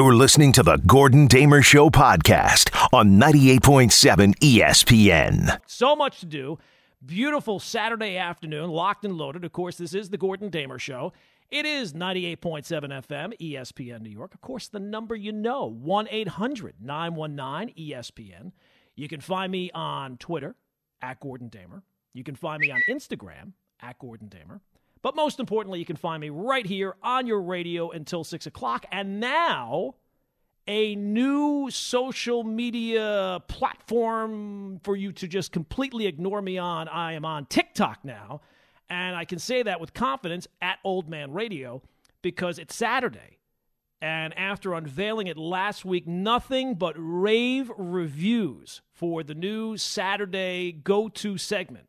You're 0.00 0.14
listening 0.14 0.52
to 0.52 0.62
the 0.62 0.78
Gordon 0.78 1.26
Damer 1.26 1.60
Show 1.60 1.90
podcast 1.90 2.74
on 2.90 3.20
98.7 3.20 4.34
ESPN. 4.38 5.60
So 5.66 5.94
much 5.94 6.20
to 6.20 6.26
do. 6.26 6.58
Beautiful 7.04 7.60
Saturday 7.60 8.16
afternoon, 8.16 8.70
locked 8.70 9.04
and 9.04 9.18
loaded. 9.18 9.44
Of 9.44 9.52
course, 9.52 9.76
this 9.76 9.92
is 9.92 10.08
the 10.08 10.16
Gordon 10.16 10.48
Damer 10.48 10.78
Show. 10.78 11.12
It 11.50 11.66
is 11.66 11.92
98.7 11.92 12.64
FM, 12.64 13.38
ESPN 13.38 14.00
New 14.00 14.08
York. 14.08 14.32
Of 14.32 14.40
course, 14.40 14.68
the 14.68 14.80
number 14.80 15.14
you 15.14 15.32
know, 15.32 15.66
1 15.66 16.08
800 16.10 16.76
919 16.80 17.74
ESPN. 17.76 18.52
You 18.96 19.06
can 19.06 19.20
find 19.20 19.52
me 19.52 19.70
on 19.74 20.16
Twitter 20.16 20.56
at 21.02 21.20
Gordon 21.20 21.48
Damer. 21.48 21.82
You 22.14 22.24
can 22.24 22.36
find 22.36 22.60
me 22.60 22.70
on 22.70 22.80
Instagram 22.88 23.52
at 23.82 23.98
Gordon 23.98 24.28
Damer. 24.28 24.62
But 25.02 25.16
most 25.16 25.40
importantly, 25.40 25.78
you 25.78 25.86
can 25.86 25.96
find 25.96 26.20
me 26.20 26.30
right 26.30 26.66
here 26.66 26.94
on 27.02 27.26
your 27.26 27.40
radio 27.40 27.90
until 27.90 28.22
6 28.22 28.46
o'clock. 28.46 28.84
And 28.92 29.18
now, 29.18 29.94
a 30.66 30.94
new 30.94 31.70
social 31.70 32.44
media 32.44 33.42
platform 33.48 34.80
for 34.84 34.94
you 34.96 35.12
to 35.12 35.26
just 35.26 35.52
completely 35.52 36.06
ignore 36.06 36.42
me 36.42 36.58
on. 36.58 36.86
I 36.88 37.14
am 37.14 37.24
on 37.24 37.46
TikTok 37.46 38.04
now. 38.04 38.42
And 38.90 39.16
I 39.16 39.24
can 39.24 39.38
say 39.38 39.62
that 39.62 39.80
with 39.80 39.94
confidence 39.94 40.46
at 40.60 40.78
Old 40.84 41.08
Man 41.08 41.32
Radio 41.32 41.82
because 42.22 42.58
it's 42.58 42.74
Saturday. 42.74 43.38
And 44.02 44.36
after 44.38 44.74
unveiling 44.74 45.26
it 45.26 45.36
last 45.36 45.84
week, 45.84 46.06
nothing 46.06 46.74
but 46.74 46.94
rave 46.96 47.70
reviews 47.76 48.80
for 48.92 49.22
the 49.22 49.34
new 49.34 49.76
Saturday 49.76 50.72
go 50.72 51.08
to 51.08 51.36
segment. 51.36 51.86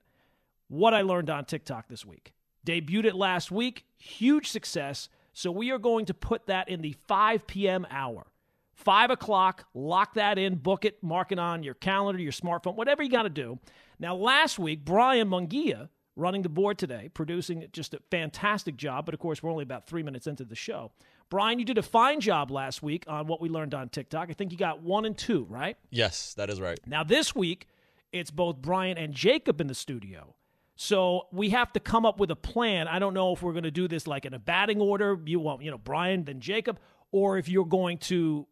What 0.67 0.93
I 0.93 1.01
learned 1.01 1.29
on 1.29 1.45
TikTok 1.45 1.87
this 1.87 2.05
week. 2.05 2.33
Debuted 2.65 3.05
it 3.05 3.15
last 3.15 3.51
week, 3.51 3.85
huge 3.97 4.49
success. 4.49 5.09
So 5.33 5.51
we 5.51 5.71
are 5.71 5.79
going 5.79 6.05
to 6.05 6.13
put 6.13 6.47
that 6.47 6.69
in 6.69 6.81
the 6.81 6.95
5 7.07 7.47
p.m. 7.47 7.87
hour. 7.89 8.27
5 8.75 9.11
o'clock, 9.11 9.65
lock 9.73 10.15
that 10.15 10.37
in, 10.37 10.55
book 10.55 10.85
it, 10.85 11.01
mark 11.03 11.31
it 11.31 11.39
on 11.39 11.63
your 11.63 11.75
calendar, 11.75 12.21
your 12.21 12.31
smartphone, 12.31 12.75
whatever 12.75 13.03
you 13.03 13.09
got 13.09 13.23
to 13.23 13.29
do. 13.29 13.59
Now, 13.99 14.15
last 14.15 14.57
week, 14.57 14.83
Brian 14.83 15.29
Mungia, 15.29 15.89
running 16.15 16.41
the 16.41 16.49
board 16.49 16.77
today, 16.77 17.09
producing 17.13 17.67
just 17.71 17.93
a 17.93 17.99
fantastic 18.09 18.75
job, 18.75 19.05
but 19.05 19.13
of 19.13 19.19
course, 19.19 19.41
we're 19.41 19.51
only 19.51 19.63
about 19.63 19.85
three 19.87 20.03
minutes 20.03 20.27
into 20.27 20.43
the 20.43 20.55
show. 20.55 20.91
Brian, 21.29 21.59
you 21.59 21.65
did 21.65 21.77
a 21.77 21.83
fine 21.83 22.19
job 22.19 22.51
last 22.51 22.83
week 22.83 23.05
on 23.07 23.27
what 23.27 23.39
we 23.39 23.49
learned 23.49 23.73
on 23.73 23.87
TikTok. 23.89 24.29
I 24.29 24.33
think 24.33 24.51
you 24.51 24.57
got 24.57 24.81
one 24.81 25.05
and 25.05 25.17
two, 25.17 25.45
right? 25.49 25.77
Yes, 25.89 26.33
that 26.33 26.49
is 26.49 26.59
right. 26.59 26.79
Now, 26.85 27.03
this 27.03 27.35
week, 27.35 27.67
it's 28.11 28.31
both 28.31 28.57
Brian 28.57 28.97
and 28.97 29.13
Jacob 29.13 29.61
in 29.61 29.67
the 29.67 29.75
studio. 29.75 30.35
So 30.75 31.27
we 31.31 31.49
have 31.49 31.71
to 31.73 31.79
come 31.79 32.05
up 32.05 32.19
with 32.19 32.31
a 32.31 32.35
plan. 32.35 32.87
I 32.87 32.99
don't 32.99 33.13
know 33.13 33.33
if 33.33 33.43
we're 33.43 33.51
going 33.51 33.63
to 33.63 33.71
do 33.71 33.87
this 33.87 34.07
like 34.07 34.25
in 34.25 34.33
a 34.33 34.39
batting 34.39 34.81
order. 34.81 35.19
You 35.25 35.39
want, 35.39 35.61
you 35.61 35.71
know, 35.71 35.77
Brian, 35.77 36.23
then 36.23 36.39
Jacob, 36.39 36.79
or 37.11 37.37
if 37.37 37.47
you're 37.49 37.65
going 37.65 37.97
to 37.99 38.47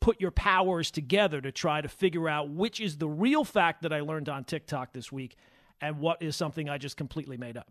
put 0.00 0.20
your 0.20 0.30
powers 0.30 0.90
together 0.90 1.40
to 1.40 1.52
try 1.52 1.80
to 1.80 1.88
figure 1.88 2.28
out 2.28 2.48
which 2.50 2.80
is 2.80 2.98
the 2.98 3.08
real 3.08 3.44
fact 3.44 3.82
that 3.82 3.92
I 3.92 4.00
learned 4.00 4.28
on 4.28 4.44
TikTok 4.44 4.92
this 4.92 5.10
week 5.10 5.36
and 5.80 5.98
what 5.98 6.22
is 6.22 6.36
something 6.36 6.68
I 6.68 6.78
just 6.78 6.96
completely 6.96 7.36
made 7.36 7.56
up. 7.56 7.70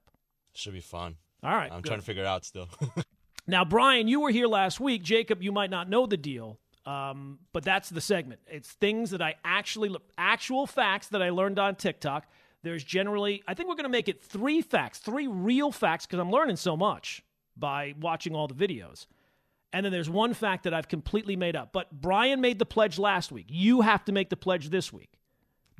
Should 0.53 0.73
be 0.73 0.81
fun. 0.81 1.15
All 1.41 1.55
right. 1.55 1.71
I'm 1.71 1.81
good. 1.81 1.87
trying 1.89 1.99
to 1.99 2.05
figure 2.05 2.23
it 2.23 2.27
out 2.27 2.45
still. 2.45 2.67
Now, 3.49 3.65
Brian, 3.65 4.07
you 4.07 4.19
were 4.19 4.29
here 4.29 4.45
last 4.45 4.79
week. 4.79 5.01
Jacob, 5.01 5.41
you 5.41 5.51
might 5.51 5.71
not 5.71 5.89
know 5.89 6.05
the 6.05 6.17
deal, 6.17 6.59
um, 6.85 7.39
but 7.51 7.63
that's 7.63 7.89
the 7.89 7.99
segment. 7.99 8.41
It's 8.45 8.71
things 8.73 9.09
that 9.09 9.23
I 9.23 9.35
actually, 9.43 9.95
actual 10.19 10.67
facts 10.67 11.07
that 11.07 11.23
I 11.23 11.31
learned 11.31 11.57
on 11.57 11.75
TikTok. 11.75 12.27
There's 12.61 12.83
generally, 12.83 13.43
I 13.47 13.53
think 13.53 13.69
we're 13.69 13.75
going 13.75 13.83
to 13.83 13.89
make 13.89 14.09
it 14.09 14.21
three 14.21 14.61
facts, 14.61 14.99
three 14.99 15.27
real 15.27 15.71
facts, 15.71 16.05
because 16.05 16.19
I'm 16.19 16.31
learning 16.31 16.57
so 16.57 16.75
much 16.75 17.23
by 17.55 17.93
watching 17.99 18.35
all 18.35 18.47
the 18.47 18.53
videos. 18.53 19.05
And 19.71 19.85
then 19.85 19.91
there's 19.91 20.09
one 20.09 20.33
fact 20.33 20.63
that 20.63 20.73
I've 20.73 20.87
completely 20.87 21.35
made 21.35 21.55
up. 21.55 21.71
But 21.71 21.91
Brian 21.91 22.41
made 22.41 22.59
the 22.59 22.65
pledge 22.65 22.97
last 22.97 23.31
week. 23.31 23.45
You 23.49 23.81
have 23.81 24.03
to 24.05 24.11
make 24.11 24.29
the 24.29 24.37
pledge 24.37 24.69
this 24.69 24.91
week. 24.91 25.11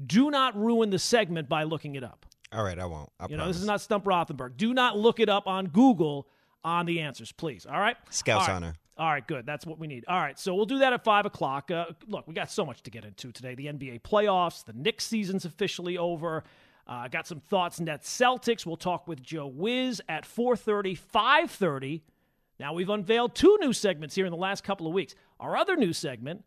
Do 0.06 0.32
not 0.32 0.56
ruin 0.56 0.92
the 0.92 1.00
segment 1.00 1.50
by 1.50 1.64
looking 1.64 1.96
it 1.96 2.04
up. 2.04 2.26
All 2.52 2.64
right, 2.64 2.80
I 2.80 2.86
won't. 2.86 3.12
I 3.20 3.28
You 3.28 3.38
know, 3.38 3.48
this 3.48 3.58
is 3.58 3.66
not 3.66 3.82
Stump 3.82 4.06
Rothenberg. 4.06 4.58
Do 4.58 4.74
not 4.74 4.98
look 4.98 5.20
it 5.20 5.30
up 5.30 5.48
on 5.48 5.68
Google 5.68 6.28
on 6.64 6.86
the 6.86 7.02
answers, 7.02 7.32
please. 7.32 7.66
All 7.66 7.80
right? 7.80 7.98
Scouts 8.10 8.44
All 8.44 8.48
right. 8.48 8.56
honor. 8.56 8.74
All 8.98 9.10
right, 9.10 9.26
good. 9.26 9.46
That's 9.46 9.66
what 9.66 9.80
we 9.80 9.88
need. 9.88 10.04
All 10.08 10.20
right, 10.20 10.38
so 10.38 10.54
we'll 10.54 10.66
do 10.66 10.80
that 10.80 10.92
at 10.92 11.04
5 11.04 11.26
o'clock. 11.26 11.72
Uh, 11.72 11.86
look, 12.08 12.28
we 12.28 12.34
got 12.34 12.52
so 12.52 12.66
much 12.66 12.84
to 12.84 12.92
get 12.92 13.06
into 13.06 13.32
today. 13.32 13.56
The 13.56 13.68
NBA 13.68 14.02
playoffs, 14.02 14.66
the 14.66 14.74
Knicks 14.74 15.06
season's 15.06 15.46
officially 15.46 15.98
over. 15.98 16.44
Uh, 16.90 17.08
got 17.08 17.28
some 17.28 17.40
thoughts 17.40 17.80
Nets 17.80 18.10
Celtics. 18.10 18.66
We'll 18.66 18.76
talk 18.76 19.08
with 19.08 19.22
Joe 19.22 19.46
Wiz 19.46 20.02
at 20.10 20.26
4.30, 20.26 21.00
5.30. 21.14 22.02
Now, 22.60 22.74
we've 22.74 22.90
unveiled 22.90 23.36
two 23.36 23.60
new 23.62 23.74
segments 23.74 24.16
here 24.16 24.26
in 24.26 24.32
the 24.32 24.38
last 24.38 24.64
couple 24.64 24.88
of 24.88 24.94
weeks. 24.94 25.14
Our 25.40 25.56
other 25.56 25.78
new 25.78 25.94
segment, 25.94 26.44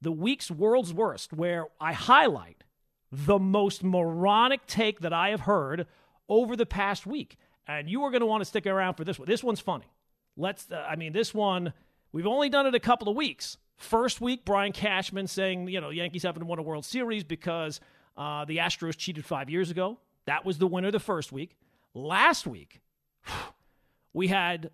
the 0.00 0.10
week's 0.10 0.50
World's 0.50 0.94
Worst, 0.94 1.34
where 1.34 1.66
I 1.78 1.92
highlight 1.92 2.64
the 3.12 3.38
most 3.38 3.84
moronic 3.84 4.66
take 4.66 5.00
that 5.00 5.12
I 5.12 5.28
have 5.28 5.40
heard 5.40 5.86
over 6.26 6.56
the 6.56 6.66
past 6.66 7.06
week. 7.06 7.36
And 7.68 7.90
you 7.90 8.02
are 8.04 8.10
going 8.10 8.20
to 8.20 8.26
want 8.26 8.40
to 8.40 8.46
stick 8.46 8.66
around 8.66 8.94
for 8.94 9.04
this 9.04 9.18
one. 9.18 9.28
This 9.28 9.44
one's 9.44 9.60
funny. 9.60 9.92
Let's, 10.38 10.70
uh, 10.72 10.86
I 10.88 10.96
mean, 10.96 11.12
this 11.12 11.34
one, 11.34 11.74
we've 12.12 12.26
only 12.26 12.48
done 12.48 12.66
it 12.66 12.74
a 12.74 12.80
couple 12.80 13.10
of 13.10 13.16
weeks. 13.16 13.58
First 13.76 14.22
week, 14.22 14.46
Brian 14.46 14.72
Cashman 14.72 15.26
saying, 15.26 15.68
you 15.68 15.82
know, 15.82 15.90
Yankees 15.90 16.22
haven't 16.22 16.46
won 16.46 16.58
a 16.58 16.62
World 16.62 16.86
Series 16.86 17.24
because 17.24 17.78
uh, 18.16 18.44
the 18.44 18.58
Astros 18.58 18.96
cheated 18.96 19.24
five 19.24 19.50
years 19.50 19.70
ago. 19.70 19.98
That 20.26 20.44
was 20.44 20.58
the 20.58 20.66
winner 20.66 20.90
the 20.90 21.00
first 21.00 21.32
week. 21.32 21.56
Last 21.94 22.46
week, 22.46 22.80
we 24.12 24.28
had 24.28 24.70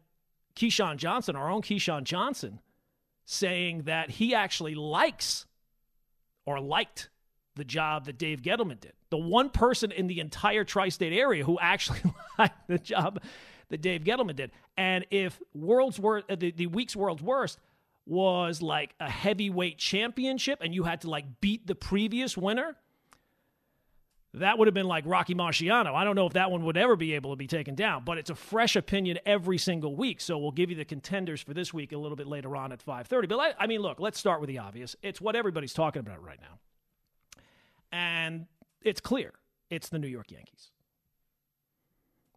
Keyshawn 0.56 0.96
Johnson, 0.96 1.36
our 1.36 1.50
own 1.50 1.62
Keyshawn 1.62 2.04
Johnson, 2.04 2.60
saying 3.24 3.82
that 3.82 4.10
he 4.10 4.34
actually 4.34 4.74
likes 4.74 5.46
or 6.44 6.60
liked 6.60 7.10
the 7.54 7.64
job 7.64 8.06
that 8.06 8.18
Dave 8.18 8.42
Gettleman 8.42 8.80
did. 8.80 8.92
The 9.10 9.18
one 9.18 9.50
person 9.50 9.92
in 9.92 10.06
the 10.06 10.20
entire 10.20 10.64
tri 10.64 10.88
state 10.88 11.12
area 11.12 11.44
who 11.44 11.58
actually 11.60 12.00
liked 12.38 12.66
the 12.68 12.78
job 12.78 13.20
that 13.68 13.80
Dave 13.80 14.04
Gettleman 14.04 14.36
did. 14.36 14.52
And 14.76 15.06
if 15.10 15.40
world's 15.54 15.98
worst, 15.98 16.26
uh, 16.30 16.36
the, 16.36 16.50
the 16.50 16.66
week's 16.66 16.96
world's 16.96 17.22
worst 17.22 17.58
was 18.06 18.62
like 18.62 18.94
a 19.00 19.08
heavyweight 19.08 19.78
championship 19.78 20.58
and 20.60 20.74
you 20.74 20.82
had 20.82 21.02
to 21.02 21.10
like 21.10 21.40
beat 21.40 21.66
the 21.66 21.74
previous 21.74 22.36
winner, 22.36 22.76
that 24.34 24.58
would 24.58 24.66
have 24.66 24.74
been 24.74 24.86
like 24.86 25.04
Rocky 25.06 25.34
Marciano. 25.34 25.94
I 25.94 26.04
don't 26.04 26.16
know 26.16 26.26
if 26.26 26.32
that 26.32 26.50
one 26.50 26.64
would 26.64 26.78
ever 26.78 26.96
be 26.96 27.14
able 27.14 27.32
to 27.32 27.36
be 27.36 27.46
taken 27.46 27.74
down, 27.74 28.02
but 28.04 28.16
it's 28.16 28.30
a 28.30 28.34
fresh 28.34 28.76
opinion 28.76 29.18
every 29.26 29.58
single 29.58 29.94
week. 29.94 30.22
So 30.22 30.38
we'll 30.38 30.52
give 30.52 30.70
you 30.70 30.76
the 30.76 30.86
contenders 30.86 31.42
for 31.42 31.52
this 31.52 31.74
week 31.74 31.92
a 31.92 31.98
little 31.98 32.16
bit 32.16 32.26
later 32.26 32.56
on 32.56 32.72
at 32.72 32.84
5:30. 32.84 33.28
But 33.28 33.38
I, 33.38 33.54
I 33.58 33.66
mean, 33.66 33.80
look, 33.80 34.00
let's 34.00 34.18
start 34.18 34.40
with 34.40 34.48
the 34.48 34.58
obvious. 34.58 34.96
It's 35.02 35.20
what 35.20 35.36
everybody's 35.36 35.74
talking 35.74 36.00
about 36.00 36.22
right 36.24 36.38
now. 36.40 36.58
And 37.92 38.46
it's 38.80 39.00
clear. 39.02 39.34
It's 39.68 39.90
the 39.90 39.98
New 39.98 40.08
York 40.08 40.30
Yankees. 40.30 40.70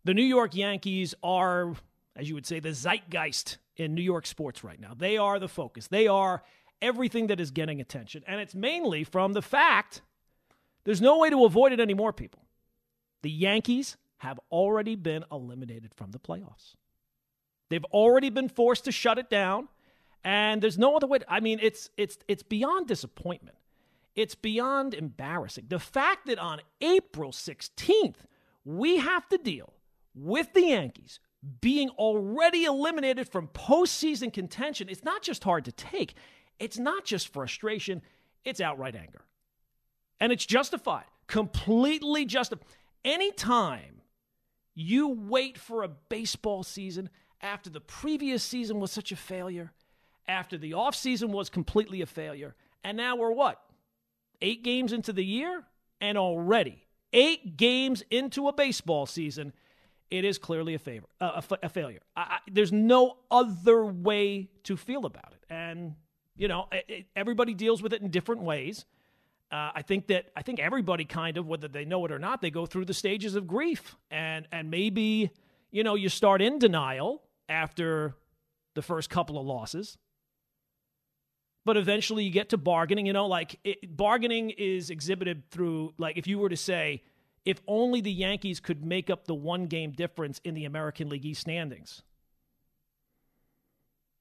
The 0.03 0.13
New 0.13 0.23
York 0.23 0.53
Yankees 0.53 1.15
are, 1.23 1.75
as 2.15 2.27
you 2.27 2.35
would 2.35 2.45
say, 2.45 2.59
the 2.59 2.73
zeitgeist 2.73 3.57
in 3.77 3.95
New 3.95 4.03
York 4.03 4.25
sports 4.25 4.63
right 4.63 4.79
now. 4.79 4.93
They 4.95 5.17
are 5.17 5.39
the 5.39 5.47
focus. 5.47 5.87
They 5.87 6.07
are 6.07 6.43
everything 6.81 7.27
that 7.27 7.39
is 7.39 7.51
getting 7.51 7.79
attention. 7.79 8.23
And 8.27 8.41
it's 8.41 8.53
mainly 8.53 9.05
from 9.05 9.33
the 9.33 9.41
fact 9.41 10.01
there's 10.85 11.01
no 11.01 11.19
way 11.19 11.29
to 11.29 11.45
avoid 11.45 11.73
it 11.73 11.79
anymore, 11.79 12.13
people. 12.13 12.45
The 13.21 13.31
Yankees 13.31 13.97
have 14.17 14.39
already 14.51 14.95
been 14.95 15.25
eliminated 15.31 15.93
from 15.95 16.11
the 16.11 16.19
playoffs. 16.19 16.75
They've 17.69 17.85
already 17.85 18.29
been 18.29 18.47
forced 18.47 18.85
to 18.85 18.91
shut 18.91 19.17
it 19.17 19.29
down, 19.29 19.67
and 20.23 20.61
there's 20.61 20.77
no 20.77 20.95
other 20.95 21.07
way. 21.07 21.19
To, 21.19 21.31
I 21.31 21.39
mean, 21.39 21.59
it's 21.61 21.89
it's 21.97 22.17
it's 22.27 22.43
beyond 22.43 22.87
disappointment. 22.87 23.57
It's 24.15 24.35
beyond 24.35 24.93
embarrassing. 24.93 25.65
The 25.67 25.79
fact 25.79 26.27
that 26.27 26.39
on 26.39 26.61
April 26.79 27.31
16th 27.31 28.15
we 28.63 28.97
have 28.97 29.27
to 29.29 29.37
deal 29.37 29.73
with 30.15 30.53
the 30.53 30.67
Yankees 30.67 31.19
being 31.61 31.89
already 31.89 32.65
eliminated 32.65 33.29
from 33.29 33.47
postseason 33.49 34.33
contention, 34.33 34.89
it's 34.89 35.03
not 35.03 35.21
just 35.21 35.43
hard 35.43 35.65
to 35.65 35.71
take. 35.71 36.15
It's 36.57 36.79
not 36.79 37.05
just 37.05 37.31
frustration, 37.31 38.01
it's 38.43 38.59
outright 38.61 38.95
anger. 38.95 39.21
And 40.19 40.31
it's 40.31 40.45
justified, 40.45 41.05
completely 41.27 42.25
justified. 42.25 42.67
Anytime 43.03 44.01
you 44.73 45.09
wait 45.09 45.57
for 45.57 45.83
a 45.83 45.87
baseball 45.87 46.63
season 46.63 47.09
after 47.41 47.69
the 47.69 47.81
previous 47.81 48.43
season 48.43 48.79
was 48.79 48.91
such 48.91 49.11
a 49.11 49.15
failure, 49.15 49.71
after 50.27 50.57
the 50.57 50.71
offseason 50.71 51.29
was 51.29 51.49
completely 51.49 52.01
a 52.01 52.05
failure, 52.05 52.55
and 52.83 52.97
now 52.97 53.15
we're 53.15 53.31
what? 53.31 53.61
Eight 54.41 54.63
games 54.63 54.91
into 54.93 55.13
the 55.13 55.23
year? 55.23 55.63
And 56.01 56.17
already, 56.17 56.83
eight 57.13 57.55
games 57.57 58.03
into 58.11 58.47
a 58.47 58.53
baseball 58.53 59.05
season, 59.05 59.53
it 60.11 60.25
is 60.25 60.37
clearly 60.37 60.73
a 60.75 60.79
favor, 60.79 61.07
a, 61.21 61.43
a 61.63 61.69
failure. 61.69 62.01
I, 62.15 62.21
I, 62.21 62.37
there's 62.51 62.71
no 62.71 63.17
other 63.31 63.85
way 63.85 64.49
to 64.63 64.75
feel 64.77 65.05
about 65.05 65.31
it, 65.33 65.43
and 65.49 65.95
you 66.35 66.47
know, 66.47 66.67
it, 66.71 66.85
it- 66.87 67.05
everybody 67.15 67.53
deals 67.53 67.81
with 67.81 67.93
it 67.93 68.01
in 68.01 68.09
different 68.11 68.41
ways. 68.41 68.85
Uh, 69.51 69.71
I 69.75 69.83
think 69.83 70.07
that 70.07 70.25
I 70.35 70.41
think 70.41 70.59
everybody 70.59 71.05
kind 71.05 71.37
of, 71.37 71.47
whether 71.47 71.67
they 71.67 71.85
know 71.85 72.03
it 72.05 72.11
or 72.11 72.19
not, 72.19 72.41
they 72.41 72.49
go 72.49 72.65
through 72.65 72.85
the 72.85 72.93
stages 72.93 73.35
of 73.35 73.47
grief, 73.47 73.95
and 74.09 74.47
and 74.51 74.71
maybe 74.71 75.31
you 75.71 75.83
know 75.83 75.95
you 75.95 76.09
start 76.09 76.41
in 76.41 76.59
denial 76.59 77.21
after 77.47 78.15
the 78.73 78.81
first 78.81 79.09
couple 79.09 79.37
of 79.37 79.45
losses, 79.45 79.97
but 81.63 81.77
eventually 81.77 82.23
you 82.23 82.31
get 82.31 82.49
to 82.49 82.57
bargaining. 82.57 83.05
You 83.05 83.13
know, 83.13 83.27
like 83.27 83.59
it, 83.63 83.95
bargaining 83.95 84.49
is 84.49 84.89
exhibited 84.89 85.49
through, 85.49 85.93
like, 85.97 86.17
if 86.17 86.27
you 86.27 86.39
were 86.39 86.49
to 86.49 86.57
say, 86.57 87.03
if 87.45 87.61
only 87.67 88.01
the 88.01 88.11
Yankees 88.11 88.59
could 88.59 88.83
make 88.83 89.09
up 89.09 89.25
the 89.25 89.35
one 89.35 89.65
game 89.65 89.91
difference 89.91 90.41
in 90.43 90.55
the 90.55 90.65
American 90.65 91.09
League 91.09 91.25
East 91.25 91.41
standings. 91.41 92.01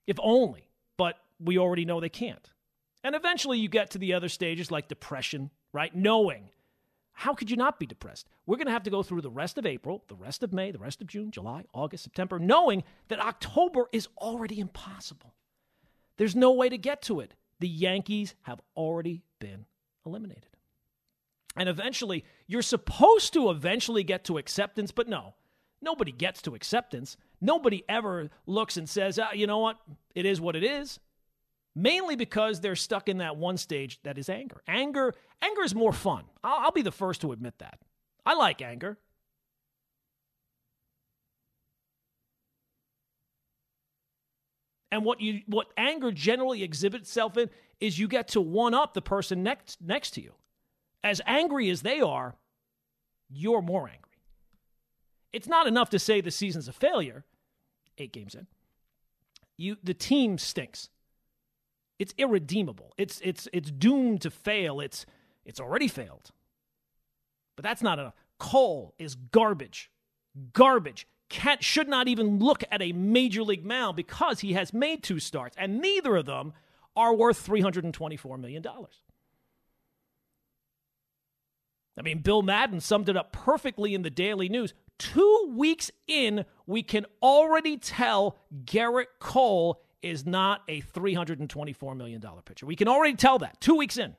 If 0.06 0.19
only, 0.23 0.69
but 0.99 1.17
we 1.41 1.59
already 1.59 1.87
know 1.87 2.00
they 2.00 2.11
can't. 2.11 2.50
And 3.04 3.14
eventually 3.14 3.58
you 3.58 3.68
get 3.68 3.90
to 3.90 3.98
the 3.98 4.14
other 4.14 4.30
stages 4.30 4.70
like 4.70 4.88
depression, 4.88 5.50
right? 5.72 5.94
Knowing. 5.94 6.48
How 7.12 7.34
could 7.34 7.50
you 7.50 7.56
not 7.56 7.78
be 7.78 7.86
depressed? 7.86 8.26
We're 8.46 8.56
going 8.56 8.66
to 8.66 8.72
have 8.72 8.82
to 8.84 8.90
go 8.90 9.02
through 9.02 9.20
the 9.20 9.30
rest 9.30 9.58
of 9.58 9.66
April, 9.66 10.02
the 10.08 10.16
rest 10.16 10.42
of 10.42 10.52
May, 10.52 10.72
the 10.72 10.78
rest 10.78 11.00
of 11.00 11.06
June, 11.06 11.30
July, 11.30 11.64
August, 11.72 12.02
September, 12.02 12.38
knowing 12.38 12.82
that 13.08 13.20
October 13.20 13.88
is 13.92 14.08
already 14.18 14.58
impossible. 14.58 15.34
There's 16.16 16.34
no 16.34 16.52
way 16.52 16.68
to 16.68 16.78
get 16.78 17.02
to 17.02 17.20
it. 17.20 17.34
The 17.60 17.68
Yankees 17.68 18.34
have 18.42 18.60
already 18.76 19.22
been 19.38 19.66
eliminated. 20.04 20.56
And 21.56 21.68
eventually, 21.68 22.24
you're 22.46 22.62
supposed 22.62 23.32
to 23.34 23.50
eventually 23.50 24.02
get 24.02 24.24
to 24.24 24.38
acceptance, 24.38 24.90
but 24.90 25.08
no, 25.08 25.34
nobody 25.80 26.10
gets 26.10 26.42
to 26.42 26.54
acceptance. 26.54 27.16
Nobody 27.40 27.84
ever 27.88 28.30
looks 28.46 28.76
and 28.76 28.88
says, 28.88 29.18
ah, 29.18 29.32
you 29.32 29.46
know 29.46 29.58
what, 29.58 29.76
it 30.14 30.26
is 30.26 30.40
what 30.40 30.56
it 30.56 30.64
is. 30.64 30.98
Mainly 31.76 32.15
because 32.15 32.61
they're 32.61 32.76
stuck 32.76 33.09
in 33.09 33.19
that 33.19 33.37
one 33.37 33.56
stage 33.56 34.00
that 34.05 34.17
is 34.17 34.29
anger. 34.29 34.62
Anger, 34.69 35.12
anger 35.43 35.62
is 35.62 35.75
more 35.75 35.93
fun. 35.93 36.25
I'll, 36.44 36.67
I'll 36.67 36.73
be 36.73 36.82
the 36.82 36.93
first 36.93 37.21
to 37.23 37.32
admit 37.32 37.59
that. 37.59 37.79
I 38.25 38.35
like 38.35 38.62
anger. 38.62 38.99
And 44.94 45.05
what 45.05 45.21
you 45.21 45.41
what 45.47 45.67
anger 45.76 46.12
generally 46.12 46.62
exhibits 46.62 47.09
itself 47.09 47.37
in 47.37 47.50
is 47.81 47.99
you 47.99 48.06
get 48.06 48.29
to 48.29 48.41
one 48.41 48.75
up 48.75 48.94
the 48.94 49.03
person 49.03 49.43
next 49.43 49.81
next 49.81 50.12
to 50.12 50.21
you. 50.21 50.35
As 51.03 51.21
angry 51.26 51.69
as 51.71 51.82
they 51.82 52.00
are, 52.00 52.37
you're 53.29 53.61
more 53.61 53.88
angry. 53.88 54.21
It's 55.32 55.49
not 55.49 55.67
enough 55.67 55.91
to 55.91 55.99
say 55.99 56.21
the 56.21 56.31
season's 56.31 56.69
a 56.69 56.73
failure. 56.73 57.25
8 57.99 58.12
games 58.12 58.37
in. 58.37 58.47
You 59.56 59.76
the 59.82 59.94
team 59.94 60.38
stinks. 60.38 60.91
It's 61.99 62.14
irredeemable. 62.19 62.93
It's 62.99 63.20
it's 63.23 63.49
it's 63.52 63.70
doomed 63.70 64.23
to 64.23 64.31
fail. 64.31 64.81
It's 64.81 65.06
it's 65.44 65.61
already 65.61 65.88
failed. 65.88 66.31
But 67.56 67.62
that's 67.62 67.82
not 67.82 67.99
enough. 67.99 68.14
Cole 68.38 68.94
is 68.99 69.14
garbage. 69.14 69.91
Garbage 70.52 71.06
can't, 71.29 71.62
should 71.62 71.88
not 71.88 72.08
even 72.08 72.38
look 72.38 72.64
at 72.70 72.82
a 72.82 72.93
major 72.93 73.43
league 73.43 73.64
mound 73.64 73.96
because 73.96 74.41
he 74.41 74.52
has 74.55 74.73
made 74.73 75.02
two 75.02 75.19
starts, 75.19 75.56
and 75.58 75.81
neither 75.81 76.17
of 76.17 76.26
them 76.26 76.52
are 76.96 77.14
worth 77.14 77.46
$324 77.46 78.38
million. 78.38 78.64
I 81.97 82.02
mean, 82.02 82.19
Bill 82.19 82.43
Madden 82.43 82.81
summed 82.81 83.08
it 83.08 83.17
up 83.17 83.32
perfectly 83.32 83.94
in 83.94 84.02
the 84.02 84.11
Daily 84.11 84.49
News. 84.49 84.75
Two 84.99 85.52
weeks 85.56 85.90
in, 86.06 86.44
we 86.67 86.82
can 86.82 87.06
already 87.23 87.76
tell 87.76 88.37
Gerrit 88.64 89.06
Cole 89.19 89.81
is 90.04 90.26
not 90.26 90.62
a 90.68 90.82
$324 90.82 91.96
million 91.96 92.22
pitcher. 92.44 92.66
We 92.66 92.76
can 92.76 92.88
already 92.88 93.16
tell 93.16 93.38
that. 93.38 93.58
Two 93.60 93.76
weeks 93.76 93.96
in. 93.96 94.14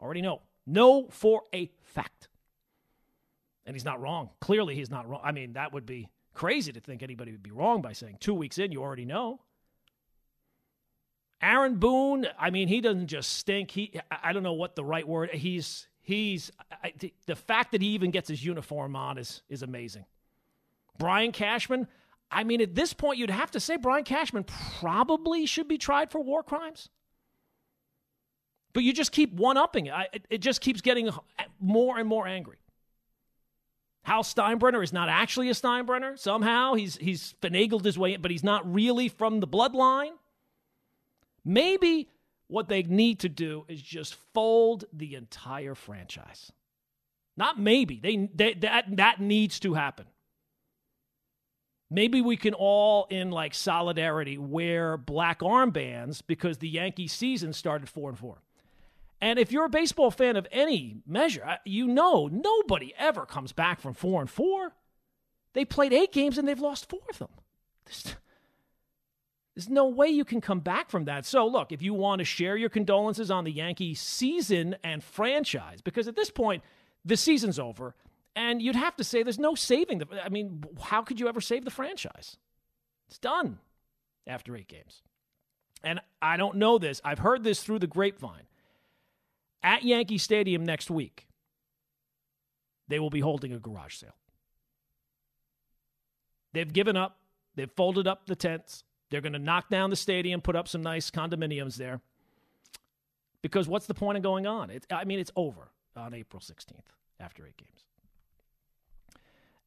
Already 0.00 0.22
know. 0.22 0.40
Know 0.66 1.08
for 1.10 1.42
a 1.52 1.70
fact. 1.82 2.28
And 3.66 3.74
he's 3.74 3.84
not 3.84 4.00
wrong. 4.00 4.30
Clearly, 4.40 4.76
he's 4.76 4.90
not 4.90 5.08
wrong. 5.08 5.20
I 5.24 5.32
mean, 5.32 5.54
that 5.54 5.72
would 5.72 5.84
be 5.84 6.08
crazy 6.32 6.72
to 6.72 6.80
think 6.80 7.02
anybody 7.02 7.32
would 7.32 7.42
be 7.42 7.50
wrong 7.50 7.82
by 7.82 7.92
saying 7.92 8.18
two 8.20 8.34
weeks 8.34 8.58
in, 8.58 8.70
you 8.70 8.80
already 8.80 9.04
know. 9.04 9.40
Aaron 11.42 11.76
Boone, 11.76 12.26
I 12.38 12.50
mean, 12.50 12.68
he 12.68 12.80
doesn't 12.80 13.08
just 13.08 13.32
stink. 13.34 13.72
He, 13.72 14.00
I 14.10 14.32
don't 14.32 14.42
know 14.42 14.54
what 14.54 14.76
the 14.76 14.84
right 14.84 15.06
word. 15.06 15.30
He's, 15.30 15.88
he's, 16.00 16.52
I, 16.82 16.92
the 17.26 17.36
fact 17.36 17.72
that 17.72 17.82
he 17.82 17.88
even 17.88 18.10
gets 18.10 18.28
his 18.28 18.44
uniform 18.44 18.94
on 18.94 19.18
is, 19.18 19.42
is 19.48 19.62
amazing. 19.62 20.04
Brian 20.98 21.32
Cashman, 21.32 21.88
I 22.30 22.44
mean, 22.44 22.60
at 22.60 22.74
this 22.74 22.92
point, 22.92 23.18
you'd 23.18 23.30
have 23.30 23.50
to 23.52 23.60
say 23.60 23.76
Brian 23.76 24.04
Cashman 24.04 24.44
probably 24.44 25.46
should 25.46 25.68
be 25.68 25.78
tried 25.78 26.10
for 26.10 26.20
war 26.20 26.42
crimes. 26.42 26.88
But 28.74 28.82
you 28.82 28.92
just 28.92 29.12
keep 29.12 29.32
one 29.32 29.56
upping 29.56 29.86
it. 29.86 30.26
It 30.28 30.38
just 30.38 30.60
keeps 30.60 30.80
getting 30.80 31.10
more 31.58 31.98
and 31.98 32.06
more 32.06 32.26
angry. 32.26 32.58
Hal 34.02 34.22
Steinbrenner 34.22 34.82
is 34.82 34.92
not 34.92 35.08
actually 35.08 35.48
a 35.48 35.52
Steinbrenner. 35.52 36.18
Somehow 36.18 36.74
he's 36.74 36.96
he's 36.96 37.34
finagled 37.42 37.84
his 37.84 37.98
way 37.98 38.14
in, 38.14 38.22
but 38.22 38.30
he's 38.30 38.44
not 38.44 38.72
really 38.72 39.08
from 39.08 39.40
the 39.40 39.48
bloodline. 39.48 40.12
Maybe 41.44 42.08
what 42.46 42.68
they 42.68 42.82
need 42.82 43.20
to 43.20 43.28
do 43.28 43.64
is 43.68 43.82
just 43.82 44.16
fold 44.32 44.84
the 44.92 45.14
entire 45.14 45.74
franchise. 45.74 46.52
Not 47.36 47.60
maybe. 47.60 48.00
They, 48.00 48.28
they 48.34 48.54
that 48.54 48.96
that 48.96 49.20
needs 49.20 49.60
to 49.60 49.74
happen. 49.74 50.06
Maybe 51.90 52.20
we 52.20 52.36
can 52.36 52.54
all 52.54 53.06
in 53.10 53.30
like 53.30 53.54
solidarity 53.54 54.36
wear 54.36 54.96
black 54.96 55.40
armbands 55.40 56.22
because 56.26 56.58
the 56.58 56.68
Yankee 56.68 57.08
season 57.08 57.52
started 57.52 57.88
4 57.88 58.10
and 58.10 58.18
4. 58.18 58.38
And 59.20 59.38
if 59.38 59.50
you're 59.50 59.64
a 59.64 59.70
baseball 59.70 60.10
fan 60.10 60.36
of 60.36 60.46
any 60.52 60.98
measure, 61.06 61.58
you 61.64 61.86
know 61.88 62.28
nobody 62.28 62.94
ever 62.96 63.26
comes 63.26 63.52
back 63.52 63.80
from 63.80 63.94
four 63.94 64.20
and 64.20 64.30
four. 64.30 64.74
They 65.54 65.64
played 65.64 65.92
eight 65.92 66.12
games 66.12 66.38
and 66.38 66.46
they've 66.46 66.60
lost 66.60 66.88
four 66.88 67.00
of 67.10 67.18
them. 67.18 67.30
There's, 67.84 68.14
there's 69.56 69.68
no 69.68 69.88
way 69.88 70.06
you 70.06 70.24
can 70.24 70.40
come 70.40 70.60
back 70.60 70.88
from 70.88 71.06
that. 71.06 71.26
So, 71.26 71.46
look, 71.46 71.72
if 71.72 71.82
you 71.82 71.94
want 71.94 72.20
to 72.20 72.24
share 72.24 72.56
your 72.56 72.68
condolences 72.68 73.28
on 73.28 73.42
the 73.42 73.50
Yankee 73.50 73.94
season 73.94 74.76
and 74.84 75.02
franchise, 75.02 75.80
because 75.80 76.06
at 76.06 76.14
this 76.14 76.30
point, 76.30 76.62
the 77.04 77.16
season's 77.16 77.58
over, 77.58 77.96
and 78.36 78.62
you'd 78.62 78.76
have 78.76 78.96
to 78.96 79.04
say 79.04 79.22
there's 79.22 79.38
no 79.38 79.54
saving 79.54 79.98
the. 79.98 80.06
I 80.24 80.28
mean, 80.28 80.64
how 80.80 81.02
could 81.02 81.20
you 81.20 81.28
ever 81.28 81.40
save 81.40 81.64
the 81.64 81.70
franchise? 81.70 82.36
It's 83.08 83.18
done 83.18 83.58
after 84.26 84.56
eight 84.56 84.68
games. 84.68 85.02
And 85.82 86.00
I 86.20 86.36
don't 86.36 86.56
know 86.56 86.78
this. 86.78 87.00
I've 87.04 87.20
heard 87.20 87.44
this 87.44 87.62
through 87.62 87.78
the 87.78 87.86
grapevine 87.86 88.48
at 89.62 89.82
Yankee 89.82 90.18
Stadium 90.18 90.64
next 90.64 90.90
week, 90.90 91.26
they 92.88 92.98
will 92.98 93.10
be 93.10 93.20
holding 93.20 93.52
a 93.52 93.58
garage 93.58 93.96
sale. 93.96 94.14
They've 96.52 96.72
given 96.72 96.96
up. 96.96 97.18
They've 97.54 97.70
folded 97.70 98.06
up 98.06 98.26
the 98.26 98.36
tents. 98.36 98.84
They're 99.10 99.20
going 99.20 99.32
to 99.32 99.38
knock 99.38 99.68
down 99.68 99.90
the 99.90 99.96
stadium, 99.96 100.40
put 100.40 100.56
up 100.56 100.68
some 100.68 100.82
nice 100.82 101.10
condominiums 101.10 101.76
there. 101.76 102.00
Because 103.42 103.68
what's 103.68 103.86
the 103.86 103.94
point 103.94 104.16
of 104.16 104.22
going 104.22 104.46
on? 104.46 104.70
It, 104.70 104.86
I 104.90 105.04
mean, 105.04 105.18
it's 105.18 105.30
over 105.36 105.70
on 105.96 106.14
April 106.14 106.40
16th 106.40 106.74
after 107.20 107.46
eight 107.46 107.56
games. 107.56 107.87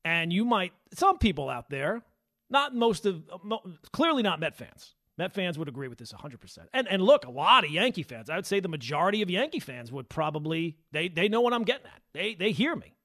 And 0.04 0.34
you 0.34 0.46
might, 0.46 0.74
some 0.94 1.18
people 1.18 1.50
out 1.50 1.70
there, 1.70 2.02
not 2.50 2.76
most 2.76 3.06
of, 3.06 3.24
clearly 3.92 4.24
not 4.24 4.40
Met 4.40 4.56
fans, 4.56 4.96
Met 5.18 5.34
fans 5.34 5.58
would 5.60 5.68
agree 5.68 5.88
with 5.88 6.00
this 6.00 6.12
100%. 6.12 6.58
And 6.74 6.88
and 6.88 7.02
look, 7.02 7.26
a 7.26 7.32
lot 7.32 7.64
of 7.64 7.70
Yankee 7.70 8.04
fans, 8.04 8.30
I 8.30 8.36
would 8.36 8.46
say 8.46 8.60
the 8.60 8.68
majority 8.68 9.22
of 9.22 9.30
Yankee 9.30 9.60
fans 9.60 9.92
would 9.92 10.10
probably 10.10 10.78
they 10.92 11.10
they 11.10 11.28
know 11.28 11.42
what 11.42 11.54
I'm 11.54 11.64
getting 11.64 11.86
at. 11.86 12.02
They 12.14 12.34
they 12.34 12.52
hear 12.52 12.76
me. 12.76 12.96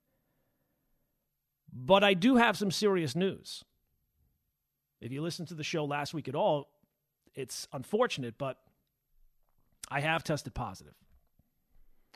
But 1.73 2.03
I 2.03 2.15
do 2.15 2.37
have 2.37 2.57
some 2.57 2.71
serious 2.71 3.15
news. 3.15 3.65
If 5.01 5.13
you 5.13 5.21
listened 5.21 5.49
to 5.49 5.55
the 5.55 5.65
show 5.65 5.85
last 5.85 6.15
week 6.15 6.27
at 6.27 6.35
all, 6.35 6.71
it's 7.35 7.69
unfortunate, 7.73 8.39
but 8.39 8.57
I 9.91 10.01
have 10.01 10.25
tested 10.25 10.55
positive. 10.55 10.95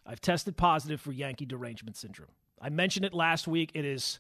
I've 0.07 0.21
tested 0.21 0.57
positive 0.57 1.01
for 1.01 1.13
Yankee 1.13 1.45
derangement 1.45 1.97
syndrome. 1.97 2.31
I 2.59 2.71
mentioned 2.71 3.05
it 3.05 3.13
last 3.13 3.47
week. 3.47 3.71
It 3.75 3.85
is 3.85 4.19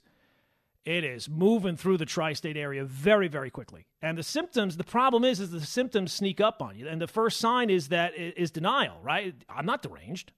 it 0.84 1.04
is 1.04 1.28
moving 1.28 1.76
through 1.76 1.99
the 1.99 2.06
tri-state 2.06 2.56
area 2.56 2.84
very, 2.84 3.28
very 3.28 3.50
quickly. 3.50 3.87
And 4.00 4.16
the 4.16 4.22
symptoms, 4.22 4.76
the 4.76 4.84
problem 4.84 5.25
is, 5.25 5.38
is 5.38 5.50
the 5.50 5.60
symptoms 5.60 6.12
sneak 6.12 6.40
up 6.40 6.62
on 6.62 6.76
you. 6.76 6.88
And 6.88 7.00
the 7.00 7.06
first 7.06 7.38
sign 7.38 7.68
is 7.68 7.88
that 7.88 8.16
is 8.16 8.50
denial, 8.50 8.96
right? 9.02 9.34
I'm 9.49 9.66
not 9.66 9.82
deranged. 9.82 10.32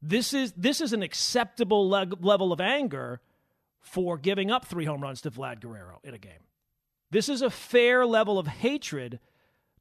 This 0.00 0.32
is 0.32 0.52
this 0.52 0.80
is 0.80 0.92
an 0.92 1.02
acceptable 1.02 1.88
leg- 1.88 2.24
level 2.24 2.52
of 2.52 2.60
anger 2.60 3.20
for 3.80 4.16
giving 4.16 4.50
up 4.50 4.64
three 4.64 4.84
home 4.84 5.02
runs 5.02 5.20
to 5.22 5.30
Vlad 5.30 5.60
Guerrero 5.60 6.00
in 6.02 6.14
a 6.14 6.18
game. 6.18 6.46
This 7.10 7.28
is 7.28 7.42
a 7.42 7.50
fair 7.50 8.06
level 8.06 8.38
of 8.38 8.46
hatred 8.46 9.20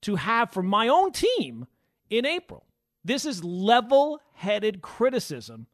to 0.02 0.18
have 0.18 0.52
for 0.52 0.62
my 0.62 0.88
own 0.88 1.12
team 1.12 1.68
in 2.10 2.26
April. 2.26 2.66
This 3.04 3.26
is 3.26 3.44
level-headed 3.44 4.82
criticism 4.82 5.68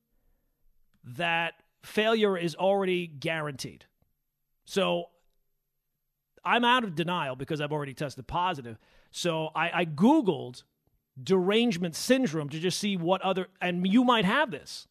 that 1.03 1.55
failure 1.83 2.37
is 2.37 2.55
already 2.55 3.07
guaranteed. 3.07 3.85
So 4.65 5.05
I'm 6.43 6.65
out 6.65 6.83
of 6.83 6.95
denial 6.95 7.35
because 7.35 7.61
I've 7.61 7.71
already 7.71 7.93
tested 7.93 8.27
positive. 8.27 8.77
So 9.11 9.49
I, 9.55 9.81
I 9.81 9.85
Googled 9.85 10.63
derangement 11.21 11.95
syndrome 11.95 12.49
to 12.49 12.59
just 12.59 12.79
see 12.79 12.97
what 12.97 13.21
other, 13.21 13.47
and 13.61 13.87
you 13.87 14.03
might 14.03 14.25
have 14.25 14.51
this. 14.51 14.87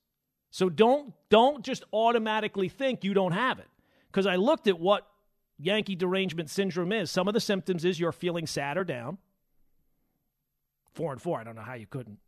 So 0.50 0.68
don't 0.68 1.12
don't 1.28 1.64
just 1.64 1.84
automatically 1.92 2.68
think 2.68 3.04
you 3.04 3.12
don't 3.14 3.32
have 3.32 3.58
it. 3.58 3.68
Because 4.10 4.26
I 4.26 4.36
looked 4.36 4.66
at 4.66 4.80
what 4.80 5.06
Yankee 5.58 5.94
derangement 5.96 6.48
syndrome 6.48 6.92
is. 6.92 7.10
Some 7.10 7.28
of 7.28 7.34
the 7.34 7.40
symptoms 7.40 7.84
is 7.84 8.00
you're 8.00 8.12
feeling 8.12 8.46
sad 8.46 8.78
or 8.78 8.84
down. 8.84 9.18
four 10.94 11.12
and 11.12 11.20
four. 11.20 11.38
I 11.38 11.44
don't 11.44 11.54
know 11.56 11.62
how 11.62 11.74
you 11.74 11.86
couldn't. 11.86 12.18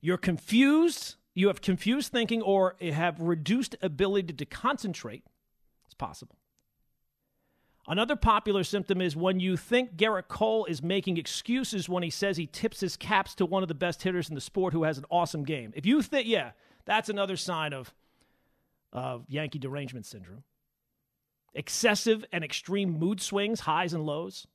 You're 0.00 0.18
confused. 0.18 1.16
You 1.36 1.48
have 1.48 1.60
confused 1.60 2.10
thinking 2.10 2.40
or 2.40 2.76
have 2.80 3.20
reduced 3.20 3.76
ability 3.82 4.32
to 4.32 4.46
concentrate. 4.46 5.22
It's 5.84 5.92
possible. 5.92 6.38
Another 7.86 8.16
popular 8.16 8.64
symptom 8.64 9.02
is 9.02 9.14
when 9.14 9.38
you 9.38 9.58
think 9.58 9.96
Gerrit 9.96 10.28
Cole 10.28 10.64
is 10.64 10.82
making 10.82 11.18
excuses 11.18 11.90
when 11.90 12.02
he 12.02 12.08
says 12.08 12.38
he 12.38 12.46
tips 12.46 12.80
his 12.80 12.96
caps 12.96 13.34
to 13.34 13.44
one 13.44 13.62
of 13.62 13.68
the 13.68 13.74
best 13.74 14.02
hitters 14.02 14.30
in 14.30 14.34
the 14.34 14.40
sport 14.40 14.72
who 14.72 14.84
has 14.84 14.96
an 14.96 15.04
awesome 15.10 15.44
game. 15.44 15.74
If 15.76 15.84
you 15.84 16.00
think, 16.00 16.26
yeah, 16.26 16.52
that's 16.86 17.10
another 17.10 17.36
sign 17.36 17.74
of, 17.74 17.92
of 18.90 19.26
Yankee 19.28 19.58
derangement 19.58 20.06
syndrome. 20.06 20.42
Excessive 21.52 22.24
and 22.32 22.42
extreme 22.42 22.98
mood 22.98 23.20
swings, 23.20 23.60
highs 23.60 23.92
and 23.92 24.06
lows. 24.06 24.46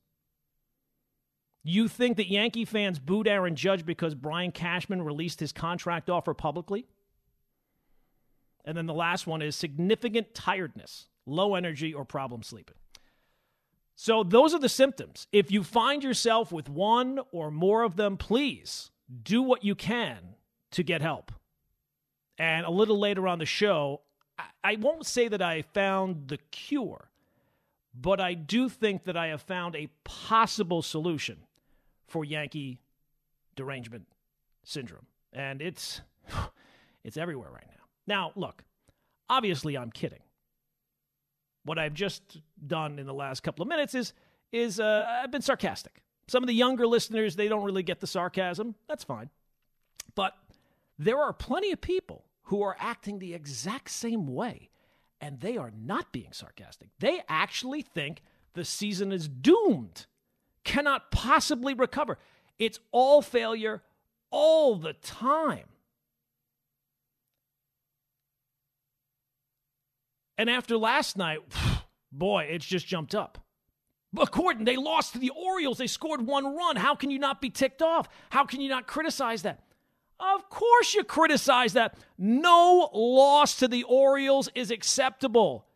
You 1.64 1.86
think 1.86 2.16
that 2.16 2.28
Yankee 2.28 2.64
fans 2.64 2.98
booed 2.98 3.28
Aaron 3.28 3.54
Judge 3.54 3.86
because 3.86 4.14
Brian 4.14 4.50
Cashman 4.50 5.02
released 5.02 5.40
his 5.40 5.52
contract 5.52 6.10
offer 6.10 6.34
publicly? 6.34 6.86
And 8.64 8.76
then 8.76 8.86
the 8.86 8.94
last 8.94 9.26
one 9.26 9.42
is 9.42 9.56
significant 9.56 10.34
tiredness, 10.34 11.06
low 11.26 11.54
energy, 11.54 11.94
or 11.94 12.04
problem 12.04 12.42
sleeping. 12.42 12.76
So 13.94 14.24
those 14.24 14.54
are 14.54 14.58
the 14.58 14.68
symptoms. 14.68 15.26
If 15.32 15.50
you 15.50 15.62
find 15.62 16.02
yourself 16.02 16.50
with 16.50 16.68
one 16.68 17.20
or 17.30 17.50
more 17.50 17.82
of 17.82 17.96
them, 17.96 18.16
please 18.16 18.90
do 19.22 19.42
what 19.42 19.64
you 19.64 19.74
can 19.74 20.18
to 20.72 20.82
get 20.82 21.02
help. 21.02 21.30
And 22.38 22.66
a 22.66 22.70
little 22.70 22.98
later 22.98 23.28
on 23.28 23.38
the 23.38 23.46
show, 23.46 24.00
I 24.64 24.76
won't 24.76 25.06
say 25.06 25.28
that 25.28 25.42
I 25.42 25.62
found 25.62 26.28
the 26.28 26.38
cure, 26.50 27.10
but 27.94 28.20
I 28.20 28.34
do 28.34 28.68
think 28.68 29.04
that 29.04 29.16
I 29.16 29.28
have 29.28 29.42
found 29.42 29.76
a 29.76 29.90
possible 30.02 30.82
solution 30.82 31.38
for 32.12 32.24
Yankee 32.24 32.78
derangement 33.56 34.06
syndrome. 34.64 35.06
And 35.32 35.60
it's 35.60 36.00
it's 37.04 37.16
everywhere 37.16 37.50
right 37.50 37.66
now. 37.68 37.84
Now, 38.06 38.32
look, 38.36 38.64
obviously 39.28 39.76
I'm 39.76 39.90
kidding 39.90 40.20
what 41.64 41.78
I've 41.78 41.94
just 41.94 42.40
done 42.66 42.98
in 42.98 43.06
the 43.06 43.14
last 43.14 43.42
couple 43.42 43.62
of 43.62 43.68
minutes 43.68 43.94
is 43.94 44.12
is 44.50 44.78
uh, 44.78 45.06
I've 45.22 45.30
been 45.30 45.42
sarcastic. 45.42 46.02
Some 46.28 46.42
of 46.42 46.46
the 46.46 46.54
younger 46.54 46.86
listeners 46.86 47.36
they 47.36 47.48
don't 47.48 47.64
really 47.64 47.82
get 47.82 48.00
the 48.00 48.06
sarcasm. 48.06 48.74
That's 48.88 49.04
fine, 49.04 49.30
but 50.14 50.34
there 50.98 51.18
are 51.18 51.32
plenty 51.32 51.72
of 51.72 51.80
people 51.80 52.24
who 52.44 52.62
are 52.62 52.76
acting 52.78 53.18
the 53.18 53.34
exact 53.34 53.90
same 53.90 54.26
way, 54.26 54.70
and 55.20 55.40
they 55.40 55.56
are 55.56 55.72
not 55.76 56.12
being 56.12 56.32
sarcastic. 56.32 56.90
They 56.98 57.22
actually 57.28 57.82
think 57.82 58.22
the 58.54 58.64
season 58.64 59.12
is 59.12 59.28
doomed, 59.28 60.06
cannot 60.64 61.10
possibly 61.10 61.74
recover. 61.74 62.18
It's 62.58 62.78
all 62.90 63.22
failure 63.22 63.82
all 64.30 64.76
the 64.76 64.92
time. 64.94 65.66
And 70.38 70.50
after 70.50 70.76
last 70.76 71.16
night, 71.16 71.40
boy, 72.12 72.48
it's 72.50 72.66
just 72.66 72.86
jumped 72.86 73.14
up. 73.14 73.38
But 74.12 74.30
Gordon, 74.30 74.64
they 74.64 74.76
lost 74.76 75.12
to 75.12 75.18
the 75.18 75.30
Orioles. 75.30 75.78
They 75.78 75.86
scored 75.86 76.26
one 76.26 76.56
run. 76.56 76.76
How 76.76 76.94
can 76.94 77.10
you 77.10 77.18
not 77.18 77.40
be 77.40 77.48
ticked 77.48 77.80
off? 77.80 78.08
How 78.30 78.44
can 78.44 78.60
you 78.60 78.68
not 78.68 78.86
criticize 78.86 79.42
that? 79.42 79.62
Of 80.20 80.48
course 80.50 80.94
you 80.94 81.02
criticize 81.02 81.72
that. 81.72 81.96
No 82.18 82.90
loss 82.92 83.56
to 83.56 83.68
the 83.68 83.84
Orioles 83.84 84.48
is 84.54 84.70
acceptable. 84.70 85.66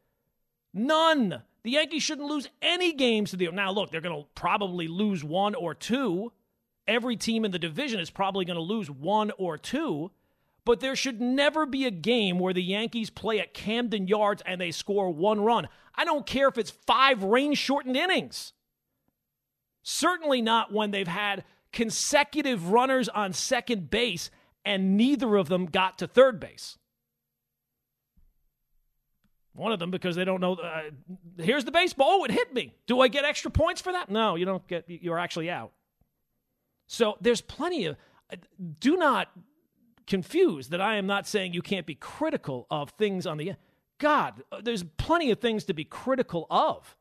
None. 0.74 1.42
The 1.66 1.72
Yankees 1.72 2.04
shouldn't 2.04 2.28
lose 2.28 2.48
any 2.62 2.92
games 2.92 3.32
to 3.32 3.36
the 3.36 3.50
Now 3.50 3.72
look, 3.72 3.90
they're 3.90 4.00
going 4.00 4.22
to 4.22 4.28
probably 4.36 4.86
lose 4.86 5.24
one 5.24 5.56
or 5.56 5.74
two. 5.74 6.30
Every 6.86 7.16
team 7.16 7.44
in 7.44 7.50
the 7.50 7.58
division 7.58 7.98
is 7.98 8.08
probably 8.08 8.44
going 8.44 8.54
to 8.54 8.62
lose 8.62 8.88
one 8.88 9.32
or 9.36 9.58
two. 9.58 10.12
But 10.64 10.78
there 10.78 10.94
should 10.94 11.20
never 11.20 11.66
be 11.66 11.84
a 11.84 11.90
game 11.90 12.38
where 12.38 12.54
the 12.54 12.62
Yankees 12.62 13.10
play 13.10 13.40
at 13.40 13.52
Camden 13.52 14.06
Yards 14.06 14.44
and 14.46 14.60
they 14.60 14.70
score 14.70 15.10
one 15.10 15.40
run. 15.40 15.66
I 15.92 16.04
don't 16.04 16.24
care 16.24 16.46
if 16.46 16.56
it's 16.56 16.70
five 16.70 17.24
rain 17.24 17.52
shortened 17.54 17.96
innings. 17.96 18.52
Certainly 19.82 20.42
not 20.42 20.72
when 20.72 20.92
they've 20.92 21.08
had 21.08 21.42
consecutive 21.72 22.70
runners 22.70 23.08
on 23.08 23.32
second 23.32 23.90
base 23.90 24.30
and 24.64 24.96
neither 24.96 25.34
of 25.34 25.48
them 25.48 25.66
got 25.66 25.98
to 25.98 26.06
third 26.06 26.38
base. 26.38 26.78
One 29.56 29.72
of 29.72 29.78
them 29.78 29.90
because 29.90 30.16
they 30.16 30.24
don't 30.24 30.40
know. 30.40 30.54
Uh, 30.54 30.82
here's 31.38 31.64
the 31.64 31.72
baseball. 31.72 32.06
Oh, 32.10 32.24
it 32.24 32.30
hit 32.30 32.52
me. 32.52 32.74
Do 32.86 33.00
I 33.00 33.08
get 33.08 33.24
extra 33.24 33.50
points 33.50 33.80
for 33.80 33.92
that? 33.92 34.10
No, 34.10 34.36
you 34.36 34.44
don't 34.44 34.66
get. 34.68 34.84
You're 34.88 35.18
actually 35.18 35.50
out. 35.50 35.72
So 36.86 37.16
there's 37.20 37.40
plenty 37.40 37.86
of. 37.86 37.96
Uh, 38.32 38.36
do 38.80 38.96
not 38.96 39.28
confuse 40.06 40.68
that 40.68 40.80
I 40.80 40.96
am 40.96 41.06
not 41.06 41.26
saying 41.26 41.52
you 41.52 41.62
can't 41.62 41.86
be 41.86 41.94
critical 41.94 42.66
of 42.70 42.90
things 42.90 43.26
on 43.26 43.38
the 43.38 43.54
God, 43.98 44.42
uh, 44.52 44.60
there's 44.62 44.82
plenty 44.82 45.30
of 45.30 45.40
things 45.40 45.64
to 45.64 45.74
be 45.74 45.84
critical 45.84 46.46
of. 46.50 46.96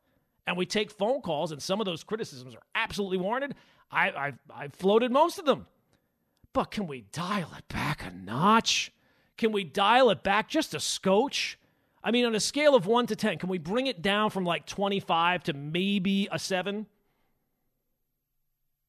And 0.46 0.56
we 0.56 0.64
take 0.64 0.90
phone 0.90 1.20
calls, 1.20 1.52
and 1.52 1.60
some 1.60 1.80
of 1.80 1.86
those 1.86 2.04
criticisms 2.04 2.54
are 2.54 2.62
absolutely 2.74 3.18
warranted. 3.18 3.54
I, 3.90 4.12
I've, 4.12 4.38
I've 4.54 4.74
floated 4.74 5.10
most 5.10 5.38
of 5.38 5.44
them. 5.44 5.66
But 6.52 6.70
can 6.70 6.86
we 6.86 7.04
dial 7.12 7.52
it 7.58 7.68
back 7.68 8.04
a 8.04 8.10
notch? 8.10 8.92
Can 9.36 9.52
we 9.52 9.64
dial 9.64 10.08
it 10.10 10.22
back 10.22 10.48
just 10.48 10.74
a 10.74 10.80
scotch? 10.80 11.58
I 12.06 12.12
mean, 12.12 12.24
on 12.24 12.36
a 12.36 12.40
scale 12.40 12.76
of 12.76 12.86
1 12.86 13.08
to 13.08 13.16
10, 13.16 13.38
can 13.38 13.48
we 13.48 13.58
bring 13.58 13.88
it 13.88 14.00
down 14.00 14.30
from 14.30 14.44
like 14.44 14.64
25 14.64 15.42
to 15.42 15.52
maybe 15.52 16.28
a 16.30 16.38
7? 16.38 16.86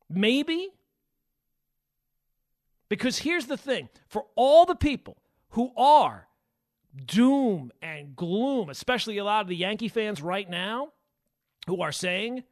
Maybe? 0.07 0.69
Because 2.89 3.17
here's 3.17 3.47
the 3.47 3.57
thing 3.57 3.89
for 4.07 4.27
all 4.36 4.67
the 4.67 4.75
people 4.75 5.17
who 5.50 5.71
are 5.75 6.27
doom 7.07 7.71
and 7.81 8.15
gloom, 8.15 8.69
especially 8.69 9.17
a 9.17 9.24
lot 9.24 9.41
of 9.41 9.47
the 9.47 9.55
Yankee 9.55 9.88
fans 9.88 10.21
right 10.21 10.47
now 10.47 10.89
who 11.65 11.81
are 11.81 11.91
saying 11.91 12.43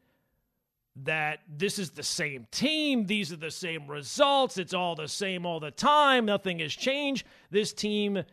that 0.96 1.42
this 1.48 1.78
is 1.78 1.92
the 1.92 2.02
same 2.02 2.48
team, 2.50 3.06
these 3.06 3.32
are 3.32 3.38
the 3.38 3.52
same 3.52 3.86
results, 3.86 4.58
it's 4.58 4.74
all 4.74 4.96
the 4.96 5.08
same 5.08 5.46
all 5.46 5.60
the 5.60 5.70
time, 5.70 6.26
nothing 6.26 6.58
has 6.58 6.74
changed. 6.74 7.24
This 7.52 7.72
team 7.72 8.24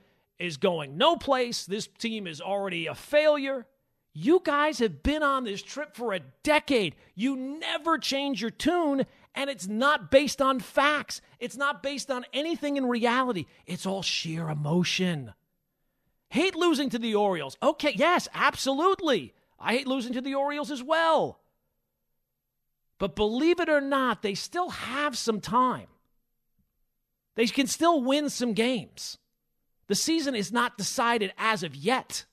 is 0.42 0.56
going 0.56 0.98
no 0.98 1.16
place, 1.16 1.64
this 1.64 1.86
team 1.86 2.26
is 2.26 2.40
already 2.40 2.86
a 2.86 2.94
failure. 2.94 3.66
You 4.12 4.42
guys 4.44 4.80
have 4.80 5.02
been 5.02 5.22
on 5.22 5.44
this 5.44 5.62
trip 5.62 5.96
for 5.96 6.12
a 6.12 6.20
decade. 6.42 6.96
You 7.14 7.36
never 7.36 7.96
change 7.96 8.42
your 8.42 8.50
tune, 8.50 9.06
and 9.34 9.48
it's 9.48 9.66
not 9.66 10.10
based 10.10 10.42
on 10.42 10.60
facts. 10.60 11.22
It's 11.38 11.56
not 11.56 11.82
based 11.82 12.10
on 12.10 12.26
anything 12.34 12.76
in 12.76 12.84
reality. 12.84 13.46
It's 13.66 13.86
all 13.86 14.02
sheer 14.02 14.50
emotion. 14.50 15.32
Hate 16.28 16.54
losing 16.54 16.90
to 16.90 16.98
the 16.98 17.14
Orioles. 17.14 17.56
Okay, 17.62 17.92
yes, 17.94 18.28
absolutely. 18.34 19.34
I 19.58 19.76
hate 19.76 19.86
losing 19.86 20.12
to 20.14 20.20
the 20.20 20.34
Orioles 20.34 20.70
as 20.70 20.82
well. 20.82 21.40
But 22.98 23.16
believe 23.16 23.60
it 23.60 23.68
or 23.68 23.80
not, 23.80 24.22
they 24.22 24.34
still 24.34 24.70
have 24.70 25.16
some 25.16 25.40
time. 25.40 25.88
They 27.34 27.46
can 27.46 27.66
still 27.66 28.02
win 28.02 28.28
some 28.28 28.52
games. 28.52 29.18
The 29.92 29.96
season 29.96 30.34
is 30.34 30.50
not 30.50 30.78
decided 30.78 31.34
as 31.36 31.62
of 31.62 31.76
yet. 31.76 32.24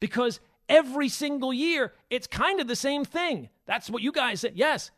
Because 0.00 0.40
every 0.68 1.08
single 1.08 1.52
year, 1.54 1.92
it's 2.10 2.26
kind 2.26 2.58
of 2.58 2.66
the 2.66 2.74
same 2.74 3.04
thing. 3.04 3.50
That's 3.66 3.88
what 3.88 4.02
you 4.02 4.10
guys 4.10 4.40
said. 4.40 4.54
Yes, 4.56 4.90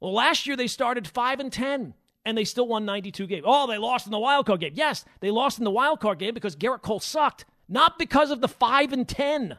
well, 0.00 0.12
last 0.12 0.48
year 0.48 0.56
they 0.56 0.66
started 0.66 1.06
5 1.06 1.38
and 1.38 1.52
10 1.52 1.94
and 2.24 2.36
they 2.36 2.42
still 2.42 2.66
won 2.66 2.84
92 2.84 3.28
games. 3.28 3.44
Oh, 3.46 3.68
they 3.68 3.78
lost 3.78 4.08
in 4.08 4.10
the 4.10 4.18
wild 4.18 4.46
card 4.46 4.58
game. 4.58 4.72
Yes, 4.74 5.04
they 5.20 5.30
lost 5.30 5.58
in 5.58 5.64
the 5.64 5.70
wild 5.70 6.00
card 6.00 6.18
game 6.18 6.34
because 6.34 6.56
Gerrit 6.56 6.82
Cole 6.82 6.98
sucked, 6.98 7.44
not 7.68 7.96
because 7.96 8.32
of 8.32 8.40
the 8.40 8.48
5 8.48 8.92
and 8.92 9.06
10. 9.08 9.58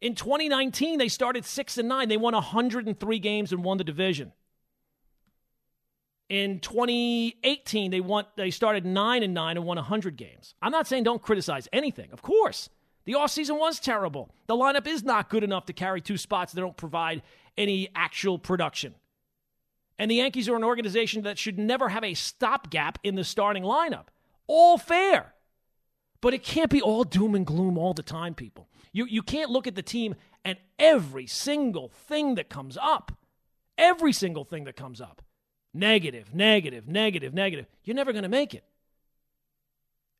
In 0.00 0.16
2019, 0.16 0.98
they 0.98 1.06
started 1.06 1.44
6 1.44 1.78
and 1.78 1.88
9. 1.88 2.08
They 2.08 2.16
won 2.16 2.34
103 2.34 3.18
games 3.20 3.52
and 3.52 3.62
won 3.62 3.78
the 3.78 3.84
division. 3.84 4.32
In 6.28 6.58
2018, 6.58 7.90
they 7.90 8.00
won 8.00 8.24
they 8.36 8.50
started 8.50 8.84
9 8.84 9.22
and 9.22 9.32
9 9.32 9.56
and 9.56 9.66
won 9.66 9.76
100 9.76 10.16
games. 10.16 10.54
I'm 10.60 10.72
not 10.72 10.86
saying 10.86 11.04
don't 11.04 11.22
criticize 11.22 11.68
anything. 11.72 12.10
Of 12.12 12.22
course. 12.22 12.68
The 13.04 13.12
offseason 13.12 13.60
was 13.60 13.78
terrible. 13.78 14.34
The 14.48 14.56
lineup 14.56 14.88
is 14.88 15.04
not 15.04 15.30
good 15.30 15.44
enough 15.44 15.66
to 15.66 15.72
carry 15.72 16.00
two 16.00 16.16
spots 16.16 16.52
that 16.52 16.60
don't 16.60 16.76
provide 16.76 17.22
any 17.56 17.88
actual 17.94 18.36
production. 18.36 18.96
And 19.98 20.10
the 20.10 20.16
Yankees 20.16 20.48
are 20.48 20.56
an 20.56 20.64
organization 20.64 21.22
that 21.22 21.38
should 21.38 21.58
never 21.58 21.88
have 21.88 22.02
a 22.02 22.14
stopgap 22.14 22.98
in 23.04 23.14
the 23.14 23.22
starting 23.22 23.62
lineup. 23.62 24.06
All 24.48 24.76
fair. 24.76 25.34
But 26.20 26.34
it 26.34 26.42
can't 26.42 26.70
be 26.70 26.82
all 26.82 27.04
doom 27.04 27.36
and 27.36 27.46
gloom 27.46 27.78
all 27.78 27.94
the 27.94 28.02
time, 28.02 28.34
people. 28.34 28.68
You, 28.92 29.06
you 29.06 29.22
can't 29.22 29.50
look 29.50 29.66
at 29.66 29.76
the 29.76 29.82
team 29.82 30.16
and 30.44 30.58
every 30.78 31.26
single 31.26 31.88
thing 31.88 32.34
that 32.34 32.48
comes 32.48 32.76
up, 32.80 33.12
every 33.78 34.12
single 34.12 34.44
thing 34.44 34.64
that 34.64 34.76
comes 34.76 35.00
up, 35.00 35.22
negative, 35.76 36.34
negative, 36.34 36.88
negative, 36.88 37.34
negative. 37.34 37.66
You're 37.84 37.96
never 37.96 38.12
going 38.12 38.22
to 38.22 38.28
make 38.28 38.54
it. 38.54 38.64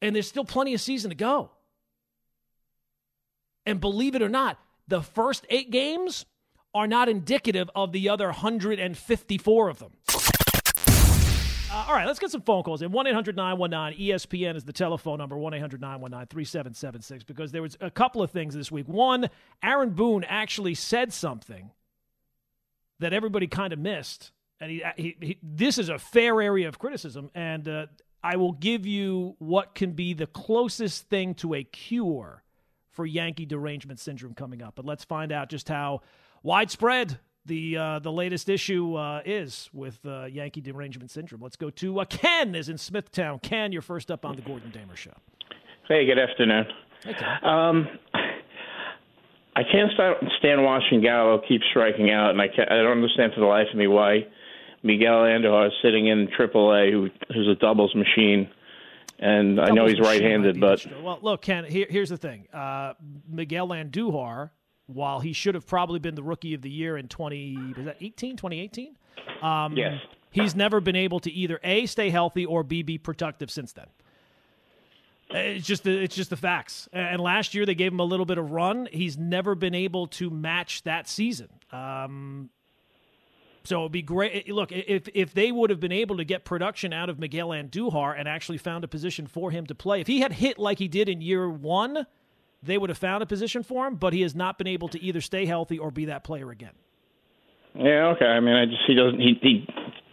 And 0.03 0.15
there's 0.15 0.29
still 0.29 0.45
plenty 0.45 0.75
of 0.75 0.81
season 0.81 1.11
to 1.11 1.17
go. 1.17 1.51
And 3.65 3.81
believe 3.81 4.15
it 4.15 4.23
or 4.23 4.29
not, 4.29 4.59
the 4.87 5.03
first 5.03 5.47
eight 5.51 5.71
games 5.71 6.27
are 6.75 6.87
not 6.87 7.09
indicative 7.09 7.71
of 7.75 7.93
the 7.93 8.09
other 8.09 8.27
154 8.27 9.69
of 9.69 9.79
them. 9.79 9.93
Uh, 10.09 11.85
all 11.89 11.95
right, 11.95 12.07
let's 12.07 12.19
get 12.19 12.31
some 12.31 12.43
phone 12.43 12.63
calls 12.63 12.81
in. 12.81 12.93
1 12.93 13.07
800 13.07 13.37
919 13.37 14.09
ESPN 14.09 14.57
is 14.57 14.65
the 14.65 14.73
telephone 14.73 15.19
number 15.19 15.37
1 15.37 15.55
800 15.55 15.81
919 15.81 16.27
3776 16.29 17.25
because 17.25 17.53
there 17.53 17.63
was 17.63 17.77
a 17.81 17.91
couple 17.91 18.23
of 18.23 18.31
things 18.31 18.55
this 18.55 18.71
week. 18.71 18.87
One, 18.87 19.29
Aaron 19.63 19.91
Boone 19.91 20.25
actually 20.25 20.75
said 20.75 21.13
something 21.13 21.71
that 23.01 23.13
everybody 23.13 23.47
kind 23.47 23.73
of 23.73 23.79
missed. 23.79 24.31
And 24.61 24.71
he, 24.71 24.83
he, 24.97 25.17
he, 25.21 25.39
this 25.43 25.79
is 25.79 25.89
a 25.89 25.99
fair 25.99 26.41
area 26.41 26.69
of 26.69 26.79
criticism. 26.79 27.31
And 27.35 27.69
uh, 27.69 27.87
I 28.23 28.37
will 28.37 28.53
give 28.53 28.87
you 28.87 29.37
what 29.39 29.75
can 29.75 29.93
be 29.93 30.15
the 30.15 30.27
closest 30.27 31.09
thing 31.09 31.35
to 31.37 31.55
a 31.55 31.63
cure 31.63 32.43
for 32.91 33.05
Yankee 33.05 33.47
derangement 33.47 34.01
syndrome 34.01 34.35
coming 34.35 34.63
up. 34.63 34.75
But 34.75 34.87
let's 34.87 35.05
find 35.05 35.31
out 35.31 35.51
just 35.51 35.69
how 35.69 36.01
widespread 36.43 37.19
the 37.45 37.77
uh, 37.77 37.99
the 38.01 38.11
latest 38.11 38.49
issue 38.49 38.97
uh, 38.97 39.23
is 39.25 39.71
with 39.73 40.01
uh, 40.05 40.25
Yankee 40.25 40.61
derangement 40.61 41.11
syndrome. 41.11 41.41
Let's 41.41 41.57
go 41.57 41.71
to 41.71 42.01
uh, 42.01 42.05
Ken 42.07 42.55
is 42.55 42.69
in 42.69 42.79
Smithtown. 42.79 43.39
Ken, 43.41 43.71
you're 43.71 43.83
first 43.83 44.11
up 44.11 44.25
on 44.25 44.35
the 44.35 44.43
Gordon 44.43 44.71
Damer 44.71 44.97
show. 44.97 45.13
Hey, 45.87 46.07
good 46.07 46.19
afternoon. 46.19 46.65
Hey, 47.05 47.15
Um, 47.43 47.87
I 49.55 49.63
can't 49.63 49.93
stand 50.39 50.65
watching 50.65 51.01
Gallo 51.01 51.41
keep 51.47 51.63
striking 51.71 52.11
out, 52.11 52.31
and 52.31 52.41
I 52.41 52.47
I 52.47 52.77
don't 52.83 52.93
understand 52.93 53.33
for 53.35 53.41
the 53.41 53.47
life 53.47 53.69
of 53.71 53.79
me 53.79 53.87
why 53.87 54.27
Miguel 54.87 55.23
Andujar 55.23 55.67
is 55.69 55.73
sitting 55.83 56.07
in 56.07 56.29
AAA, 56.29 56.93
who, 56.93 57.11
who's 57.33 57.49
a 57.49 57.55
doubles 57.55 57.95
machine. 57.95 58.49
And 59.19 59.61
I 59.61 59.71
know 59.71 59.87
he's 59.87 60.01
right-handed, 60.01 60.61
but 60.61 60.87
well, 61.03 61.19
look, 61.23 61.43
Ken. 61.43 61.65
Here, 61.65 61.87
here's 61.89 62.11
the 62.11 62.19
thing: 62.19 62.49
uh, 62.53 62.93
Miguel 63.27 63.69
Andujar 63.69 64.51
while 64.87 65.21
he 65.21 65.33
should 65.33 65.55
have 65.55 65.67
probably 65.67 65.99
been 65.99 66.15
the 66.15 66.23
rookie 66.23 66.55
of 66.55 66.63
the 66.63 66.71
year 66.71 66.97
in 66.97 67.09
20 67.09 67.75
was 67.77 67.87
that 67.87 67.97
18 68.01 68.37
2018 68.37 68.97
um, 69.43 69.77
yes. 69.77 70.01
he's 70.31 70.55
never 70.55 70.81
been 70.81 70.97
able 70.97 71.21
to 71.21 71.31
either 71.31 71.59
a 71.65 71.87
stay 71.87 72.11
healthy 72.11 72.47
or 72.47 72.63
b 72.63 72.83
be 72.83 72.99
productive 72.99 73.51
since 73.51 73.73
then. 73.73 73.87
It's 75.29 75.67
just 75.67 75.83
the, 75.83 75.91
it's 75.91 76.15
just 76.15 76.31
the 76.31 76.37
facts. 76.37 76.89
And 76.93 77.21
last 77.21 77.53
year 77.53 77.67
they 77.67 77.75
gave 77.75 77.91
him 77.91 77.99
a 77.99 78.05
little 78.05 78.27
bit 78.27 78.39
of 78.39 78.53
run. 78.53 78.89
He's 78.93 79.19
never 79.19 79.57
been 79.57 79.75
able 79.75 80.07
to 80.09 80.31
match 80.31 80.85
that 80.85 81.09
season. 81.09 81.49
Um, 81.73 82.51
so 83.67 83.81
it'd 83.81 83.93
be 83.93 84.03
great. 84.03 84.49
Look, 84.49 84.73
if 84.73 85.09
if 85.15 85.35
they 85.35 85.51
would 85.51 85.71
have 85.71 85.81
been 85.81 85.93
able 85.93 86.17
to 86.17 86.25
get 86.25 86.45
production 86.45 86.93
out 86.93 87.09
of 87.09 87.19
Miguel 87.19 87.49
Andujar 87.49 88.19
and 88.19 88.29
actually 88.29 88.59
found 88.59 88.85
a 88.85 88.89
position 88.89 89.27
for 89.27 89.51
him 89.51 89.67
to 89.67 89.75
play, 89.75 90.01
if 90.01 90.07
he 90.07 90.21
had 90.21 90.35
hit 90.35 90.59
like 90.59 90.79
he 90.79 90.89
did 90.89 91.09
in 91.09 91.21
year 91.21 91.49
one, 91.49 92.07
they 92.63 92.79
would 92.79 92.91
have 92.91 92.99
found 92.99 93.23
a 93.23 93.27
position 93.27 93.63
for 93.63 93.87
him, 93.87 93.97
but 93.97 94.13
he 94.13 94.23
has 94.23 94.35
not 94.35 94.59
been 94.59 94.67
able 94.67 94.89
to 94.89 95.03
either 95.03 95.21
stay 95.21 95.47
healthy 95.47 95.79
or 95.79 95.91
be 95.91 96.05
that 96.07 96.25
player 96.25 96.51
again. 96.51 96.73
Yeah, 97.75 98.15
okay. 98.17 98.27
I 98.27 98.41
mean, 98.41 98.55
I 98.55 98.67
just 98.67 98.83
he 98.87 98.95
doesn't 98.95 99.21
he 99.21 99.39
he 99.43 99.67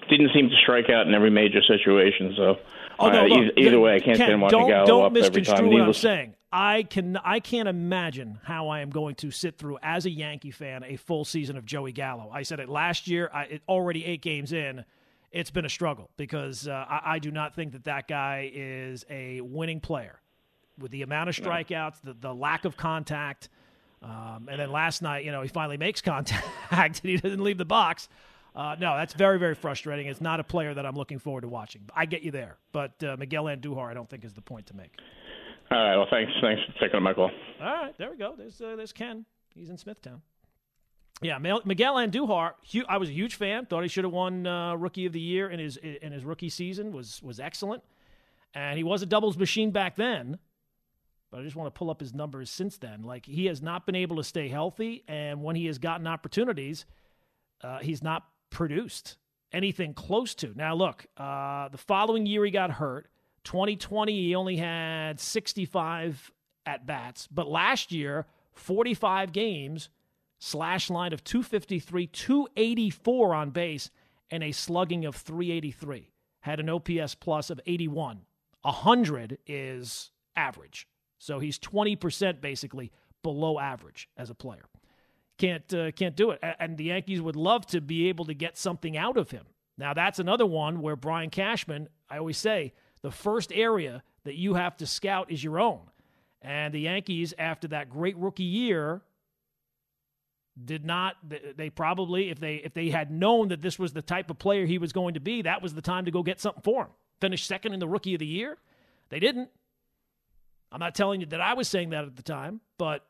didn't 0.09 0.31
seem 0.33 0.49
to 0.49 0.55
strike 0.61 0.89
out 0.89 1.07
in 1.07 1.13
every 1.13 1.29
major 1.29 1.61
situation. 1.61 2.33
So 2.35 2.55
oh, 2.99 3.09
no, 3.09 3.19
uh, 3.19 3.23
look, 3.23 3.39
either, 3.39 3.51
either, 3.57 3.79
way, 3.79 3.95
I 3.95 3.99
can't 3.99 4.17
Ken, 4.17 4.27
stand 4.27 4.41
watching 4.41 4.59
don't, 4.59 4.69
Gallo 4.69 4.85
don't 4.85 5.05
up 5.05 5.11
every 5.11 5.21
misconstrue 5.21 5.55
time. 5.55 5.79
what 5.79 5.81
I'm 5.81 5.93
saying. 5.93 6.33
I 6.55 6.83
can 6.83 7.17
I 7.17 7.39
can't 7.39 7.67
imagine 7.67 8.39
how 8.43 8.67
I 8.67 8.81
am 8.81 8.91
going 8.91 9.15
to 9.15 9.31
sit 9.31 9.57
through 9.57 9.79
as 9.81 10.05
a 10.05 10.11
Yankee 10.11 10.51
fan 10.51 10.83
a 10.83 10.97
full 10.97 11.25
season 11.25 11.57
of 11.57 11.65
Joey 11.65 11.91
Gallo. 11.91 12.29
I 12.31 12.43
said 12.43 12.59
it 12.59 12.69
last 12.69 13.07
year. 13.07 13.31
I 13.33 13.43
it, 13.45 13.61
already 13.67 14.05
eight 14.05 14.21
games 14.21 14.53
in. 14.53 14.85
It's 15.31 15.49
been 15.49 15.65
a 15.65 15.69
struggle 15.69 16.11
because 16.15 16.67
uh, 16.67 16.85
I, 16.87 17.15
I 17.15 17.19
do 17.19 17.31
not 17.31 17.55
think 17.55 17.71
that 17.71 17.85
that 17.85 18.07
guy 18.07 18.51
is 18.53 19.03
a 19.09 19.41
winning 19.41 19.79
player 19.79 20.19
with 20.77 20.91
the 20.91 21.01
amount 21.01 21.29
of 21.29 21.35
strikeouts, 21.35 22.01
the, 22.03 22.13
the 22.13 22.33
lack 22.33 22.65
of 22.65 22.77
contact. 22.77 23.49
Um, 24.03 24.47
and 24.51 24.59
then 24.59 24.71
last 24.71 25.01
night, 25.01 25.25
you 25.25 25.31
know, 25.31 25.41
he 25.41 25.47
finally 25.47 25.77
makes 25.77 26.01
contact 26.03 26.45
and 26.71 27.09
he 27.09 27.17
doesn't 27.17 27.43
leave 27.43 27.57
the 27.57 27.65
box. 27.65 28.09
Uh, 28.55 28.75
no, 28.79 28.95
that's 28.95 29.15
very, 29.15 29.39
very 29.39 29.55
frustrating. 29.55 30.05
It's 30.05 30.21
not 30.21 30.39
a 30.39 30.43
player 30.43 30.75
that 30.75 30.85
I'm 30.85 30.95
looking 30.95 31.17
forward 31.17 31.41
to 31.41 31.47
watching. 31.47 31.81
I 31.95 32.05
get 32.05 32.21
you 32.21 32.29
there, 32.29 32.57
but 32.71 33.03
uh, 33.03 33.15
Miguel 33.17 33.45
Andujar, 33.45 33.89
I 33.89 33.95
don't 33.95 34.07
think 34.07 34.23
is 34.23 34.33
the 34.33 34.41
point 34.41 34.67
to 34.67 34.75
make. 34.75 34.99
All 35.73 35.83
right. 35.83 35.97
Well, 35.97 36.07
thanks. 36.09 36.31
Thanks 36.41 36.61
for 36.65 36.85
taking 36.85 37.01
my 37.01 37.13
call. 37.13 37.31
All 37.61 37.65
right, 37.65 37.97
there 37.97 38.11
we 38.11 38.17
go. 38.17 38.35
There's 38.37 38.61
uh, 38.61 38.75
there's 38.75 38.93
Ken. 38.93 39.25
He's 39.55 39.69
in 39.69 39.77
Smithtown. 39.77 40.21
Yeah, 41.21 41.37
Miguel 41.37 41.95
Andujar. 41.95 42.53
I 42.87 42.97
was 42.97 43.09
a 43.09 43.13
huge 43.13 43.35
fan. 43.35 43.65
Thought 43.65 43.83
he 43.83 43.87
should 43.87 44.03
have 44.03 44.13
won 44.13 44.45
uh, 44.45 44.75
Rookie 44.75 45.05
of 45.05 45.13
the 45.13 45.19
Year 45.19 45.49
in 45.49 45.59
his 45.59 45.77
in 45.77 46.11
his 46.11 46.25
rookie 46.25 46.49
season. 46.49 46.91
was 46.91 47.21
was 47.23 47.39
excellent, 47.39 47.83
and 48.53 48.77
he 48.77 48.83
was 48.83 49.01
a 49.01 49.05
doubles 49.05 49.37
machine 49.37 49.71
back 49.71 49.95
then 49.95 50.37
but 51.33 51.39
I 51.39 51.43
just 51.45 51.55
want 51.55 51.73
to 51.73 51.75
pull 51.75 51.89
up 51.89 51.99
his 51.99 52.13
numbers 52.13 52.51
since 52.51 52.77
then. 52.77 53.01
Like 53.01 53.25
he 53.25 53.47
has 53.47 53.59
not 53.59 53.87
been 53.87 53.95
able 53.95 54.17
to 54.17 54.23
stay 54.23 54.49
healthy, 54.49 55.03
and 55.07 55.41
when 55.41 55.55
he 55.55 55.65
has 55.65 55.79
gotten 55.79 56.05
opportunities, 56.05 56.85
uh, 57.63 57.79
he's 57.79 58.03
not 58.03 58.27
produced 58.51 59.17
anything 59.51 59.95
close 59.95 60.35
to. 60.35 60.53
Now, 60.55 60.75
look, 60.75 61.07
uh, 61.17 61.69
the 61.69 61.79
following 61.79 62.27
year 62.27 62.45
he 62.45 62.51
got 62.51 62.69
hurt. 62.69 63.07
2020, 63.43 64.13
he 64.13 64.35
only 64.35 64.57
had 64.57 65.19
65 65.19 66.31
at 66.65 66.85
bats, 66.85 67.27
but 67.31 67.47
last 67.47 67.91
year, 67.91 68.25
45 68.53 69.31
games, 69.31 69.89
slash 70.39 70.89
line 70.89 71.13
of 71.13 71.23
253, 71.23 72.07
284 72.07 73.35
on 73.35 73.49
base, 73.49 73.89
and 74.29 74.43
a 74.43 74.51
slugging 74.51 75.05
of 75.05 75.15
383. 75.15 76.11
Had 76.41 76.59
an 76.59 76.69
OPS 76.69 77.15
plus 77.15 77.49
of 77.49 77.61
81. 77.65 78.21
100 78.63 79.37
is 79.47 80.11
average. 80.35 80.87
So 81.17 81.39
he's 81.39 81.57
20% 81.59 82.41
basically 82.41 82.91
below 83.21 83.59
average 83.59 84.09
as 84.17 84.29
a 84.29 84.35
player. 84.35 84.65
Can't 85.37 85.73
uh, 85.73 85.91
can't 85.91 86.15
do 86.15 86.31
it. 86.31 86.39
And 86.59 86.77
the 86.77 86.85
Yankees 86.85 87.21
would 87.21 87.35
love 87.35 87.65
to 87.67 87.81
be 87.81 88.09
able 88.09 88.25
to 88.25 88.33
get 88.33 88.57
something 88.57 88.97
out 88.97 89.17
of 89.17 89.31
him. 89.31 89.45
Now 89.77 89.93
that's 89.93 90.19
another 90.19 90.45
one 90.45 90.81
where 90.81 90.95
Brian 90.95 91.29
Cashman, 91.29 91.87
I 92.09 92.17
always 92.17 92.37
say, 92.37 92.73
the 93.03 93.11
first 93.11 93.51
area 93.53 94.01
that 94.23 94.35
you 94.35 94.55
have 94.55 94.75
to 94.77 94.87
scout 94.87 95.31
is 95.31 95.43
your 95.43 95.59
own. 95.59 95.81
And 96.41 96.73
the 96.73 96.79
Yankees, 96.79 97.33
after 97.37 97.67
that 97.69 97.89
great 97.89 98.17
rookie 98.17 98.43
year, 98.43 99.01
did 100.65 100.85
not 100.85 101.15
they 101.57 101.69
probably 101.69 102.29
if 102.29 102.39
they 102.39 102.55
if 102.55 102.73
they 102.73 102.89
had 102.89 103.09
known 103.09 103.47
that 103.47 103.61
this 103.61 103.79
was 103.79 103.93
the 103.93 104.03
type 104.03 104.29
of 104.29 104.37
player 104.37 104.65
he 104.65 104.77
was 104.77 104.93
going 104.93 105.15
to 105.15 105.19
be, 105.19 105.41
that 105.43 105.61
was 105.61 105.73
the 105.73 105.81
time 105.81 106.05
to 106.05 106.11
go 106.11 106.23
get 106.23 106.39
something 106.39 106.61
for 106.63 106.83
him. 106.83 106.89
Finish 107.21 107.45
second 107.45 107.73
in 107.73 107.79
the 107.79 107.87
rookie 107.87 108.13
of 108.13 108.19
the 108.19 108.25
year. 108.25 108.57
They 109.09 109.19
didn't. 109.19 109.49
I'm 110.71 110.79
not 110.79 110.95
telling 110.95 111.21
you 111.21 111.27
that 111.27 111.41
I 111.41 111.53
was 111.53 111.67
saying 111.67 111.91
that 111.91 112.03
at 112.03 112.15
the 112.15 112.23
time, 112.23 112.61
but 112.77 113.05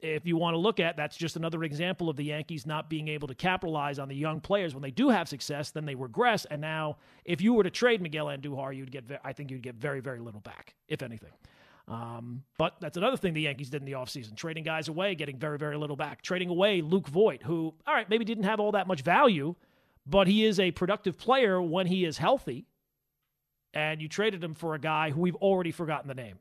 if 0.00 0.26
you 0.26 0.36
want 0.36 0.54
to 0.54 0.58
look 0.58 0.78
at 0.78 0.96
that's 0.96 1.16
just 1.16 1.36
another 1.36 1.64
example 1.64 2.08
of 2.10 2.16
the 2.16 2.24
Yankees 2.24 2.66
not 2.66 2.90
being 2.90 3.08
able 3.08 3.28
to 3.28 3.34
capitalize 3.34 3.98
on 3.98 4.08
the 4.08 4.14
young 4.14 4.40
players 4.40 4.74
when 4.74 4.82
they 4.82 4.90
do 4.90 5.08
have 5.08 5.28
success, 5.28 5.70
then 5.70 5.86
they 5.86 5.94
regress. 5.94 6.44
And 6.44 6.60
now, 6.60 6.98
if 7.24 7.40
you 7.40 7.54
were 7.54 7.62
to 7.62 7.70
trade 7.70 8.02
Miguel 8.02 8.26
Andujar, 8.26 8.76
you'd 8.76 8.90
get 8.90 9.04
I 9.24 9.32
think 9.32 9.50
you'd 9.50 9.62
get 9.62 9.76
very 9.76 10.00
very 10.00 10.20
little 10.20 10.40
back, 10.40 10.74
if 10.88 11.02
anything. 11.02 11.32
Um, 11.88 12.42
but 12.58 12.74
that's 12.80 12.96
another 12.96 13.16
thing 13.16 13.32
the 13.32 13.42
Yankees 13.42 13.70
did 13.70 13.80
in 13.80 13.86
the 13.86 13.92
offseason, 13.92 14.34
trading 14.34 14.64
guys 14.64 14.88
away, 14.88 15.14
getting 15.14 15.38
very 15.38 15.58
very 15.58 15.76
little 15.76 15.96
back. 15.96 16.22
Trading 16.22 16.50
away 16.50 16.82
Luke 16.82 17.08
Voit, 17.08 17.42
who 17.42 17.74
all 17.86 17.94
right 17.94 18.08
maybe 18.10 18.24
didn't 18.24 18.44
have 18.44 18.60
all 18.60 18.72
that 18.72 18.86
much 18.86 19.02
value, 19.02 19.54
but 20.04 20.26
he 20.26 20.44
is 20.44 20.60
a 20.60 20.72
productive 20.72 21.16
player 21.16 21.60
when 21.62 21.86
he 21.86 22.04
is 22.04 22.18
healthy. 22.18 22.66
And 23.72 24.00
you 24.00 24.08
traded 24.08 24.42
him 24.42 24.54
for 24.54 24.74
a 24.74 24.78
guy 24.78 25.10
who 25.10 25.20
we've 25.20 25.36
already 25.36 25.70
forgotten 25.70 26.08
the 26.08 26.14
name. 26.14 26.38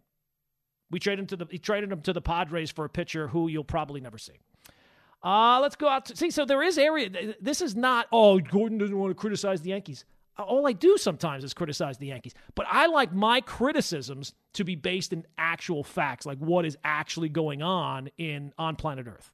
We 0.96 1.00
traded 1.00 1.20
him 1.20 1.28
to 1.28 1.36
the 1.36 1.46
he 1.52 1.58
traded 1.58 1.92
him 1.92 2.00
to 2.04 2.14
the 2.14 2.22
Padres 2.22 2.72
for 2.72 2.86
a 2.86 2.90
pitcher 2.90 3.28
who 3.28 3.50
you'll 3.50 3.66
probably 3.66 4.00
never 4.00 4.18
see. 4.18 4.40
Uh, 5.22 5.60
let's 5.62 5.76
go 5.76 5.90
out 5.90 6.06
to 6.06 6.16
see. 6.16 6.32
So 6.32 6.46
there 6.46 6.64
is 6.64 6.78
area. 6.78 7.36
This 7.42 7.60
is 7.60 7.76
not. 7.76 8.08
Oh, 8.14 8.40
Gordon 8.40 8.78
doesn't 8.78 8.98
want 8.98 9.12
to 9.12 9.14
criticize 9.14 9.60
the 9.60 9.72
Yankees. 9.72 10.06
All 10.38 10.66
I 10.66 10.72
do 10.72 10.98
sometimes 10.98 11.44
is 11.44 11.54
criticize 11.54 11.98
the 11.98 12.08
Yankees, 12.08 12.34
but 12.56 12.66
I 12.70 12.86
like 12.86 13.12
my 13.12 13.42
criticisms 13.42 14.36
to 14.54 14.64
be 14.64 14.76
based 14.76 15.12
in 15.12 15.26
actual 15.38 15.84
facts, 15.84 16.26
like 16.26 16.38
what 16.38 16.64
is 16.64 16.78
actually 16.86 17.28
going 17.28 17.62
on 17.62 18.10
in 18.18 18.54
on 18.58 18.78
planet 18.78 19.06
Earth. 19.06 19.34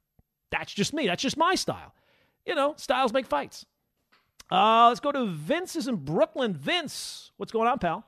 That's 0.50 0.74
just 0.74 0.92
me. 0.92 1.06
That's 1.06 1.22
just 1.22 1.36
my 1.36 1.54
style. 1.54 1.94
You 2.44 2.56
know, 2.56 2.74
styles 2.76 3.12
make 3.12 3.26
fights. 3.26 3.66
Uh, 4.50 4.88
let's 4.88 4.98
go 4.98 5.12
to 5.12 5.26
Vince 5.26 5.76
is 5.76 5.86
in 5.86 5.94
Brooklyn. 5.94 6.54
Vince, 6.54 7.30
what's 7.36 7.52
going 7.52 7.68
on, 7.68 7.78
pal? 7.78 8.04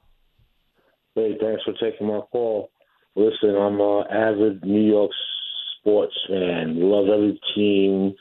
Hey, 1.15 1.37
thanks 1.41 1.63
for 1.63 1.73
taking 1.75 2.09
my 2.09 2.19
call. 2.33 2.73
Listen, 3.17 3.57
I'm 3.57 3.81
an 3.81 4.05
avid 4.11 4.65
New 4.65 4.81
York 4.83 5.11
sports 5.79 6.15
fan. 6.29 6.81
Love 6.81 7.07
every 7.09 7.41
team, 7.55 8.15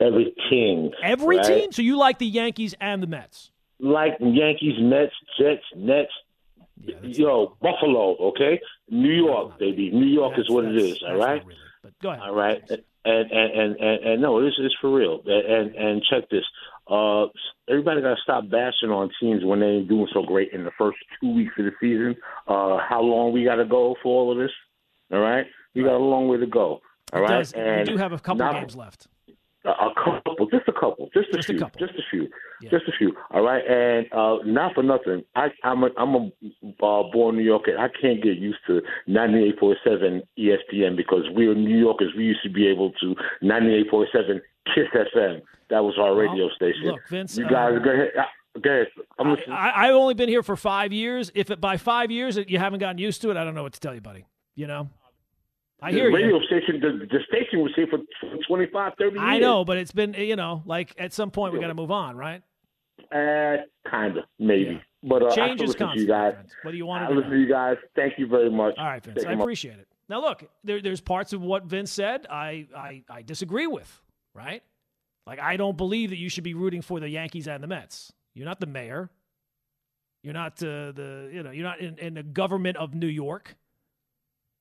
every 0.00 0.34
king. 0.48 0.92
Every 1.02 1.38
right? 1.38 1.46
team? 1.46 1.72
So 1.72 1.82
you 1.82 1.98
like 1.98 2.18
the 2.18 2.26
Yankees 2.26 2.74
and 2.80 3.02
the 3.02 3.06
Mets? 3.06 3.50
Like 3.80 4.16
Yankees, 4.20 4.74
Mets, 4.80 5.12
Jets, 5.38 5.62
Nets. 5.76 6.10
Yeah, 6.80 6.94
Yo, 7.02 7.56
Buffalo, 7.60 8.16
okay? 8.28 8.60
New 8.88 9.12
York, 9.12 9.58
baby. 9.58 9.90
New 9.90 10.06
York 10.06 10.32
That's- 10.32 10.46
is 10.46 10.50
what 10.50 10.64
it 10.64 10.76
is, 10.76 11.02
all 11.02 11.16
right? 11.16 11.44
really, 11.44 11.58
but 11.82 11.92
go 12.00 12.10
ahead. 12.10 12.22
All 12.22 12.34
right. 12.34 12.62
And, 13.04 13.30
and, 13.30 13.76
and, 13.76 14.04
and 14.04 14.22
no, 14.22 14.42
this 14.44 14.54
is 14.58 14.74
for 14.80 14.92
real. 14.92 15.20
And 15.26 15.74
and 15.74 16.02
check 16.02 16.28
this. 16.30 16.44
Uh, 16.90 17.26
everybody 17.68 18.00
got 18.00 18.14
to 18.14 18.22
stop 18.22 18.48
bashing 18.50 18.90
on 18.90 19.10
teams 19.20 19.44
when 19.44 19.60
they 19.60 19.66
ain't 19.66 19.88
doing 19.88 20.08
so 20.12 20.22
great 20.22 20.52
in 20.52 20.64
the 20.64 20.70
first 20.78 20.96
two 21.20 21.34
weeks 21.34 21.52
of 21.58 21.66
the 21.66 21.72
season. 21.80 22.16
Uh, 22.46 22.78
how 22.88 23.00
long 23.02 23.32
we 23.32 23.44
got 23.44 23.56
to 23.56 23.66
go 23.66 23.94
for 24.02 24.08
all 24.08 24.32
of 24.32 24.38
this? 24.38 24.50
All 25.12 25.20
right, 25.20 25.46
we 25.74 25.82
got 25.82 25.96
a 25.96 25.98
long 25.98 26.28
way 26.28 26.38
to 26.38 26.46
go. 26.46 26.80
All 27.12 27.20
right, 27.22 27.38
does- 27.38 27.52
and 27.52 27.86
we 27.88 27.94
do 27.94 27.98
have 27.98 28.12
a 28.12 28.18
couple 28.18 28.44
not- 28.44 28.54
games 28.54 28.76
left. 28.76 29.06
A, 29.64 29.70
a 29.70 29.92
couple, 30.02 30.46
just 30.50 30.68
a 30.68 30.72
couple, 30.72 31.10
just 31.12 31.28
a 31.32 31.36
Just 31.36 31.48
a 31.50 31.52
few, 31.52 31.58
couple. 31.60 31.86
just 31.86 31.98
a 31.98 32.02
few, 32.10 32.28
Yeah. 32.62 32.70
just 32.70 32.84
a 32.88 32.92
few. 32.96 33.12
All 33.32 33.42
right, 33.42 33.62
and 33.68 34.06
uh, 34.12 34.36
not 34.44 34.72
for 34.74 34.82
nothing. 34.84 35.24
I, 35.34 35.48
I'm 35.64 35.82
a, 35.82 35.88
I'm 35.98 36.14
a 36.14 36.26
uh, 36.80 37.02
born 37.12 37.36
New 37.36 37.42
Yorker. 37.42 37.76
I 37.76 37.88
can't 38.00 38.22
get 38.22 38.38
used 38.38 38.60
to 38.68 38.80
98.7 39.08 40.22
ESPN 40.38 40.96
because 40.96 41.24
we 41.34 41.46
are 41.48 41.54
New 41.54 41.76
Yorkers. 41.76 42.12
We 42.16 42.24
used 42.24 42.42
to 42.44 42.50
be 42.50 42.66
able 42.68 42.92
to 43.00 43.14
98.7 43.42 44.40
Kiss 44.74 44.86
FM. 44.94 45.42
That 45.70 45.80
was 45.84 45.94
our 45.98 46.14
radio 46.14 46.46
Well, 46.46 46.54
station. 46.56 46.84
look, 46.86 47.08
Vince, 47.08 47.36
you 47.36 47.48
guys 47.48 47.74
uh, 47.76 47.84
go 47.84 47.90
ahead. 47.90 48.10
Uh, 48.18 48.22
Go 48.62 48.70
ahead. 48.70 48.86
I'm 49.20 49.30
listening. 49.30 49.52
I, 49.52 49.86
I've 49.88 49.94
only 49.94 50.14
been 50.14 50.28
here 50.28 50.42
for 50.42 50.56
five 50.56 50.92
years. 50.92 51.30
If 51.34 51.50
it, 51.50 51.60
by 51.60 51.76
five 51.76 52.10
years 52.10 52.36
you 52.48 52.58
haven't 52.58 52.80
gotten 52.80 52.98
used 52.98 53.22
to 53.22 53.30
it, 53.30 53.36
I 53.36 53.44
don't 53.44 53.54
know 53.54 53.62
what 53.62 53.74
to 53.74 53.80
tell 53.80 53.94
you, 53.94 54.00
buddy. 54.00 54.24
You 54.56 54.66
know, 54.66 54.88
I 55.80 55.92
the 55.92 55.98
hear 55.98 56.12
radio 56.12 56.38
you. 56.38 56.46
station, 56.46 56.80
the, 56.80 57.06
the 57.06 57.20
station 57.28 57.60
was 57.60 57.72
here 57.76 57.86
for, 57.86 57.98
for 58.20 58.36
25, 58.48 58.92
30 58.98 59.10
years. 59.12 59.22
I 59.22 59.38
know, 59.38 59.64
but 59.64 59.76
it's 59.76 59.92
been 59.92 60.14
you 60.14 60.36
know, 60.36 60.62
like 60.66 60.94
at 60.98 61.12
some 61.12 61.30
point 61.30 61.52
we 61.52 61.60
got 61.60 61.68
to 61.68 61.74
move 61.74 61.90
on, 61.90 62.16
right? 62.16 62.42
Uh, 63.12 63.58
kind 63.88 64.18
of, 64.18 64.24
maybe. 64.38 64.72
Yeah. 64.72 64.78
But 65.02 65.22
uh, 65.22 65.34
Change 65.34 65.60
I 65.60 65.64
is 65.64 65.72
to 65.72 65.78
constant, 65.78 66.00
you 66.00 66.08
guys. 66.08 66.34
Vince, 66.36 66.52
whether 66.62 66.76
you 66.76 66.86
want 66.86 67.04
I 67.04 67.10
listen 67.10 67.30
to 67.30 67.38
you 67.38 67.48
guys. 67.48 67.76
Thank 67.94 68.18
you 68.18 68.26
very 68.26 68.50
much. 68.50 68.74
All 68.76 68.84
right, 68.84 69.02
Vince. 69.02 69.20
Take 69.20 69.28
I 69.28 69.32
appreciate 69.34 69.78
it. 69.78 69.86
Now, 70.08 70.20
look, 70.20 70.44
there, 70.64 70.80
there's 70.80 71.00
parts 71.00 71.32
of 71.32 71.42
what 71.42 71.64
Vince 71.64 71.92
said 71.92 72.26
I, 72.28 72.66
I, 72.76 73.04
I 73.08 73.22
disagree 73.22 73.66
with, 73.66 74.00
right? 74.34 74.62
Like, 75.26 75.38
I 75.38 75.56
don't 75.56 75.76
believe 75.76 76.10
that 76.10 76.18
you 76.18 76.28
should 76.28 76.44
be 76.44 76.54
rooting 76.54 76.82
for 76.82 76.98
the 76.98 77.08
Yankees 77.08 77.46
and 77.46 77.62
the 77.62 77.66
Mets. 77.68 78.12
You're 78.34 78.46
not 78.46 78.58
the 78.58 78.66
mayor. 78.66 79.10
You're 80.22 80.34
not 80.34 80.62
uh, 80.62 80.92
the, 80.92 81.30
you 81.32 81.42
know, 81.42 81.50
you're 81.50 81.64
not 81.64 81.80
in, 81.80 81.98
in 81.98 82.14
the 82.14 82.22
government 82.22 82.76
of 82.76 82.94
New 82.94 83.06
York. 83.06 83.54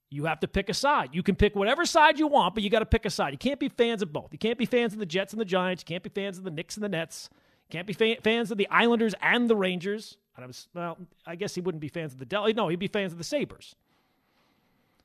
You 0.09 0.25
have 0.25 0.39
to 0.39 0.47
pick 0.47 0.69
a 0.69 0.73
side. 0.73 1.09
You 1.11 1.21
can 1.21 1.35
pick 1.35 1.55
whatever 1.55 1.85
side 1.85 2.17
you 2.17 2.27
want, 2.27 2.53
but 2.53 2.63
you 2.63 2.69
got 2.69 2.79
to 2.79 2.85
pick 2.85 3.05
a 3.05 3.09
side. 3.09 3.33
You 3.33 3.37
can't 3.37 3.59
be 3.59 3.69
fans 3.69 4.01
of 4.01 4.13
both. 4.13 4.29
You 4.31 4.37
can't 4.37 4.57
be 4.57 4.65
fans 4.65 4.93
of 4.93 4.99
the 4.99 5.05
Jets 5.05 5.33
and 5.33 5.41
the 5.41 5.45
Giants. 5.45 5.83
You 5.83 5.93
can't 5.93 6.03
be 6.03 6.09
fans 6.09 6.37
of 6.37 6.45
the 6.45 6.51
Knicks 6.51 6.75
and 6.75 6.83
the 6.83 6.89
Nets. 6.89 7.29
You 7.69 7.73
can't 7.77 7.87
be 7.87 7.93
fa- 7.93 8.21
fans 8.23 8.49
of 8.49 8.57
the 8.57 8.69
Islanders 8.69 9.13
and 9.21 9.49
the 9.49 9.55
Rangers. 9.55 10.17
And 10.35 10.43
I 10.43 10.47
was, 10.47 10.69
well, 10.73 10.97
I 11.25 11.35
guess 11.35 11.55
he 11.55 11.61
wouldn't 11.61 11.81
be 11.81 11.89
fans 11.89 12.13
of 12.13 12.19
the 12.19 12.25
Del. 12.25 12.47
No, 12.53 12.69
he'd 12.69 12.79
be 12.79 12.87
fans 12.87 13.11
of 13.11 13.17
the 13.17 13.23
Sabres. 13.25 13.75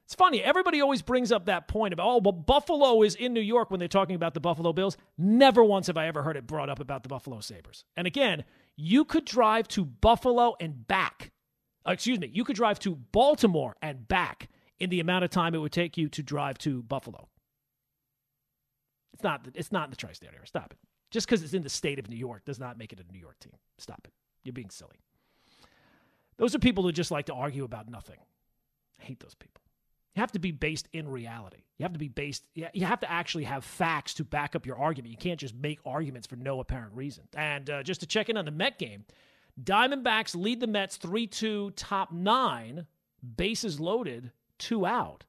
It's 0.04 0.14
funny. 0.14 0.42
Everybody 0.42 0.80
always 0.80 1.02
brings 1.02 1.32
up 1.32 1.46
that 1.46 1.68
point 1.68 1.94
about, 1.94 2.06
oh, 2.06 2.20
well, 2.22 2.32
Buffalo 2.32 3.02
is 3.02 3.14
in 3.14 3.32
New 3.32 3.40
York 3.40 3.70
when 3.70 3.80
they're 3.80 3.88
talking 3.88 4.14
about 4.14 4.34
the 4.34 4.40
Buffalo 4.40 4.72
Bills. 4.72 4.96
Never 5.16 5.64
once 5.64 5.86
have 5.86 5.96
I 5.96 6.06
ever 6.06 6.22
heard 6.22 6.36
it 6.36 6.46
brought 6.46 6.68
up 6.68 6.80
about 6.80 7.02
the 7.02 7.08
Buffalo 7.08 7.40
Sabres. 7.40 7.84
And 7.96 8.06
again, 8.06 8.44
you 8.76 9.04
could 9.04 9.24
drive 9.24 9.68
to 9.68 9.84
Buffalo 9.84 10.54
and 10.60 10.86
back. 10.86 11.32
Uh, 11.86 11.92
excuse 11.92 12.20
me, 12.20 12.30
you 12.32 12.44
could 12.44 12.56
drive 12.56 12.78
to 12.80 12.94
Baltimore 12.94 13.76
and 13.80 14.06
back 14.06 14.48
in 14.78 14.90
the 14.90 15.00
amount 15.00 15.24
of 15.24 15.30
time 15.30 15.54
it 15.54 15.58
would 15.58 15.72
take 15.72 15.96
you 15.96 16.08
to 16.10 16.22
drive 16.22 16.58
to 16.58 16.82
Buffalo. 16.82 17.28
It's 19.12 19.22
not. 19.22 19.46
It's 19.54 19.72
not 19.72 19.84
in 19.84 19.90
the 19.90 19.96
tri-state 19.96 20.28
area. 20.28 20.46
Stop 20.46 20.72
it. 20.72 20.78
Just 21.10 21.26
because 21.26 21.42
it's 21.42 21.52
in 21.54 21.62
the 21.62 21.68
state 21.68 21.98
of 21.98 22.08
New 22.08 22.16
York 22.16 22.44
does 22.44 22.58
not 22.58 22.78
make 22.78 22.92
it 22.92 23.00
a 23.00 23.12
New 23.12 23.18
York 23.18 23.38
team. 23.38 23.52
Stop 23.78 24.00
it. 24.04 24.12
You're 24.44 24.54
being 24.54 24.70
silly. 24.70 24.96
Those 26.38 26.54
are 26.54 26.58
people 26.58 26.82
who 26.82 26.92
just 26.92 27.10
like 27.10 27.26
to 27.26 27.34
argue 27.34 27.64
about 27.64 27.90
nothing. 27.90 28.16
I 29.00 29.04
hate 29.04 29.20
those 29.20 29.34
people. 29.34 29.60
You 30.14 30.20
have 30.20 30.32
to 30.32 30.38
be 30.38 30.50
based 30.50 30.88
in 30.92 31.08
reality. 31.08 31.62
You 31.78 31.84
have 31.84 31.92
to 31.94 31.98
be 31.98 32.08
based, 32.08 32.44
you 32.54 32.84
have 32.84 33.00
to 33.00 33.10
actually 33.10 33.44
have 33.44 33.64
facts 33.64 34.14
to 34.14 34.24
back 34.24 34.54
up 34.54 34.66
your 34.66 34.78
argument. 34.78 35.10
You 35.10 35.16
can't 35.16 35.40
just 35.40 35.54
make 35.54 35.80
arguments 35.86 36.26
for 36.26 36.36
no 36.36 36.60
apparent 36.60 36.92
reason. 36.94 37.24
And 37.34 37.68
uh, 37.70 37.82
just 37.82 38.00
to 38.00 38.06
check 38.06 38.28
in 38.28 38.36
on 38.36 38.44
the 38.44 38.50
Met 38.50 38.78
game, 38.78 39.04
Diamondbacks 39.62 40.34
lead 40.34 40.60
the 40.60 40.66
Mets 40.66 40.96
3 40.96 41.26
2, 41.26 41.72
top 41.72 42.12
nine, 42.12 42.86
bases 43.36 43.80
loaded, 43.80 44.32
two 44.62 44.86
out. 44.86 45.24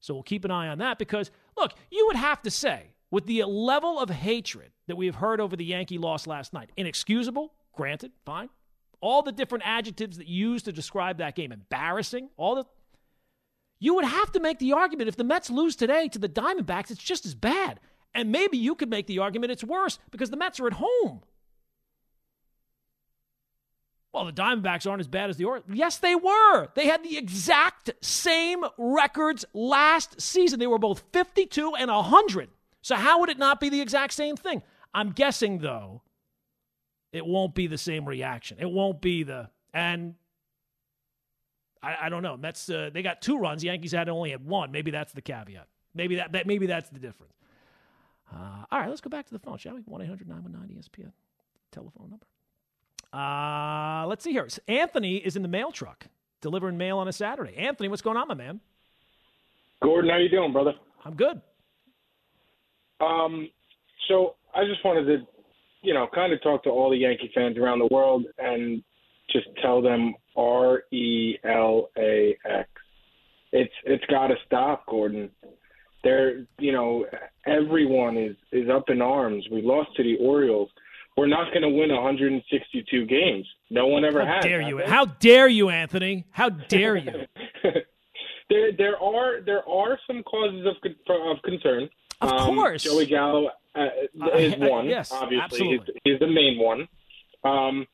So 0.00 0.14
we'll 0.14 0.22
keep 0.22 0.44
an 0.44 0.50
eye 0.50 0.68
on 0.68 0.78
that 0.78 0.98
because, 0.98 1.30
look, 1.56 1.72
you 1.90 2.06
would 2.06 2.16
have 2.16 2.40
to 2.42 2.50
say, 2.50 2.94
with 3.10 3.26
the 3.26 3.44
level 3.44 3.98
of 3.98 4.08
hatred 4.08 4.70
that 4.88 4.96
we 4.96 5.06
have 5.06 5.16
heard 5.16 5.40
over 5.40 5.56
the 5.56 5.64
Yankee 5.64 5.98
loss 5.98 6.26
last 6.26 6.52
night, 6.52 6.70
inexcusable, 6.76 7.52
granted, 7.74 8.12
fine. 8.24 8.48
All 9.00 9.22
the 9.22 9.32
different 9.32 9.64
adjectives 9.66 10.16
that 10.16 10.26
you 10.26 10.52
used 10.52 10.64
to 10.66 10.72
describe 10.72 11.18
that 11.18 11.34
game, 11.34 11.52
embarrassing, 11.52 12.30
all 12.36 12.54
the 12.54 12.64
you 13.82 13.94
would 13.94 14.04
have 14.04 14.30
to 14.32 14.40
make 14.40 14.58
the 14.58 14.74
argument 14.74 15.08
if 15.08 15.16
the 15.16 15.24
Mets 15.24 15.48
lose 15.48 15.74
today 15.74 16.06
to 16.08 16.18
the 16.18 16.28
Diamondbacks, 16.28 16.90
it's 16.90 17.02
just 17.02 17.24
as 17.24 17.34
bad. 17.34 17.80
And 18.14 18.30
maybe 18.30 18.58
you 18.58 18.74
could 18.74 18.90
make 18.90 19.06
the 19.06 19.20
argument 19.20 19.52
it's 19.52 19.64
worse 19.64 19.98
because 20.10 20.28
the 20.28 20.36
Mets 20.36 20.60
are 20.60 20.66
at 20.66 20.74
home. 20.74 21.22
Well, 24.12 24.24
the 24.24 24.32
Diamondbacks 24.32 24.90
aren't 24.90 25.00
as 25.00 25.06
bad 25.06 25.30
as 25.30 25.36
the 25.36 25.44
Orioles. 25.44 25.68
Yes, 25.72 25.98
they 25.98 26.16
were. 26.16 26.68
They 26.74 26.86
had 26.86 27.04
the 27.04 27.16
exact 27.16 27.90
same 28.00 28.64
records 28.76 29.44
last 29.54 30.20
season. 30.20 30.58
They 30.58 30.66
were 30.66 30.78
both 30.78 31.04
52 31.12 31.74
and 31.76 31.90
100. 31.90 32.48
So 32.82 32.96
how 32.96 33.20
would 33.20 33.28
it 33.28 33.38
not 33.38 33.60
be 33.60 33.68
the 33.68 33.80
exact 33.80 34.12
same 34.12 34.36
thing? 34.36 34.62
I'm 34.92 35.12
guessing, 35.12 35.58
though, 35.58 36.02
it 37.12 37.24
won't 37.24 37.54
be 37.54 37.68
the 37.68 37.78
same 37.78 38.04
reaction. 38.04 38.58
It 38.60 38.70
won't 38.70 39.00
be 39.00 39.22
the. 39.22 39.48
And 39.72 40.16
I, 41.82 41.96
I 42.02 42.08
don't 42.08 42.22
know. 42.22 42.36
Mets 42.36 42.68
uh, 42.68 42.90
they 42.92 43.02
got 43.02 43.22
two 43.22 43.38
runs. 43.38 43.62
The 43.62 43.68
Yankees 43.68 43.92
had 43.92 44.08
only 44.08 44.30
had 44.30 44.44
one. 44.44 44.72
Maybe 44.72 44.90
that's 44.90 45.12
the 45.12 45.22
caveat. 45.22 45.68
Maybe 45.94 46.16
that, 46.16 46.32
that 46.32 46.46
maybe 46.46 46.66
that's 46.66 46.88
the 46.90 46.98
difference. 46.98 47.34
Uh, 48.32 48.64
all 48.70 48.80
right, 48.80 48.88
let's 48.88 49.00
go 49.00 49.10
back 49.10 49.26
to 49.26 49.32
the 49.32 49.38
phone, 49.40 49.58
shall 49.58 49.74
we? 49.74 49.80
One 49.82 50.00
919 50.00 50.76
ESPN 50.76 51.12
telephone 51.72 52.10
number. 52.10 52.26
Uh, 53.12 54.06
let's 54.06 54.22
see 54.24 54.32
here. 54.32 54.48
Anthony 54.68 55.16
is 55.16 55.36
in 55.36 55.42
the 55.42 55.48
mail 55.48 55.72
truck 55.72 56.06
delivering 56.40 56.78
mail 56.78 56.98
on 56.98 57.08
a 57.08 57.12
Saturday. 57.12 57.56
Anthony, 57.56 57.88
what's 57.88 58.02
going 58.02 58.16
on, 58.16 58.28
my 58.28 58.34
man? 58.34 58.60
Gordon, 59.82 60.10
how 60.10 60.18
you 60.18 60.28
doing, 60.28 60.52
brother? 60.52 60.72
I'm 61.04 61.14
good. 61.14 61.40
Um, 63.00 63.48
so 64.08 64.36
I 64.54 64.64
just 64.64 64.84
wanted 64.84 65.04
to, 65.06 65.26
you 65.82 65.94
know, 65.94 66.06
kind 66.14 66.32
of 66.32 66.42
talk 66.42 66.62
to 66.64 66.70
all 66.70 66.90
the 66.90 66.96
Yankee 66.96 67.30
fans 67.34 67.56
around 67.56 67.78
the 67.78 67.88
world 67.90 68.26
and 68.38 68.82
just 69.32 69.46
tell 69.62 69.80
them 69.80 70.14
R 70.36 70.82
E 70.92 71.36
L 71.44 71.88
A 71.96 72.36
X. 72.44 72.68
It's 73.52 73.72
it's 73.84 74.04
got 74.06 74.28
to 74.28 74.34
stop, 74.46 74.86
Gordon. 74.86 75.30
They're, 76.04 76.46
you 76.58 76.72
know, 76.72 77.06
everyone 77.46 78.16
is 78.16 78.36
is 78.52 78.68
up 78.68 78.84
in 78.88 79.00
arms. 79.00 79.46
We 79.50 79.62
lost 79.62 79.94
to 79.96 80.02
the 80.02 80.16
Orioles. 80.20 80.68
We're 81.16 81.26
not 81.26 81.52
going 81.52 81.62
to 81.62 81.68
win 81.68 81.90
162 81.92 83.06
games. 83.06 83.46
No 83.68 83.86
one 83.86 84.04
ever 84.04 84.24
How 84.24 84.34
has. 84.36 84.44
dare 84.44 84.60
you? 84.62 84.78
How 84.86 85.04
dare 85.04 85.48
you, 85.48 85.68
Anthony? 85.68 86.24
How 86.30 86.48
dare 86.48 86.96
you? 86.96 87.12
there 88.48 88.72
there 88.76 88.96
are 88.98 89.40
there 89.42 89.68
are 89.68 89.98
some 90.06 90.22
causes 90.22 90.66
of 90.66 90.76
of 91.10 91.42
concern. 91.42 91.88
Of 92.20 92.30
Um, 92.32 92.54
course. 92.56 92.82
Joey 92.84 93.06
Gallo 93.06 93.50
uh, 93.74 93.86
is 94.36 94.54
I- 94.54 94.64
I- 94.64 94.68
one. 94.68 94.86
yes, 94.86 95.12
obviously, 95.12 95.42
absolutely. 95.44 95.94
He's, 96.04 96.12
he's 96.12 96.20
the 96.20 96.26
main 96.26 96.58
one. 96.58 96.88
Um, 97.44 97.86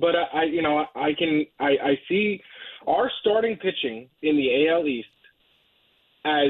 but 0.00 0.14
I, 0.16 0.40
I, 0.40 0.42
you 0.44 0.62
know, 0.62 0.84
I 0.94 1.12
can 1.18 1.44
I, 1.60 1.70
I 1.82 1.98
see 2.08 2.40
our 2.86 3.10
starting 3.20 3.56
pitching 3.56 4.08
in 4.22 4.36
the 4.36 4.68
AL 4.68 4.86
East 4.86 5.08
as 6.24 6.48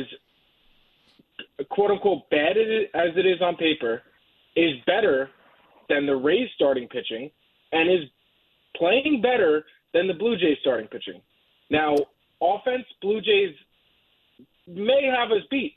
quote 1.70 1.90
unquote 1.90 2.28
bad 2.30 2.56
as 2.56 3.11
it 3.16 3.26
is 3.26 3.40
on 3.42 3.56
paper 3.56 4.02
is 4.56 4.72
better 4.87 5.30
than 5.88 6.07
the 6.07 6.16
Rays 6.16 6.48
starting 6.55 6.88
pitching 6.88 7.31
and 7.72 7.90
is 7.90 8.09
playing 8.77 9.20
better 9.22 9.64
than 9.94 10.07
the 10.07 10.14
Blue 10.14 10.37
Jays 10.37 10.59
starting 10.61 10.87
pitching. 10.88 11.20
Now, 11.70 11.96
offense, 12.40 12.85
Blue 13.03 13.20
Jays 13.20 13.55
may 14.66 15.11
have 15.14 15.33
us 15.33 15.42
beat, 15.51 15.74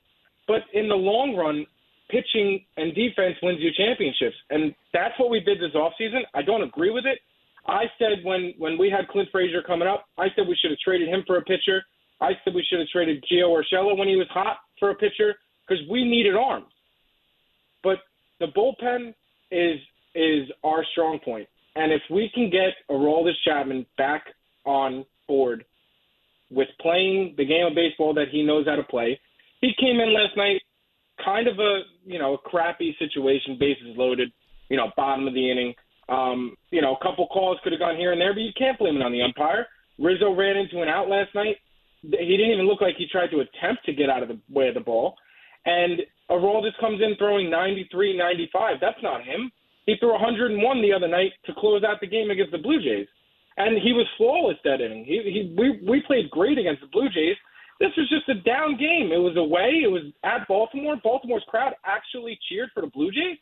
but 0.47 0.61
in 0.73 0.87
the 0.87 0.95
long 0.95 1.35
run, 1.35 1.65
pitching 2.09 2.63
and 2.77 2.93
defense 2.93 3.35
wins 3.41 3.59
you 3.61 3.71
championships, 3.75 4.35
and 4.49 4.75
that's 4.93 5.17
what 5.17 5.29
we 5.29 5.39
did 5.39 5.59
this 5.59 5.71
offseason. 5.73 6.21
I 6.33 6.41
don't 6.41 6.63
agree 6.63 6.91
with 6.91 7.05
it. 7.05 7.19
I 7.67 7.85
said 7.97 8.23
when 8.23 8.53
when 8.57 8.77
we 8.77 8.89
had 8.89 9.07
Clint 9.07 9.29
Frazier 9.31 9.61
coming 9.61 9.87
up, 9.87 10.05
I 10.17 10.27
said 10.35 10.47
we 10.47 10.57
should 10.61 10.71
have 10.71 10.79
traded 10.79 11.07
him 11.07 11.23
for 11.25 11.37
a 11.37 11.41
pitcher. 11.43 11.83
I 12.19 12.31
said 12.43 12.53
we 12.53 12.65
should 12.69 12.79
have 12.79 12.89
traded 12.89 13.23
Gio 13.31 13.49
Urshela 13.49 13.97
when 13.97 14.07
he 14.07 14.15
was 14.15 14.27
hot 14.29 14.57
for 14.79 14.89
a 14.89 14.95
pitcher 14.95 15.35
because 15.67 15.83
we 15.89 16.03
needed 16.03 16.35
arms. 16.35 16.71
But 17.83 17.99
the 18.39 18.47
bullpen 18.47 19.13
is 19.51 19.79
is 20.15 20.49
our 20.63 20.85
strong 20.91 21.19
point. 21.23 21.47
and 21.75 21.91
if 21.91 22.01
we 22.09 22.29
can 22.33 22.49
get 22.49 22.73
Aroldis 22.89 23.39
Chapman 23.45 23.85
back 23.97 24.25
on 24.65 25.05
board 25.27 25.63
with 26.49 26.67
playing 26.81 27.35
the 27.37 27.45
game 27.45 27.65
of 27.65 27.75
baseball 27.75 28.13
that 28.13 28.27
he 28.29 28.43
knows 28.43 28.65
how 28.67 28.75
to 28.75 28.83
play, 28.83 29.19
he 29.61 29.71
came 29.79 29.99
in 29.99 30.13
last 30.13 30.35
night 30.35 30.61
kind 31.23 31.47
of 31.47 31.59
a 31.59 31.81
you 32.05 32.19
know 32.19 32.33
a 32.33 32.37
crappy 32.37 32.95
situation, 32.99 33.57
bases 33.59 33.95
loaded, 33.95 34.31
you 34.69 34.77
know 34.77 34.91
bottom 34.95 35.27
of 35.27 35.33
the 35.33 35.51
inning. 35.51 35.73
Um, 36.09 36.57
you 36.71 36.81
know, 36.81 36.95
a 36.95 37.03
couple 37.03 37.25
calls 37.27 37.57
could 37.63 37.71
have 37.71 37.79
gone 37.79 37.95
here 37.95 38.11
and 38.11 38.19
there, 38.19 38.33
but 38.33 38.41
you 38.41 38.51
can't 38.57 38.77
blame 38.77 38.97
it 38.97 39.01
on 39.01 39.13
the 39.13 39.21
umpire. 39.21 39.65
Rizzo 39.97 40.35
ran 40.35 40.57
into 40.57 40.81
an 40.81 40.89
out 40.89 41.07
last 41.07 41.33
night. 41.33 41.55
He 42.01 42.09
didn't 42.09 42.51
even 42.51 42.67
look 42.67 42.81
like 42.81 42.95
he 42.97 43.07
tried 43.09 43.29
to 43.31 43.39
attempt 43.39 43.85
to 43.85 43.93
get 43.93 44.09
out 44.09 44.23
of 44.23 44.27
the 44.27 44.39
way 44.49 44.67
of 44.67 44.73
the 44.73 44.81
ball. 44.81 45.15
And 45.65 46.01
Aroldis 46.29 46.77
comes 46.79 46.99
in 47.01 47.15
throwing 47.17 47.49
93, 47.49 48.17
95. 48.17 48.77
That's 48.81 49.01
not 49.01 49.23
him. 49.23 49.51
He 49.85 49.95
threw 49.99 50.11
101 50.11 50.81
the 50.81 50.93
other 50.93 51.07
night 51.07 51.33
to 51.45 51.53
close 51.57 51.83
out 51.83 51.99
the 52.01 52.07
game 52.07 52.29
against 52.29 52.51
the 52.51 52.57
Blue 52.57 52.81
Jays, 52.81 53.07
and 53.57 53.81
he 53.81 53.93
was 53.93 54.05
flawless 54.17 54.57
that 54.63 54.81
inning. 54.81 55.05
He, 55.05 55.21
he 55.23 55.55
we 55.57 55.79
we 55.87 56.01
played 56.05 56.29
great 56.29 56.57
against 56.57 56.81
the 56.81 56.87
Blue 56.87 57.09
Jays. 57.09 57.35
This 57.79 57.89
was 57.97 58.07
just 58.09 58.29
a 58.29 58.35
down 58.43 58.77
game. 58.77 59.11
It 59.11 59.17
was 59.17 59.37
away. 59.37 59.81
It 59.83 59.91
was 59.91 60.03
at 60.23 60.47
Baltimore. 60.47 60.97
Baltimore's 61.03 61.43
crowd 61.47 61.73
actually 61.83 62.37
cheered 62.47 62.69
for 62.73 62.81
the 62.81 62.87
Blue 62.93 63.11
Jays. 63.11 63.37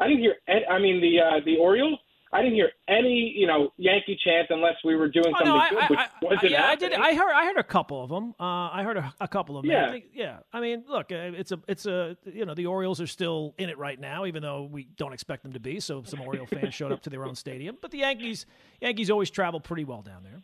I 0.00 0.08
didn't 0.08 0.20
hear. 0.20 0.34
I 0.48 0.78
mean 0.78 1.00
the 1.00 1.20
uh, 1.20 1.40
the 1.44 1.56
Orioles. 1.56 1.98
I 2.34 2.42
didn't 2.42 2.54
hear 2.56 2.72
any, 2.88 3.32
you 3.36 3.46
know, 3.46 3.72
Yankee 3.76 4.18
chant 4.24 4.48
unless 4.50 4.74
we 4.84 4.96
were 4.96 5.08
doing 5.08 5.28
Oh, 5.28 5.38
something 5.38 5.46
no, 5.46 5.56
I, 5.56 5.70
good, 5.70 5.90
which 5.90 5.98
I, 6.00 6.08
wasn't 6.20 6.50
yeah, 6.50 6.66
I 6.66 6.74
did. 6.74 6.92
I 6.92 7.14
heard. 7.14 7.32
I 7.32 7.44
heard 7.44 7.58
a 7.58 7.62
couple 7.62 8.02
of 8.02 8.10
them. 8.10 8.34
Uh, 8.40 8.70
I 8.72 8.82
heard 8.82 8.96
a, 8.96 9.14
a 9.20 9.28
couple 9.28 9.56
of 9.56 9.62
them. 9.62 9.70
Yeah. 9.70 9.86
I 9.86 9.90
think, 9.92 10.06
yeah. 10.12 10.38
I 10.52 10.60
mean, 10.60 10.82
look, 10.88 11.12
uh, 11.12 11.30
it's 11.36 11.52
a, 11.52 11.60
it's 11.68 11.86
a, 11.86 12.16
you 12.24 12.44
know, 12.44 12.54
the 12.54 12.66
Orioles 12.66 13.00
are 13.00 13.06
still 13.06 13.54
in 13.56 13.68
it 13.70 13.78
right 13.78 14.00
now, 14.00 14.26
even 14.26 14.42
though 14.42 14.68
we 14.70 14.88
don't 14.96 15.12
expect 15.12 15.44
them 15.44 15.52
to 15.52 15.60
be. 15.60 15.78
So 15.78 16.02
some 16.02 16.20
Oriole 16.22 16.46
fans 16.46 16.74
showed 16.74 16.90
up 16.90 17.02
to 17.02 17.10
their 17.10 17.24
own 17.24 17.36
stadium, 17.36 17.78
but 17.80 17.92
the 17.92 17.98
Yankees, 17.98 18.46
Yankees 18.80 19.10
always 19.10 19.30
travel 19.30 19.60
pretty 19.60 19.84
well 19.84 20.02
down 20.02 20.24
there. 20.24 20.42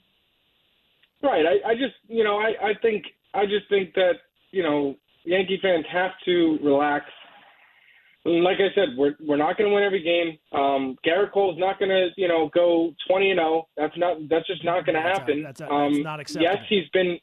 Right. 1.28 1.44
I, 1.44 1.70
I 1.70 1.74
just, 1.74 1.96
you 2.06 2.22
know, 2.22 2.38
I, 2.38 2.68
I 2.68 2.74
think, 2.80 3.04
I 3.34 3.46
just 3.46 3.68
think 3.68 3.94
that, 3.94 4.14
you 4.52 4.62
know, 4.62 4.94
Yankee 5.24 5.58
fans 5.60 5.86
have 5.92 6.12
to 6.24 6.58
relax. 6.62 7.06
Like 8.24 8.58
I 8.58 8.74
said, 8.74 8.90
we're 8.98 9.14
we're 9.20 9.38
not 9.38 9.56
going 9.56 9.70
to 9.70 9.74
win 9.74 9.82
every 9.82 10.02
game. 10.02 10.36
Um, 10.52 10.96
Gerrit 11.06 11.32
Cole's 11.32 11.58
not 11.58 11.78
going 11.78 11.88
to, 11.88 12.08
you 12.18 12.28
know, 12.28 12.50
go 12.54 12.94
twenty 13.08 13.30
and 13.30 13.38
zero. 13.38 13.66
That's 13.78 13.96
not. 13.96 14.18
That's 14.28 14.46
just 14.46 14.62
not 14.62 14.84
going 14.84 14.96
to 14.96 15.02
That's 15.02 15.18
happen. 15.20 15.42
that's 15.42 15.60
out- 15.62 15.70
that's 15.70 15.96
um, 15.96 16.02
not 16.02 16.20
acceptable. 16.20 16.44
Yes, 16.54 16.64
he's 16.68 16.88
been. 16.92 17.18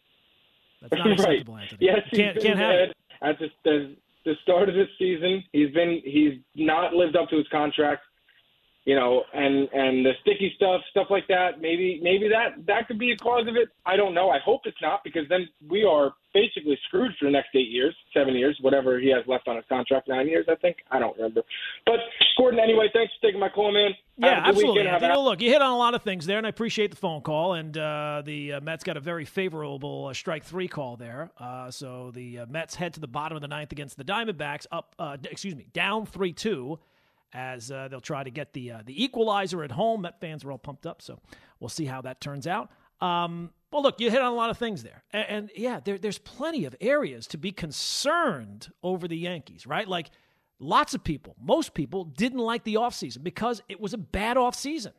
That's 0.81 0.93
not 0.97 1.12
acceptable, 1.12 1.53
right. 1.53 1.63
Anthony. 1.71 1.86
Yes, 1.86 1.99
can't 2.12 2.36
he's 2.36 2.43
can't 2.43 2.43
been 2.43 2.57
have 2.57 2.75
it. 2.75 2.95
at 3.21 3.38
the, 3.39 3.47
the 3.63 3.95
the 4.25 4.33
start 4.41 4.69
of 4.69 4.75
this 4.75 4.88
season. 4.97 5.43
He's 5.51 5.71
been 5.71 6.01
he's 6.03 6.39
not 6.55 6.93
lived 6.93 7.15
up 7.15 7.29
to 7.29 7.38
his 7.38 7.47
contract. 7.49 8.01
You 8.88 8.95
know, 8.95 9.23
and 9.34 9.67
and 9.73 10.06
the 10.06 10.13
sticky 10.21 10.54
stuff, 10.56 10.80
stuff 10.91 11.08
like 11.10 11.28
that. 11.28 11.60
Maybe 11.60 12.00
maybe 12.02 12.30
that 12.30 12.65
that 12.67 12.88
could 12.88 12.97
be 12.97 13.12
a 13.12 13.17
cause 13.17 13.45
of 13.45 13.58
it. 13.58 13.67
I 13.86 13.97
don't 13.97 14.13
know. 14.13 14.30
I 14.30 14.39
hope 14.39 14.62
it's 14.63 14.82
not 14.82 15.04
because 15.04 15.28
then 15.28 15.50
we 15.69 15.84
are 15.84 16.13
basically 16.34 16.80
screwed 16.88 17.12
for 17.19 17.26
the 17.26 17.32
next 17.32 17.50
eight 17.54 17.67
years, 17.67 17.93
seven 18.13 18.34
years, 18.34 18.58
whatever 18.62 18.97
he 18.97 19.10
has 19.10 19.28
left 19.28 19.50
on 19.50 19.58
his 19.58 19.65
contract. 19.67 20.08
Nine 20.08 20.30
years, 20.30 20.45
I 20.50 20.56
think. 20.56 20.78
I 20.89 21.00
don't 21.00 21.17
remember. 21.17 21.41
But 21.86 21.95
Gordon, 22.38 22.62
anyway, 22.62 22.88
thanks 22.93 23.12
for 23.19 23.28
taking 23.28 23.41
my 23.41 23.50
call, 23.50 23.73
man. 23.73 23.91
Yeah, 24.19 24.28
Have 24.30 24.38
a 24.38 24.41
good 24.41 24.50
absolutely. 24.50 24.71
Weekend. 24.84 24.88
Have 24.88 25.02
a- 25.02 25.06
Anthony. 25.06 25.17
Well, 25.17 25.26
look, 25.26 25.41
you 25.41 25.50
hit 25.50 25.62
on 25.62 25.71
a 25.71 25.78
lot 25.78 25.93
of 25.93 26.04
things 26.04 26.26
there, 26.26 26.38
and 26.38 26.45
I 26.47 26.50
appreciate 26.50 26.91
the 26.91 26.97
phone 26.97 27.19
call. 27.23 27.56
And 27.56 27.78
uh, 27.78 28.21
the 28.26 28.54
uh, 28.54 28.62
Mets 28.62 28.86
got 28.86 28.95
a 28.95 29.02
very 29.02 29.26
favorable 29.26 30.06
uh, 30.08 30.13
strike 30.13 30.45
three 30.45 30.69
call 30.69 30.95
there. 30.95 31.32
Uh, 31.38 31.71
so 31.71 32.12
the 32.12 32.39
uh, 32.39 32.45
Mets 32.45 32.76
head 32.76 32.93
to 32.93 33.02
the 33.02 33.08
bottom 33.08 33.36
of 33.36 33.41
the 33.41 33.50
ninth 33.50 33.73
against 33.73 33.97
the 33.97 34.06
Diamondbacks, 34.06 34.65
up, 34.71 34.95
uh, 34.97 35.17
excuse 35.30 35.56
me, 35.58 35.67
down 35.73 36.06
three 36.06 36.32
two, 36.32 36.80
as 37.33 37.71
uh, 37.71 37.87
they'll 37.89 38.01
try 38.01 38.23
to 38.23 38.31
get 38.31 38.53
the 38.53 38.71
uh, 38.71 38.81
the 38.85 39.03
equalizer 39.03 39.63
at 39.63 39.71
home. 39.71 40.01
Met 40.01 40.19
fans 40.19 40.43
are 40.43 40.51
all 40.51 40.57
pumped 40.57 40.85
up, 40.85 41.01
so 41.01 41.19
we'll 41.59 41.69
see 41.69 41.85
how 41.85 42.01
that 42.01 42.21
turns 42.21 42.47
out. 42.47 42.69
Um, 43.01 43.51
well, 43.71 43.83
look, 43.83 43.99
you 43.99 44.09
hit 44.09 44.21
on 44.21 44.31
a 44.31 44.35
lot 44.35 44.49
of 44.49 44.57
things 44.57 44.83
there, 44.83 45.03
and, 45.11 45.25
and 45.29 45.51
yeah, 45.55 45.79
there, 45.83 45.97
there's 45.97 46.19
plenty 46.19 46.65
of 46.65 46.75
areas 46.79 47.27
to 47.27 47.37
be 47.37 47.51
concerned 47.51 48.71
over 48.81 49.07
the 49.07 49.17
Yankees, 49.17 49.67
right? 49.67 49.87
Like 49.87 50.09
lots 50.59 50.93
of 50.93 51.03
people, 51.03 51.35
most 51.41 51.73
people 51.73 52.05
didn't 52.05 52.39
like 52.39 52.63
the 52.63 52.75
offseason 52.75 53.23
because 53.23 53.61
it 53.67 53.79
was 53.79 53.93
a 53.93 53.97
bad 53.97 54.37
offseason. 54.37 54.93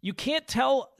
You 0.00 0.12
can't 0.12 0.46
tell 0.46 0.92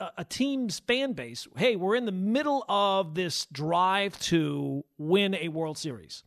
a, 0.00 0.08
a 0.18 0.24
team's 0.24 0.78
fan 0.80 1.12
base, 1.12 1.46
hey, 1.56 1.76
we're 1.76 1.96
in 1.96 2.06
the 2.06 2.12
middle 2.12 2.64
of 2.68 3.14
this 3.14 3.46
drive 3.52 4.18
to 4.20 4.84
win 4.98 5.34
a 5.34 5.48
World 5.48 5.78
Series. 5.78 6.24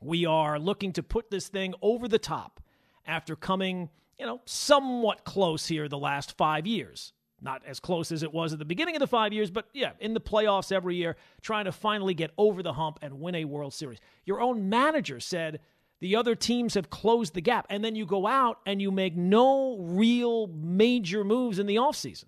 We 0.00 0.26
are 0.26 0.58
looking 0.58 0.92
to 0.94 1.02
put 1.02 1.30
this 1.30 1.48
thing 1.48 1.74
over 1.82 2.08
the 2.08 2.18
top 2.18 2.60
after 3.06 3.36
coming, 3.36 3.90
you 4.18 4.26
know, 4.26 4.40
somewhat 4.44 5.24
close 5.24 5.66
here 5.66 5.88
the 5.88 5.98
last 5.98 6.36
five 6.36 6.66
years. 6.66 7.12
Not 7.40 7.62
as 7.66 7.78
close 7.78 8.10
as 8.10 8.22
it 8.22 8.32
was 8.32 8.52
at 8.52 8.58
the 8.58 8.64
beginning 8.64 8.96
of 8.96 9.00
the 9.00 9.06
five 9.06 9.32
years, 9.32 9.50
but 9.50 9.68
yeah, 9.74 9.92
in 10.00 10.14
the 10.14 10.20
playoffs 10.20 10.72
every 10.72 10.96
year, 10.96 11.16
trying 11.42 11.66
to 11.66 11.72
finally 11.72 12.14
get 12.14 12.30
over 12.38 12.62
the 12.62 12.72
hump 12.72 12.98
and 13.02 13.20
win 13.20 13.34
a 13.34 13.44
World 13.44 13.74
Series. 13.74 13.98
Your 14.24 14.40
own 14.40 14.70
manager 14.70 15.20
said 15.20 15.60
the 16.00 16.16
other 16.16 16.34
teams 16.34 16.74
have 16.74 16.90
closed 16.90 17.34
the 17.34 17.40
gap, 17.40 17.66
and 17.70 17.84
then 17.84 17.96
you 17.96 18.06
go 18.06 18.26
out 18.26 18.60
and 18.66 18.80
you 18.80 18.90
make 18.90 19.16
no 19.16 19.78
real 19.78 20.46
major 20.46 21.24
moves 21.24 21.58
in 21.58 21.66
the 21.66 21.76
offseason. 21.76 22.26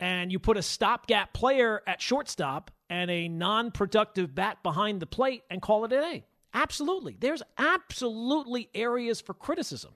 And 0.00 0.32
you 0.32 0.38
put 0.38 0.56
a 0.56 0.62
stopgap 0.62 1.32
player 1.32 1.82
at 1.86 2.02
shortstop 2.02 2.70
and 2.90 3.10
a 3.10 3.28
non 3.28 3.70
productive 3.70 4.34
bat 4.34 4.62
behind 4.62 5.00
the 5.00 5.06
plate 5.06 5.42
and 5.50 5.62
call 5.62 5.84
it 5.84 5.92
an 5.92 6.02
a. 6.02 6.24
Absolutely. 6.54 7.16
There's 7.18 7.42
absolutely 7.58 8.70
areas 8.74 9.20
for 9.20 9.34
criticism. 9.34 9.92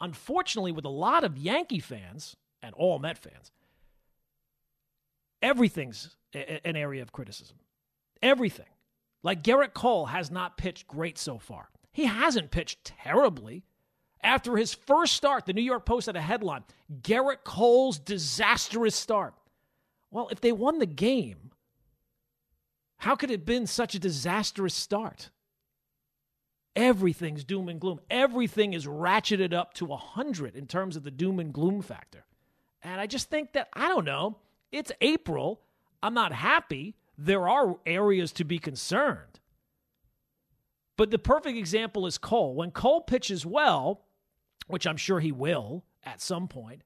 Unfortunately, 0.00 0.70
with 0.72 0.84
a 0.84 0.90
lot 0.90 1.24
of 1.24 1.38
Yankee 1.38 1.80
fans 1.80 2.36
and 2.62 2.74
all 2.74 2.98
Met 2.98 3.16
fans, 3.18 3.50
everything's 5.40 6.16
a- 6.34 6.66
an 6.66 6.76
area 6.76 7.02
of 7.02 7.12
criticism. 7.12 7.58
Everything. 8.20 8.66
Like 9.22 9.42
Gerrit 9.42 9.72
Cole 9.74 10.06
has 10.06 10.30
not 10.30 10.56
pitched 10.56 10.86
great 10.86 11.18
so 11.18 11.38
far. 11.38 11.70
He 11.92 12.04
hasn't 12.04 12.50
pitched 12.50 12.84
terribly. 12.84 13.64
After 14.22 14.56
his 14.56 14.72
first 14.74 15.14
start, 15.14 15.46
the 15.46 15.52
New 15.52 15.62
York 15.62 15.84
Post 15.84 16.06
had 16.06 16.16
a 16.16 16.20
headline 16.20 16.64
Gerrit 17.00 17.42
Cole's 17.44 17.98
disastrous 17.98 18.94
start. 18.94 19.34
Well, 20.10 20.28
if 20.28 20.40
they 20.40 20.52
won 20.52 20.78
the 20.78 20.86
game, 20.86 21.52
how 22.98 23.16
could 23.16 23.30
it 23.30 23.40
have 23.40 23.44
been 23.46 23.66
such 23.66 23.94
a 23.94 23.98
disastrous 23.98 24.74
start? 24.74 25.30
Everything's 26.74 27.44
doom 27.44 27.68
and 27.68 27.80
gloom. 27.80 28.00
Everything 28.10 28.72
is 28.72 28.86
ratcheted 28.86 29.52
up 29.52 29.74
to 29.74 29.84
100 29.84 30.56
in 30.56 30.66
terms 30.66 30.96
of 30.96 31.02
the 31.02 31.10
doom 31.10 31.38
and 31.38 31.52
gloom 31.52 31.82
factor. 31.82 32.24
And 32.82 33.00
I 33.00 33.06
just 33.06 33.30
think 33.30 33.52
that, 33.52 33.68
I 33.74 33.88
don't 33.88 34.04
know, 34.04 34.38
it's 34.70 34.92
April. 35.00 35.60
I'm 36.02 36.14
not 36.14 36.32
happy. 36.32 36.96
There 37.18 37.48
are 37.48 37.76
areas 37.86 38.32
to 38.32 38.44
be 38.44 38.58
concerned. 38.58 39.40
But 40.96 41.10
the 41.10 41.18
perfect 41.18 41.58
example 41.58 42.06
is 42.06 42.18
Cole. 42.18 42.54
When 42.54 42.70
Cole 42.70 43.02
pitches 43.02 43.44
well, 43.44 44.02
which 44.66 44.86
I'm 44.86 44.96
sure 44.96 45.20
he 45.20 45.32
will 45.32 45.84
at 46.04 46.20
some 46.20 46.48
point, 46.48 46.82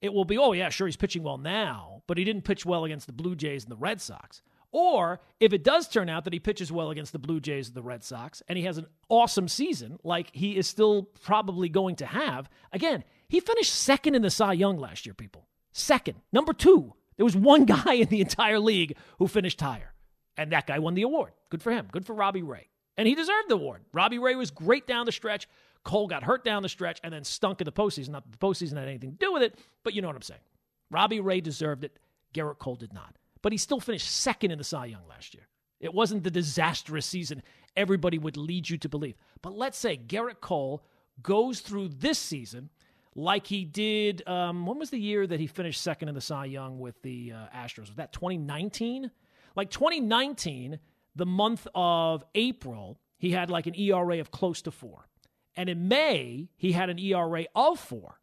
it 0.00 0.12
will 0.12 0.24
be, 0.24 0.36
oh, 0.36 0.52
yeah, 0.52 0.68
sure, 0.68 0.86
he's 0.86 0.96
pitching 0.96 1.22
well 1.22 1.38
now, 1.38 2.02
but 2.06 2.18
he 2.18 2.24
didn't 2.24 2.44
pitch 2.44 2.66
well 2.66 2.84
against 2.84 3.06
the 3.06 3.12
Blue 3.12 3.34
Jays 3.34 3.64
and 3.64 3.72
the 3.72 3.76
Red 3.76 4.00
Sox. 4.00 4.42
Or 4.74 5.20
if 5.38 5.52
it 5.52 5.62
does 5.62 5.86
turn 5.86 6.08
out 6.08 6.24
that 6.24 6.32
he 6.32 6.40
pitches 6.40 6.72
well 6.72 6.90
against 6.90 7.12
the 7.12 7.18
Blue 7.20 7.38
Jays 7.38 7.68
and 7.68 7.76
the 7.76 7.82
Red 7.82 8.02
Sox 8.02 8.42
and 8.48 8.58
he 8.58 8.64
has 8.64 8.76
an 8.76 8.86
awesome 9.08 9.46
season, 9.46 10.00
like 10.02 10.30
he 10.32 10.56
is 10.56 10.66
still 10.66 11.04
probably 11.22 11.68
going 11.68 11.94
to 11.96 12.06
have, 12.06 12.50
again, 12.72 13.04
he 13.28 13.38
finished 13.38 13.72
second 13.72 14.16
in 14.16 14.22
the 14.22 14.30
Cy 14.30 14.54
Young 14.54 14.76
last 14.76 15.06
year, 15.06 15.14
people. 15.14 15.46
Second. 15.70 16.16
Number 16.32 16.52
two. 16.52 16.92
There 17.16 17.24
was 17.24 17.36
one 17.36 17.64
guy 17.66 17.94
in 17.94 18.08
the 18.08 18.20
entire 18.20 18.58
league 18.58 18.96
who 19.18 19.28
finished 19.28 19.60
higher, 19.60 19.94
and 20.36 20.50
that 20.50 20.66
guy 20.66 20.80
won 20.80 20.94
the 20.94 21.02
award. 21.02 21.30
Good 21.50 21.62
for 21.62 21.70
him. 21.70 21.86
Good 21.92 22.04
for 22.04 22.14
Robbie 22.14 22.42
Ray. 22.42 22.68
And 22.96 23.06
he 23.06 23.14
deserved 23.14 23.48
the 23.48 23.54
award. 23.54 23.82
Robbie 23.92 24.18
Ray 24.18 24.34
was 24.34 24.50
great 24.50 24.88
down 24.88 25.06
the 25.06 25.12
stretch. 25.12 25.46
Cole 25.84 26.08
got 26.08 26.24
hurt 26.24 26.44
down 26.44 26.64
the 26.64 26.68
stretch 26.68 26.98
and 27.04 27.14
then 27.14 27.22
stunk 27.22 27.60
in 27.60 27.64
the 27.64 27.70
postseason. 27.70 28.08
Not 28.08 28.24
that 28.24 28.32
the 28.32 28.44
postseason 28.44 28.76
had 28.76 28.88
anything 28.88 29.12
to 29.12 29.18
do 29.18 29.32
with 29.32 29.42
it, 29.44 29.56
but 29.84 29.94
you 29.94 30.02
know 30.02 30.08
what 30.08 30.16
I'm 30.16 30.22
saying. 30.22 30.40
Robbie 30.90 31.20
Ray 31.20 31.40
deserved 31.40 31.84
it. 31.84 31.96
Gerrit 32.34 32.58
Cole 32.58 32.74
did 32.74 32.92
not. 32.92 33.16
But 33.44 33.52
he 33.52 33.58
still 33.58 33.78
finished 33.78 34.10
second 34.10 34.52
in 34.52 34.56
the 34.58 34.64
Cy 34.64 34.86
Young 34.86 35.06
last 35.06 35.34
year. 35.34 35.46
It 35.78 35.92
wasn't 35.92 36.24
the 36.24 36.30
disastrous 36.30 37.04
season 37.04 37.42
everybody 37.76 38.16
would 38.16 38.38
lead 38.38 38.70
you 38.70 38.78
to 38.78 38.88
believe. 38.88 39.16
But 39.42 39.52
let's 39.52 39.76
say 39.76 39.98
Gerrit 39.98 40.40
Cole 40.40 40.82
goes 41.22 41.60
through 41.60 41.88
this 41.88 42.18
season 42.18 42.70
like 43.14 43.46
he 43.46 43.66
did. 43.66 44.26
Um, 44.26 44.64
when 44.64 44.78
was 44.78 44.88
the 44.88 44.98
year 44.98 45.26
that 45.26 45.40
he 45.40 45.46
finished 45.46 45.82
second 45.82 46.08
in 46.08 46.14
the 46.14 46.22
Cy 46.22 46.46
Young 46.46 46.78
with 46.78 47.02
the 47.02 47.32
uh, 47.32 47.54
Astros? 47.54 47.88
Was 47.88 47.96
that 47.96 48.14
2019? 48.14 49.10
Like 49.54 49.68
2019, 49.68 50.78
the 51.14 51.26
month 51.26 51.66
of 51.74 52.24
April, 52.34 52.98
he 53.18 53.32
had 53.32 53.50
like 53.50 53.66
an 53.66 53.78
ERA 53.78 54.20
of 54.20 54.30
close 54.30 54.62
to 54.62 54.70
four. 54.70 55.06
And 55.54 55.68
in 55.68 55.86
May, 55.86 56.48
he 56.56 56.72
had 56.72 56.88
an 56.88 56.98
ERA 56.98 57.44
of 57.54 57.78
four. 57.78 58.18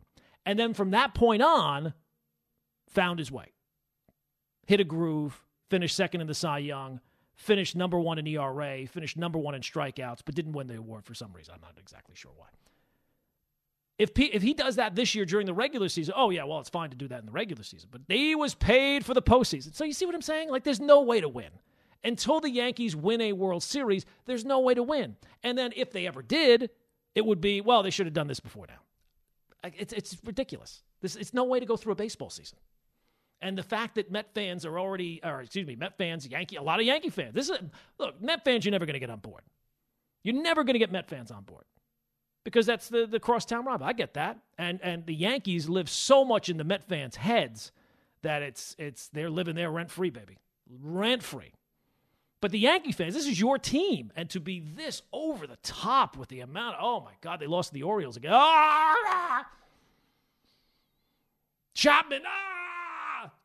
And 0.48 0.58
then 0.58 0.74
from 0.74 0.90
that 0.92 1.14
point 1.14 1.44
on, 1.44 1.94
found 2.90 3.20
his 3.20 3.32
way. 3.32 3.54
Hit 4.72 4.80
a 4.80 4.86
groove, 4.86 5.44
finished 5.70 5.98
second 5.98 6.22
in 6.22 6.28
the 6.28 6.34
Cy 6.34 6.60
Young, 6.60 7.02
finished 7.36 7.76
number 7.76 8.00
one 8.00 8.18
in 8.18 8.26
ERA, 8.26 8.88
finished 8.88 9.18
number 9.18 9.38
one 9.38 9.54
in 9.54 9.60
strikeouts, 9.60 10.22
but 10.24 10.34
didn't 10.34 10.54
win 10.54 10.68
the 10.68 10.78
award 10.78 11.04
for 11.04 11.14
some 11.14 11.34
reason. 11.34 11.54
I'm 11.54 11.60
not 11.60 11.74
exactly 11.78 12.16
sure 12.16 12.32
why. 12.38 12.48
If 13.98 14.14
P- 14.14 14.32
if 14.32 14.42
he 14.42 14.54
does 14.54 14.78
that 14.78 14.96
this 14.96 15.14
year 15.14 15.26
during 15.26 15.46
the 15.46 15.54
regular 15.54 15.90
season, 15.90 16.14
oh 16.16 16.30
yeah, 16.30 16.46
well 16.46 16.62
it's 16.62 16.70
fine 16.70 16.90
to 16.90 16.96
do 16.96 17.10
that 17.10 17.20
in 17.20 17.26
the 17.26 17.34
regular 17.34 17.64
season, 17.64 17.90
but 17.92 18.04
he 18.08 18.34
was 18.34 18.56
paid 18.56 19.04
for 19.04 19.14
the 19.14 19.22
postseason. 19.22 19.76
So 19.76 19.84
you 19.84 19.92
see 19.92 20.06
what 20.06 20.16
I'm 20.16 20.22
saying? 20.22 20.50
Like 20.50 20.64
there's 20.64 20.80
no 20.80 21.02
way 21.02 21.20
to 21.20 21.28
win 21.28 21.52
until 22.06 22.40
the 22.40 22.50
Yankees 22.50 22.96
win 22.96 23.20
a 23.20 23.34
World 23.34 23.64
Series. 23.64 24.06
There's 24.24 24.46
no 24.46 24.62
way 24.62 24.74
to 24.74 24.84
win. 24.84 25.18
And 25.44 25.58
then 25.58 25.74
if 25.76 25.92
they 25.92 26.08
ever 26.08 26.22
did, 26.22 26.70
it 27.14 27.26
would 27.26 27.42
be 27.42 27.60
well 27.60 27.84
they 27.84 27.90
should 27.90 28.06
have 28.06 28.14
done 28.14 28.28
this 28.28 28.40
before 28.40 28.68
now. 28.68 29.70
It's 29.78 29.92
it's 29.92 30.18
ridiculous. 30.24 30.82
This 31.02 31.18
it's 31.18 31.34
no 31.34 31.44
way 31.44 31.60
to 31.60 31.66
go 31.66 31.76
through 31.76 31.92
a 31.92 31.98
baseball 31.98 32.30
season. 32.30 32.58
And 33.42 33.58
the 33.58 33.64
fact 33.64 33.96
that 33.96 34.12
Met 34.12 34.34
fans 34.36 34.66
are 34.66 34.80
already, 34.80 35.20
or 35.24 35.42
excuse 35.42 35.66
me, 35.66 35.76
Met 35.76 35.98
fans, 35.98 36.28
Yankee, 36.28 36.58
a 36.58 36.62
lot 36.62 36.80
of 36.80 36.86
Yankee 36.86 37.10
fans. 37.10 37.34
This 37.34 37.50
is 37.50 37.58
look, 37.98 38.22
Met 38.22 38.44
fans, 38.44 38.66
you're 38.66 38.72
never 38.72 38.86
going 38.86 38.94
to 38.94 39.00
get 39.00 39.10
on 39.10 39.20
board. 39.20 39.42
You're 40.24 40.36
never 40.36 40.64
going 40.64 40.76
to 40.76 40.80
get 40.80 40.92
Met 40.92 41.10
fans 41.10 41.32
on 41.32 41.44
board 41.44 41.66
because 42.44 42.66
that's 42.66 42.90
the 42.90 43.06
the 43.06 43.20
crosstown 43.20 43.66
rival. 43.66 43.86
I 43.86 43.94
get 43.94 44.14
that, 44.14 44.38
and 44.58 44.80
and 44.82 45.06
the 45.06 45.16
Yankees 45.16 45.70
live 45.70 45.90
so 45.90 46.24
much 46.24 46.50
in 46.50 46.58
the 46.58 46.64
Met 46.64 46.88
fans' 46.88 47.16
heads 47.16 47.72
that 48.22 48.42
it's 48.42 48.76
it's 48.78 49.08
they're 49.10 49.30
living 49.30 49.56
there 49.56 49.72
rent 49.72 49.90
free, 49.90 50.10
baby, 50.10 50.38
rent 50.82 51.24
free. 51.24 51.54
But 52.42 52.52
the 52.52 52.60
Yankee 52.60 52.92
fans, 52.92 53.14
this 53.14 53.28
is 53.28 53.40
your 53.40 53.60
team, 53.60 54.12
and 54.16 54.28
to 54.32 54.40
be 54.40 54.60
this 54.60 55.04
over 55.14 55.46
the 55.46 55.58
top 55.62 56.18
with 56.18 56.30
the 56.30 56.40
amount, 56.40 56.78
oh 56.80 57.00
my 57.02 57.14
God, 57.22 57.40
they 57.40 57.46
lost 57.46 57.70
to 57.70 57.74
the 57.76 57.84
Orioles 57.84 58.18
again. 58.18 58.32
Ah! 58.34 59.48
Chapman, 61.76 62.24
ah! 62.26 62.61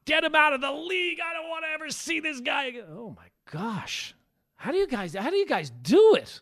Get 0.07 0.25
him 0.25 0.35
out 0.35 0.53
of 0.53 0.61
the 0.61 0.73
league. 0.73 1.19
I 1.21 1.35
don't 1.35 1.49
want 1.49 1.64
to 1.64 1.69
ever 1.75 1.90
see 1.90 2.21
this 2.21 2.40
guy 2.40 2.66
again. 2.66 2.85
Oh 2.90 3.14
my 3.16 3.27
gosh. 3.51 4.14
How 4.55 4.73
do 4.73 4.79
you 4.79 4.87
guys 4.87 5.14
how 5.14 5.31
do 5.31 5.37
you 5.37 5.47
guys 5.47 5.71
do 5.71 6.14
it? 6.14 6.40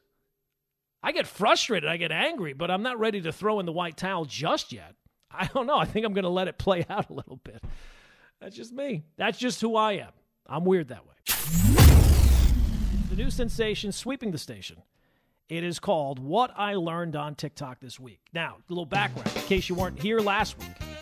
I 1.03 1.12
get 1.12 1.27
frustrated, 1.27 1.88
I 1.88 1.96
get 1.98 2.12
angry, 2.12 2.55
but 2.55 2.70
I'm 2.70 2.83
not 2.83 2.98
ready 2.98 3.20
to 3.22 3.33
throw 3.33 3.61
in 3.61 3.66
the 3.66 3.72
white 3.72 3.96
towel 3.96 4.24
just 4.24 4.72
yet. 4.72 4.94
I 5.31 5.48
don't 5.53 5.66
know. 5.66 5.77
I 5.77 5.85
think 5.85 6.07
I'm 6.07 6.14
going 6.14 6.24
to 6.24 6.31
let 6.31 6.48
it 6.48 6.57
play 6.57 6.87
out 6.90 7.11
a 7.11 7.12
little 7.12 7.37
bit. 7.37 7.62
That's 8.40 8.57
just 8.57 8.72
me. 8.72 9.05
That's 9.16 9.38
just 9.38 9.61
who 9.61 9.77
I 9.77 9.94
am. 9.94 10.12
I'm 10.46 10.64
weird 10.64 10.88
that 10.88 11.05
way. 11.05 11.14
The 13.11 13.16
new 13.16 13.31
sensation 13.31 13.92
sweeping 13.92 14.31
the 14.31 14.38
station. 14.38 14.83
It 15.48 15.62
is 15.62 15.79
called 15.79 16.18
What 16.18 16.53
I 16.57 16.74
Learned 16.74 17.16
on 17.16 17.35
TikTok 17.35 17.81
This 17.81 18.00
Week. 18.00 18.20
Now, 18.33 18.57
a 18.57 18.72
little 18.72 18.87
background 18.87 19.31
in 19.37 19.42
case 19.42 19.68
you 19.68 19.74
weren't 19.74 20.00
here 20.00 20.20
last 20.20 20.59
week. 20.59 20.93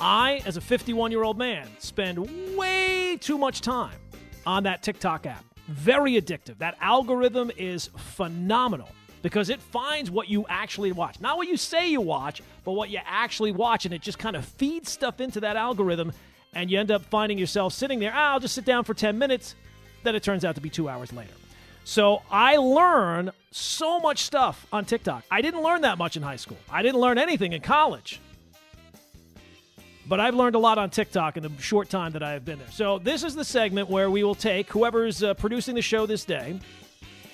I, 0.00 0.42
as 0.46 0.56
a 0.56 0.60
51 0.60 1.10
year 1.10 1.22
old 1.22 1.38
man, 1.38 1.68
spend 1.78 2.56
way 2.56 3.16
too 3.20 3.38
much 3.38 3.60
time 3.60 3.96
on 4.46 4.62
that 4.64 4.82
TikTok 4.82 5.26
app. 5.26 5.44
Very 5.68 6.12
addictive. 6.12 6.58
That 6.58 6.76
algorithm 6.80 7.50
is 7.56 7.90
phenomenal 7.96 8.88
because 9.22 9.50
it 9.50 9.60
finds 9.60 10.10
what 10.10 10.28
you 10.28 10.46
actually 10.48 10.92
watch. 10.92 11.20
Not 11.20 11.36
what 11.36 11.48
you 11.48 11.56
say 11.56 11.90
you 11.90 12.00
watch, 12.00 12.42
but 12.64 12.72
what 12.72 12.90
you 12.90 13.00
actually 13.04 13.52
watch, 13.52 13.84
and 13.84 13.92
it 13.92 14.00
just 14.00 14.18
kind 14.18 14.36
of 14.36 14.44
feeds 14.44 14.90
stuff 14.90 15.20
into 15.20 15.40
that 15.40 15.56
algorithm, 15.56 16.12
and 16.54 16.70
you 16.70 16.78
end 16.78 16.90
up 16.90 17.04
finding 17.06 17.38
yourself 17.38 17.72
sitting 17.72 17.98
there, 17.98 18.12
ah, 18.14 18.32
I'll 18.32 18.40
just 18.40 18.54
sit 18.54 18.64
down 18.64 18.84
for 18.84 18.94
10 18.94 19.18
minutes. 19.18 19.54
Then 20.04 20.14
it 20.14 20.22
turns 20.22 20.44
out 20.44 20.54
to 20.54 20.60
be 20.60 20.70
two 20.70 20.88
hours 20.88 21.12
later. 21.12 21.32
So 21.84 22.22
I 22.30 22.56
learn 22.56 23.32
so 23.50 23.98
much 23.98 24.22
stuff 24.22 24.66
on 24.72 24.84
TikTok. 24.84 25.24
I 25.30 25.40
didn't 25.40 25.62
learn 25.62 25.82
that 25.82 25.98
much 25.98 26.16
in 26.16 26.22
high 26.22 26.36
school. 26.36 26.58
I 26.70 26.82
didn't 26.82 27.00
learn 27.00 27.18
anything 27.18 27.52
in 27.52 27.62
college. 27.62 28.20
But 30.08 30.20
I've 30.20 30.34
learned 30.34 30.54
a 30.54 30.58
lot 30.58 30.78
on 30.78 30.88
TikTok 30.88 31.36
in 31.36 31.42
the 31.42 31.52
short 31.60 31.90
time 31.90 32.12
that 32.12 32.22
I 32.22 32.32
have 32.32 32.44
been 32.44 32.58
there. 32.58 32.70
So 32.70 32.98
this 32.98 33.22
is 33.22 33.34
the 33.34 33.44
segment 33.44 33.90
where 33.90 34.10
we 34.10 34.24
will 34.24 34.34
take 34.34 34.70
whoever's 34.70 35.22
uh, 35.22 35.34
producing 35.34 35.74
the 35.74 35.82
show 35.82 36.06
this 36.06 36.24
day, 36.24 36.58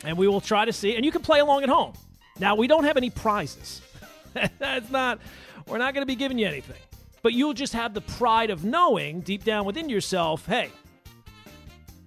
and 0.05 0.19
we 0.19 0.27
will 0.27 0.41
try 0.41 0.65
to 0.65 0.73
see. 0.73 0.97
And 0.97 1.05
you 1.05 1.13
can 1.13 1.23
play 1.23 1.39
along 1.39 1.63
at 1.63 1.69
home. 1.69 1.93
Now 2.41 2.57
we 2.57 2.67
don't 2.67 2.83
have 2.83 2.97
any 2.97 3.11
prizes. 3.11 3.81
That's 4.59 4.91
not. 4.91 5.21
We're 5.69 5.79
not 5.79 5.95
going 5.95 6.03
to 6.03 6.07
be 6.07 6.17
giving 6.17 6.37
you 6.37 6.49
anything. 6.49 6.77
But 7.23 7.33
you'll 7.33 7.55
just 7.55 7.73
have 7.75 7.95
the 7.95 8.01
pride 8.01 8.51
of 8.51 8.65
knowing 8.65 9.21
deep 9.21 9.45
down 9.45 9.65
within 9.65 9.89
yourself, 9.89 10.45
hey, 10.45 10.71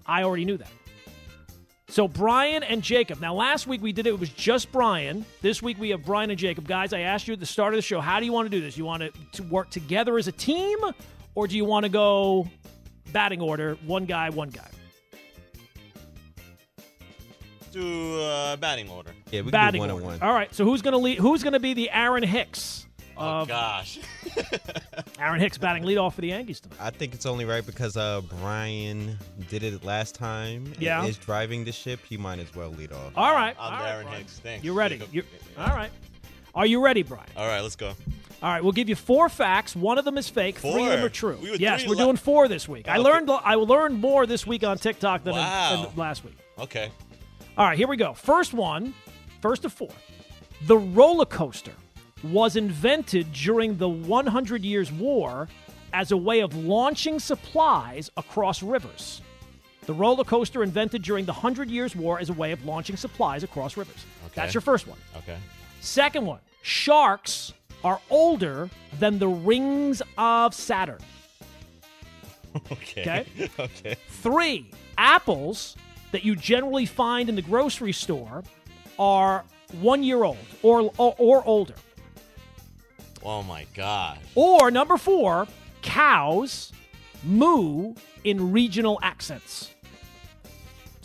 I 0.06 0.22
already 0.22 0.44
knew 0.44 0.58
that. 0.58 0.70
So 1.90 2.06
Brian 2.06 2.62
and 2.62 2.82
Jacob. 2.82 3.20
Now 3.20 3.34
last 3.34 3.66
week 3.66 3.80
we 3.80 3.92
did 3.92 4.06
it, 4.06 4.10
it 4.10 4.20
was 4.20 4.28
just 4.28 4.70
Brian. 4.70 5.24
This 5.40 5.62
week 5.62 5.78
we 5.78 5.88
have 5.90 6.04
Brian 6.04 6.30
and 6.30 6.38
Jacob. 6.38 6.68
Guys, 6.68 6.92
I 6.92 7.00
asked 7.00 7.26
you 7.26 7.32
at 7.32 7.40
the 7.40 7.46
start 7.46 7.72
of 7.72 7.78
the 7.78 7.82
show, 7.82 8.00
how 8.00 8.20
do 8.20 8.26
you 8.26 8.32
want 8.32 8.46
to 8.46 8.50
do 8.50 8.60
this? 8.60 8.76
You 8.76 8.84
want 8.84 9.10
to 9.32 9.42
work 9.44 9.70
together 9.70 10.18
as 10.18 10.28
a 10.28 10.32
team 10.32 10.78
or 11.34 11.48
do 11.48 11.56
you 11.56 11.64
want 11.64 11.84
to 11.84 11.88
go 11.88 12.46
batting 13.12 13.40
order, 13.40 13.78
one 13.86 14.04
guy, 14.04 14.28
one 14.28 14.50
guy? 14.50 14.68
Do 17.72 18.20
uh, 18.20 18.56
batting 18.56 18.90
order. 18.90 19.12
Yeah, 19.30 19.40
we 19.40 19.44
can 19.44 19.50
batting 19.52 19.78
do 19.80 19.88
one 19.88 19.90
order. 19.90 20.04
on 20.04 20.12
one. 20.12 20.22
All 20.22 20.34
right. 20.34 20.54
So 20.54 20.64
who's 20.64 20.82
going 20.82 20.92
to 20.92 20.98
lead 20.98 21.18
who's 21.18 21.42
going 21.42 21.52
to 21.52 21.60
be 21.60 21.74
the 21.74 21.90
Aaron 21.90 22.22
Hicks? 22.22 22.86
Oh 23.18 23.40
of 23.40 23.48
gosh. 23.48 23.98
Aaron 25.18 25.40
Hicks 25.40 25.58
batting 25.58 25.82
leadoff 25.82 26.14
for 26.14 26.20
the 26.20 26.28
Yankees 26.28 26.60
tonight. 26.60 26.78
I 26.80 26.90
think 26.90 27.14
it's 27.14 27.26
only 27.26 27.44
right 27.44 27.64
because 27.64 27.96
uh, 27.96 28.20
Brian 28.40 29.18
did 29.48 29.62
it 29.62 29.84
last 29.84 30.14
time. 30.14 30.72
Yeah. 30.78 31.04
is 31.04 31.18
driving 31.18 31.64
the 31.64 31.72
ship. 31.72 32.00
He 32.08 32.16
might 32.16 32.38
as 32.38 32.54
well 32.54 32.70
lead 32.70 32.92
off. 32.92 33.12
All 33.16 33.34
right. 33.34 33.56
I'm 33.58 33.72
all 33.74 33.80
right, 33.80 33.90
Aaron 33.90 34.06
Brian. 34.06 34.20
Hicks. 34.20 34.38
Thanks. 34.38 34.64
You 34.64 34.72
ready? 34.72 34.96
Jacob. 34.98 35.14
You, 35.14 35.22
all 35.58 35.74
right. 35.74 35.90
Are 36.54 36.66
you 36.66 36.80
ready, 36.82 37.02
Brian? 37.02 37.28
All 37.36 37.46
right, 37.46 37.60
let's 37.60 37.76
go. 37.76 37.92
All 38.40 38.52
right, 38.52 38.62
we'll 38.62 38.72
give 38.72 38.88
you 38.88 38.94
four 38.94 39.28
facts. 39.28 39.74
One 39.74 39.98
of 39.98 40.04
them 40.04 40.16
is 40.16 40.28
fake. 40.28 40.58
Four. 40.58 40.72
Three 40.72 40.84
of 40.84 40.90
them 40.92 41.04
are 41.04 41.08
true. 41.08 41.38
We 41.42 41.50
were 41.50 41.56
yes, 41.56 41.86
we're 41.86 41.96
la- 41.96 42.04
doing 42.04 42.16
four 42.16 42.46
this 42.46 42.68
week. 42.68 42.88
I 42.88 42.98
learned 42.98 43.28
I 43.30 43.54
learned 43.54 44.00
more 44.00 44.26
this 44.26 44.46
week 44.46 44.62
on 44.62 44.78
TikTok 44.78 45.24
than, 45.24 45.34
in- 45.34 45.82
than 45.82 45.96
last 45.96 46.24
week. 46.24 46.36
Okay. 46.58 46.90
All 47.56 47.66
right, 47.66 47.76
here 47.76 47.88
we 47.88 47.96
go. 47.96 48.14
First 48.14 48.54
one, 48.54 48.94
first 49.42 49.64
of 49.64 49.72
four. 49.72 49.90
The 50.66 50.76
roller 50.78 51.24
coaster 51.26 51.72
was 52.22 52.56
invented 52.56 53.32
during 53.32 53.76
the 53.76 53.88
100 53.88 54.64
Years' 54.64 54.90
War 54.92 55.48
as 55.92 56.12
a 56.12 56.16
way 56.16 56.40
of 56.40 56.54
launching 56.56 57.18
supplies 57.18 58.10
across 58.16 58.62
rivers. 58.62 59.22
The 59.86 59.94
roller 59.94 60.24
coaster 60.24 60.62
invented 60.62 61.02
during 61.02 61.24
the 61.24 61.32
100 61.32 61.70
Years' 61.70 61.96
War 61.96 62.18
as 62.18 62.28
a 62.28 62.34
way 62.34 62.52
of 62.52 62.64
launching 62.64 62.96
supplies 62.96 63.42
across 63.42 63.76
rivers. 63.76 64.04
Okay. 64.26 64.32
That's 64.34 64.54
your 64.54 64.60
first 64.60 64.86
one. 64.86 64.98
Okay. 65.16 65.38
Second 65.80 66.26
one 66.26 66.40
sharks 66.62 67.54
are 67.84 68.00
older 68.10 68.68
than 68.98 69.18
the 69.18 69.28
rings 69.28 70.02
of 70.16 70.54
Saturn. 70.54 70.98
Okay. 72.72 73.02
Okay. 73.02 73.50
okay. 73.58 73.96
Three, 74.08 74.70
apples 74.96 75.76
that 76.12 76.24
you 76.24 76.34
generally 76.34 76.86
find 76.86 77.28
in 77.28 77.36
the 77.36 77.42
grocery 77.42 77.92
store 77.92 78.42
are 78.98 79.44
one 79.80 80.02
year 80.02 80.24
old 80.24 80.38
or, 80.62 80.90
or, 80.96 81.14
or 81.18 81.44
older. 81.46 81.74
Oh 83.24 83.42
my 83.42 83.66
gosh. 83.74 84.18
Or 84.34 84.70
number 84.70 84.96
four, 84.96 85.46
cows 85.82 86.72
moo 87.24 87.94
in 88.24 88.52
regional 88.52 88.98
accents. 89.02 89.70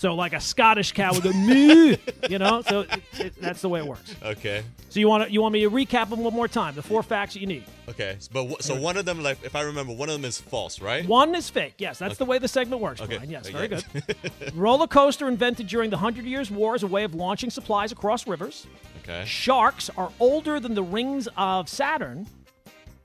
So, 0.04 0.16
like 0.16 0.34
a 0.34 0.42
Scottish 0.42 0.92
cow 0.92 1.14
would 1.14 1.24
go 1.24 1.32
moo, 1.32 1.96
you 2.30 2.38
know. 2.38 2.62
So 2.62 2.82
it, 2.82 2.90
it, 3.20 3.34
that's 3.40 3.62
the 3.62 3.70
way 3.70 3.80
it 3.80 3.86
works. 3.86 4.14
Okay. 4.22 4.62
So 4.90 5.00
you 5.00 5.08
want 5.08 5.24
to 5.26 5.32
you 5.32 5.42
want 5.42 5.54
me 5.54 5.62
to 5.62 5.70
recap 5.72 6.10
them 6.10 6.20
one 6.26 6.34
more 6.34 6.50
time? 6.50 6.76
The 6.76 6.82
four 6.82 7.04
facts 7.04 7.36
that 7.36 7.40
you 7.40 7.48
need. 7.48 7.64
Okay. 7.88 8.18
But 8.34 8.48
wh- 8.50 8.60
so 8.62 8.76
one 8.78 8.98
of 8.98 9.06
them, 9.06 9.24
like, 9.24 9.42
if 9.46 9.56
I 9.56 9.62
remember, 9.62 9.94
one 9.94 10.10
of 10.10 10.16
them 10.16 10.26
is 10.26 10.42
false, 10.42 10.82
right? 10.82 11.08
One 11.08 11.34
is 11.36 11.50
fake. 11.50 11.76
Yes, 11.78 12.00
that's 12.00 12.18
the 12.18 12.26
way 12.26 12.38
the 12.38 12.50
segment 12.50 12.82
works. 12.82 13.00
Okay. 13.00 13.16
Brian. 13.16 13.30
Yes, 13.30 13.48
Okay. 13.50 13.54
very 13.54 13.68
good. 13.70 14.54
Roller 14.56 14.88
coaster 14.88 15.30
invented 15.30 15.68
during 15.68 15.90
the 15.90 15.96
Hundred 15.98 16.26
Years' 16.26 16.52
War 16.52 16.76
as 16.76 16.84
a 16.84 16.88
way 16.88 17.06
of 17.06 17.16
launching 17.16 17.50
supplies 17.50 17.94
across 17.94 18.28
rivers. 18.28 18.68
Okay. 19.04 19.24
Sharks 19.26 19.90
are 19.96 20.12
older 20.20 20.60
than 20.60 20.74
the 20.74 20.84
rings 20.84 21.30
of 21.38 21.70
Saturn. 21.70 22.28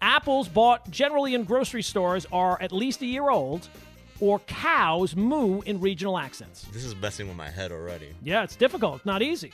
Apples 0.03 0.49
bought 0.49 0.91
generally 0.91 1.37
in 1.37 1.45
grocery 1.45 1.85
stores 1.85 2.27
are 2.33 2.61
at 2.61 2.73
least 2.73 3.03
a 3.03 3.07
year 3.07 3.31
old. 3.31 3.69
Or 4.21 4.41
cows 4.41 5.15
moo 5.15 5.61
in 5.63 5.81
regional 5.81 6.19
accents. 6.19 6.63
This 6.73 6.85
is 6.85 6.95
messing 6.97 7.29
with 7.29 7.37
my 7.37 7.49
head 7.51 7.71
already. 7.73 8.15
Yeah, 8.23 8.43
it's 8.43 8.57
difficult. 8.57 8.97
It's 8.97 9.07
not 9.07 9.23
easy. 9.23 9.53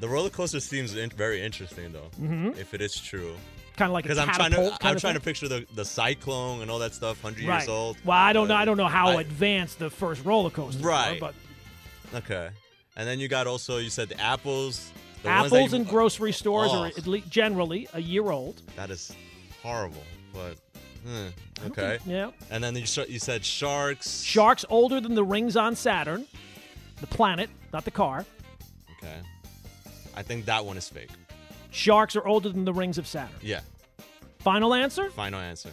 The 0.00 0.08
roller 0.08 0.30
coaster 0.30 0.60
seems 0.60 0.94
in- 0.96 1.10
very 1.10 1.42
interesting, 1.42 1.92
though. 1.92 2.10
Mm-hmm. 2.20 2.58
If 2.58 2.74
it 2.74 2.80
is 2.80 2.98
true, 3.00 3.34
Kind 3.76 3.88
of 3.88 3.94
like 3.94 4.04
a 4.04 4.08
because 4.08 4.18
I'm 4.18 4.28
trying 4.34 4.50
to, 4.52 4.76
I'm 4.82 4.98
trying 4.98 5.14
to 5.14 5.20
picture 5.20 5.48
the 5.48 5.64
the 5.74 5.84
cyclone 5.84 6.60
and 6.60 6.70
all 6.70 6.78
that 6.80 6.92
stuff. 6.94 7.20
Hundred 7.22 7.46
right. 7.46 7.60
years 7.60 7.68
old. 7.68 7.96
Well, 8.04 8.18
I 8.18 8.32
don't 8.34 8.46
know. 8.48 8.54
I 8.54 8.64
don't 8.66 8.76
know 8.76 8.86
how 8.88 9.08
I- 9.10 9.20
advanced 9.22 9.78
the 9.78 9.88
first 9.90 10.24
roller 10.24 10.50
coaster. 10.50 10.82
Right. 10.84 11.18
but 11.18 11.34
Okay. 12.14 12.50
And 12.96 13.08
then 13.08 13.18
you 13.18 13.28
got 13.28 13.46
also 13.46 13.78
you 13.78 13.88
said 13.90 14.08
the 14.10 14.20
apples. 14.20 14.92
The 15.22 15.30
apples 15.30 15.72
in 15.72 15.84
grocery 15.84 16.32
stores 16.32 16.70
are 16.70 16.86
Oh. 16.86 16.98
at 16.98 17.06
least 17.06 17.30
generally 17.30 17.88
a 17.94 18.00
year 18.02 18.30
old. 18.30 18.60
That 18.76 18.90
is 18.90 19.14
horrible, 19.62 20.02
but 20.34 20.56
hmm, 21.04 21.66
okay. 21.66 21.98
Yeah. 22.06 22.30
And 22.50 22.62
then 22.62 22.76
you, 22.76 22.86
sh- 22.86 23.08
you 23.08 23.18
said 23.18 23.44
sharks. 23.44 24.22
Sharks 24.22 24.64
older 24.68 25.00
than 25.00 25.14
the 25.14 25.24
rings 25.24 25.56
on 25.56 25.74
Saturn, 25.76 26.26
the 27.00 27.06
planet, 27.06 27.50
not 27.72 27.84
the 27.84 27.90
car. 27.90 28.24
Okay. 28.98 29.20
I 30.14 30.22
think 30.22 30.44
that 30.46 30.64
one 30.64 30.76
is 30.76 30.88
fake. 30.88 31.10
Sharks 31.70 32.16
are 32.16 32.26
older 32.26 32.50
than 32.50 32.64
the 32.64 32.72
rings 32.72 32.98
of 32.98 33.06
Saturn. 33.06 33.34
Yeah. 33.40 33.60
Final 34.40 34.74
answer? 34.74 35.10
Final 35.10 35.40
answer. 35.40 35.70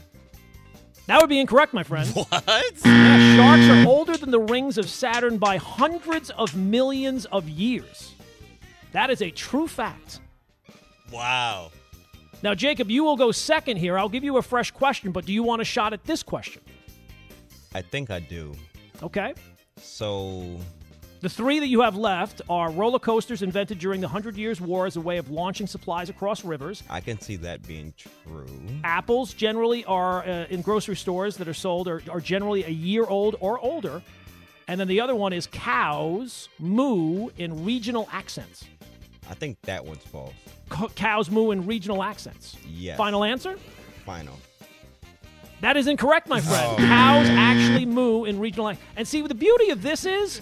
That 1.07 1.19
would 1.19 1.29
be 1.29 1.39
incorrect, 1.39 1.73
my 1.73 1.83
friend. 1.83 2.07
What? 2.13 2.43
Yeah, 2.85 3.35
sharks 3.35 3.63
are 3.67 3.87
older 3.87 4.15
than 4.15 4.29
the 4.29 4.39
rings 4.39 4.77
of 4.77 4.87
Saturn 4.89 5.37
by 5.39 5.57
hundreds 5.57 6.29
of 6.29 6.55
millions 6.55 7.25
of 7.25 7.49
years. 7.49 8.13
That 8.91 9.09
is 9.09 9.21
a 9.23 9.31
true 9.31 9.67
fact. 9.67 10.19
Wow. 11.11 11.71
Now, 12.41 12.55
Jacob, 12.55 12.89
you 12.89 13.03
will 13.03 13.17
go 13.17 13.31
second 13.31 13.77
here. 13.77 13.97
I'll 13.97 14.09
give 14.09 14.23
you 14.23 14.37
a 14.37 14.41
fresh 14.41 14.71
question, 14.71 15.11
but 15.11 15.25
do 15.25 15.33
you 15.33 15.43
want 15.43 15.61
a 15.61 15.65
shot 15.65 15.91
at 15.93 16.03
this 16.05 16.23
question? 16.23 16.61
I 17.75 17.81
think 17.81 18.09
I 18.09 18.19
do. 18.19 18.55
Okay. 19.03 19.33
So 19.77 20.59
The 21.21 21.29
three 21.29 21.59
that 21.59 21.67
you 21.67 21.81
have 21.81 21.97
left 21.97 22.41
are 22.49 22.71
roller 22.71 22.99
coasters 22.99 23.41
invented 23.41 23.77
during 23.77 23.99
the 23.99 24.07
Hundred 24.07 24.37
Years' 24.37 24.61
War 24.61 24.85
as 24.85 24.95
a 24.95 25.01
way 25.01 25.17
of 25.17 25.29
launching 25.29 25.67
supplies 25.67 26.09
across 26.09 26.45
rivers. 26.45 26.81
I 26.89 27.01
can 27.01 27.19
see 27.19 27.35
that 27.37 27.67
being 27.67 27.93
true. 27.97 28.47
Apples 28.85 29.33
generally 29.33 29.83
are 29.83 30.23
uh, 30.23 30.45
in 30.49 30.61
grocery 30.61 30.95
stores 30.95 31.35
that 31.37 31.47
are 31.49 31.53
sold 31.53 31.89
are, 31.89 32.01
are 32.09 32.21
generally 32.21 32.63
a 32.63 32.69
year 32.69 33.05
old 33.05 33.35
or 33.41 33.59
older. 33.59 34.01
And 34.69 34.79
then 34.79 34.87
the 34.87 35.01
other 35.01 35.15
one 35.15 35.33
is 35.33 35.47
cows 35.47 36.47
moo 36.57 37.29
in 37.37 37.65
regional 37.65 38.07
accents. 38.13 38.63
I 39.29 39.33
think 39.33 39.59
that 39.63 39.83
one's 39.83 40.03
false. 40.03 40.33
Co- 40.69 40.89
cows 40.89 41.29
moo 41.29 41.51
in 41.51 41.65
regional 41.65 42.03
accents. 42.03 42.55
Yes. 42.67 42.97
Final 42.97 43.23
answer? 43.23 43.57
Final. 44.05 44.37
That 45.61 45.75
is 45.75 45.87
incorrect, 45.87 46.29
my 46.29 46.39
friend. 46.39 46.77
Cows 46.77 47.27
actually 47.27 47.85
moo 47.85 48.23
in 48.23 48.39
regional. 48.39 48.69
ac- 48.69 48.79
And 48.95 49.05
see, 49.05 49.21
the 49.21 49.35
beauty 49.35 49.71
of 49.71 49.81
this 49.81 50.05
is, 50.05 50.39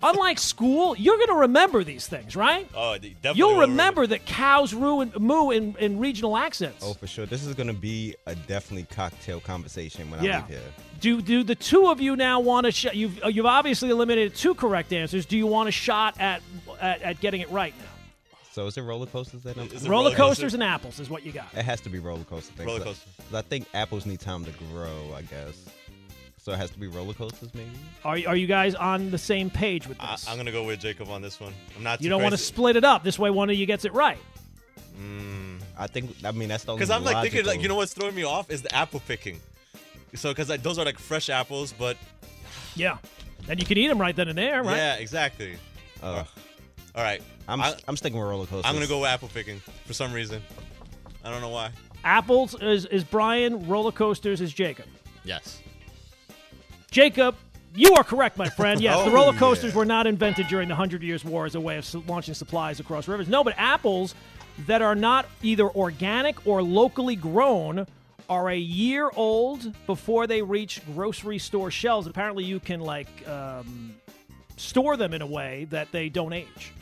unlike 0.00 0.38
school, 0.38 0.94
you're 0.96 1.16
going 1.16 1.28
to 1.30 1.34
remember 1.34 1.82
these 1.82 2.06
things, 2.06 2.36
right? 2.36 2.68
Oh, 2.72 2.96
definitely. 2.98 3.32
You'll 3.36 3.58
remember 3.58 4.06
that 4.06 4.26
cows 4.26 4.72
ruin, 4.74 5.12
moo 5.18 5.50
in, 5.50 5.74
in 5.80 5.98
regional 5.98 6.36
accents. 6.36 6.84
Oh, 6.86 6.92
for 6.94 7.08
sure. 7.08 7.26
This 7.26 7.44
is 7.44 7.54
gonna 7.54 7.72
be 7.74 8.14
a 8.26 8.36
definitely 8.36 8.86
cocktail 8.94 9.40
conversation 9.40 10.08
when 10.08 10.20
I 10.20 10.22
yeah. 10.22 10.36
leave 10.36 10.48
here. 10.48 10.60
Do 11.00 11.20
do 11.22 11.42
the 11.42 11.54
two 11.56 11.86
of 11.88 12.00
you 12.00 12.14
now 12.14 12.38
want 12.38 12.66
to? 12.66 12.72
shot? 12.72 12.94
You've 12.94 13.20
you've 13.26 13.46
obviously 13.46 13.90
eliminated 13.90 14.34
two 14.36 14.54
correct 14.54 14.92
answers. 14.92 15.26
Do 15.26 15.36
you 15.36 15.46
want 15.48 15.68
a 15.68 15.72
shot 15.72 16.18
at 16.20 16.42
at, 16.80 17.02
at 17.02 17.20
getting 17.20 17.40
it 17.40 17.50
right 17.50 17.72
now? 17.78 17.87
So 18.58 18.66
is 18.66 18.76
it 18.76 18.82
roller 18.82 19.06
coasters 19.06 19.44
that 19.44 19.56
I'm, 19.56 19.68
Is 19.68 19.84
it 19.84 19.88
Roller 19.88 20.06
roller 20.06 20.10
coaster? 20.10 20.22
coasters 20.42 20.54
and 20.54 20.64
apples 20.64 20.98
is 20.98 21.08
what 21.08 21.24
you 21.24 21.30
got. 21.30 21.46
It 21.54 21.64
has 21.64 21.80
to 21.82 21.88
be 21.88 22.00
roller 22.00 22.24
coaster 22.24 22.52
things. 22.54 22.66
Roller 22.66 22.80
'cause 22.80 22.98
coaster. 23.04 23.22
'cause 23.30 23.34
I 23.34 23.42
think 23.42 23.68
apples 23.72 24.04
need 24.04 24.18
time 24.18 24.44
to 24.46 24.50
grow. 24.50 25.14
I 25.14 25.22
guess. 25.22 25.64
So 26.38 26.50
it 26.50 26.56
has 26.56 26.68
to 26.70 26.78
be 26.80 26.88
roller 26.88 27.14
coasters, 27.14 27.54
maybe. 27.54 27.70
Are 28.04 28.18
are 28.26 28.34
you 28.34 28.48
guys 28.48 28.74
on 28.74 29.12
the 29.12 29.18
same 29.18 29.48
page 29.48 29.86
with 29.86 29.96
I, 30.00 30.10
this? 30.10 30.26
I'm 30.28 30.36
gonna 30.36 30.50
go 30.50 30.64
with 30.64 30.80
Jacob 30.80 31.08
on 31.08 31.22
this 31.22 31.38
one. 31.38 31.54
I'm 31.76 31.84
not. 31.84 32.02
you 32.02 32.10
don't 32.10 32.20
want 32.20 32.32
to 32.32 32.36
to 32.36 32.42
split 32.42 32.74
it 32.74 32.82
up. 32.82 33.04
This 33.04 33.16
way, 33.16 33.30
one 33.30 33.48
of 33.48 33.54
you 33.54 33.64
gets 33.64 33.84
it 33.84 33.94
right. 33.94 34.18
Mm. 35.00 35.60
I 35.78 35.86
think. 35.86 36.16
I 36.24 36.32
mean, 36.32 36.48
that's 36.48 36.64
the 36.64 36.72
only. 36.72 36.80
Because 36.80 36.90
I'm 36.90 37.04
like 37.04 37.22
thinking, 37.22 37.46
like 37.46 37.62
you 37.62 37.68
know 37.68 37.76
what's 37.76 37.94
throwing 37.94 38.16
me 38.16 38.24
off 38.24 38.50
is 38.50 38.62
the 38.62 38.74
apple 38.74 38.98
picking. 39.06 39.38
So 40.16 40.30
because 40.30 40.48
like 40.48 40.64
those 40.64 40.80
are 40.80 40.84
like 40.84 40.98
fresh 40.98 41.30
apples, 41.30 41.72
but 41.78 41.96
Yeah, 42.74 42.98
and 43.48 43.60
you 43.60 43.66
can 43.66 43.78
eat 43.78 43.86
them 43.86 44.00
right 44.00 44.16
then 44.16 44.26
and 44.26 44.36
there, 44.36 44.64
right? 44.64 44.76
yeah, 44.76 44.94
exactly. 44.96 45.58
Ugh. 46.02 46.26
All 46.96 47.04
right, 47.04 47.22
I'm 47.48 47.60
I, 47.60 47.74
I'm 47.88 47.96
sticking 47.96 48.18
with 48.18 48.28
roller 48.28 48.46
coasters. 48.46 48.64
I'm 48.68 48.74
gonna 48.74 48.86
go 48.86 49.00
with 49.00 49.08
apple 49.10 49.28
picking 49.32 49.60
for 49.86 49.94
some 49.94 50.12
reason. 50.12 50.42
I 51.24 51.30
don't 51.30 51.40
know 51.40 51.48
why. 51.48 51.70
Apples 52.04 52.54
is 52.60 52.84
is 52.86 53.02
Brian. 53.04 53.66
Roller 53.68 53.92
coasters 53.92 54.40
is 54.40 54.52
Jacob. 54.52 54.86
Yes. 55.24 55.60
Jacob, 56.90 57.36
you 57.74 57.94
are 57.94 58.04
correct, 58.04 58.36
my 58.38 58.48
friend. 58.48 58.80
Yes, 58.82 58.98
the 59.04 59.10
Oh, 59.10 59.14
roller 59.14 59.32
coasters 59.34 59.72
yeah. 59.72 59.78
were 59.78 59.84
not 59.84 60.06
invented 60.06 60.48
during 60.48 60.68
the 60.68 60.74
Hundred 60.74 61.02
Years' 61.02 61.24
War 61.24 61.44
as 61.46 61.54
a 61.54 61.60
way 61.60 61.76
of 61.76 61.84
su- 61.84 62.02
launching 62.06 62.34
supplies 62.34 62.80
across 62.80 63.08
rivers. 63.08 63.28
No, 63.28 63.44
but 63.44 63.54
apples 63.58 64.14
that 64.66 64.80
are 64.82 64.94
not 64.94 65.26
either 65.42 65.68
organic 65.68 66.46
or 66.46 66.62
locally 66.62 67.14
grown 67.16 67.86
are 68.28 68.48
a 68.50 68.56
year 68.56 69.10
old 69.16 69.74
before 69.86 70.26
they 70.26 70.42
reach 70.42 70.80
grocery 70.94 71.38
store 71.38 71.70
shelves. 71.70 72.06
Apparently, 72.06 72.44
you 72.44 72.58
can 72.60 72.80
like 72.80 73.08
um, 73.28 73.94
store 74.56 74.96
them 74.96 75.12
in 75.14 75.22
a 75.22 75.26
way 75.26 75.66
that 75.70 75.90
they 75.92 76.08
don't 76.08 76.32
age. 76.32 76.72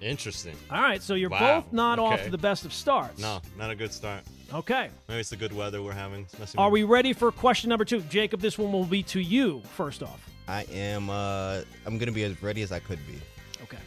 Interesting. 0.00 0.56
All 0.70 0.80
right, 0.80 1.02
so 1.02 1.14
you're 1.14 1.28
Wow, 1.30 1.60
both 1.60 1.72
not 1.72 1.98
off 1.98 2.14
okay. 2.14 2.24
to 2.24 2.30
the 2.30 2.38
best 2.38 2.64
of 2.64 2.72
starts. 2.72 3.20
No, 3.20 3.40
not 3.58 3.70
a 3.70 3.74
good 3.74 3.92
start. 3.92 4.22
Okay. 4.52 4.88
Maybe 5.08 5.20
it's 5.20 5.30
the 5.30 5.36
good 5.36 5.52
weather 5.52 5.82
we're 5.82 5.92
having. 5.92 6.22
It's 6.22 6.38
messing 6.38 6.58
Are 6.58 6.68
with- 6.68 6.72
we 6.72 6.84
ready 6.84 7.12
for 7.12 7.30
question 7.30 7.68
number 7.68 7.84
two? 7.84 8.00
Jacob, 8.02 8.40
this 8.40 8.58
one 8.58 8.72
will 8.72 8.84
be 8.86 9.02
to 9.04 9.20
you 9.20 9.60
first 9.76 10.02
off. 10.02 10.26
I 10.48 10.62
am. 10.72 11.08
Uh, 11.10 11.60
I'm 11.86 11.98
gonna 11.98 12.12
be 12.12 12.24
as 12.24 12.42
ready 12.42 12.62
as 12.62 12.72
I 12.72 12.78
could 12.80 12.98
be. 13.06 13.20
Okay. 13.62 13.78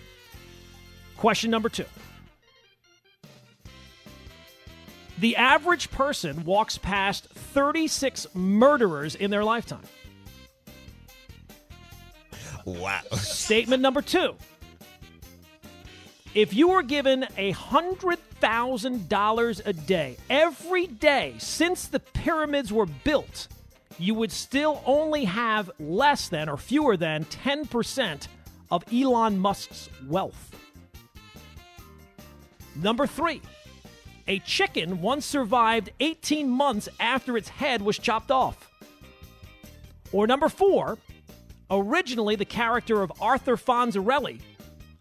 Question 1.17 1.51
number 1.51 1.67
two. 1.69 1.85
The 5.19 5.35
average 5.35 5.91
person 5.91 6.43
walks 6.43 6.77
past 6.77 7.27
36 7.29 8.27
murderers 8.33 9.15
in 9.15 9.29
their 9.31 9.43
lifetime. 9.43 9.83
Wow. 12.65 13.01
Statement 13.13 13.81
number 13.81 14.01
two. 14.01 14.35
If 16.33 16.55
you 16.55 16.69
were 16.69 16.81
given 16.81 17.27
a 17.37 17.53
$100,000 17.53 19.61
a 19.65 19.73
day 19.73 20.17
every 20.31 20.87
day 20.87 21.35
since 21.37 21.87
the 21.87 21.99
pyramids 21.99 22.73
were 22.73 22.87
built, 22.87 23.47
you 23.99 24.15
would 24.15 24.31
still 24.31 24.81
only 24.87 25.25
have 25.25 25.69
less 25.79 26.29
than 26.29 26.49
or 26.49 26.57
fewer 26.57 26.97
than 26.97 27.25
10% 27.25 28.27
of 28.71 28.83
Elon 28.91 29.37
Musk's 29.37 29.89
wealth. 30.07 30.49
Number 32.75 33.05
three. 33.05 33.39
A 34.27 34.39
chicken 34.39 35.01
once 35.01 35.25
survived 35.25 35.91
18 35.99 36.49
months 36.49 36.89
after 36.99 37.37
its 37.37 37.49
head 37.49 37.81
was 37.81 37.99
chopped 37.99 38.31
off. 38.31 38.71
Or 40.13 40.25
number 40.25 40.47
four, 40.47 40.97
originally 41.69 42.37
the 42.37 42.45
character 42.45 43.01
of 43.01 43.11
Arthur 43.21 43.57
Fonzarelli 43.57 44.39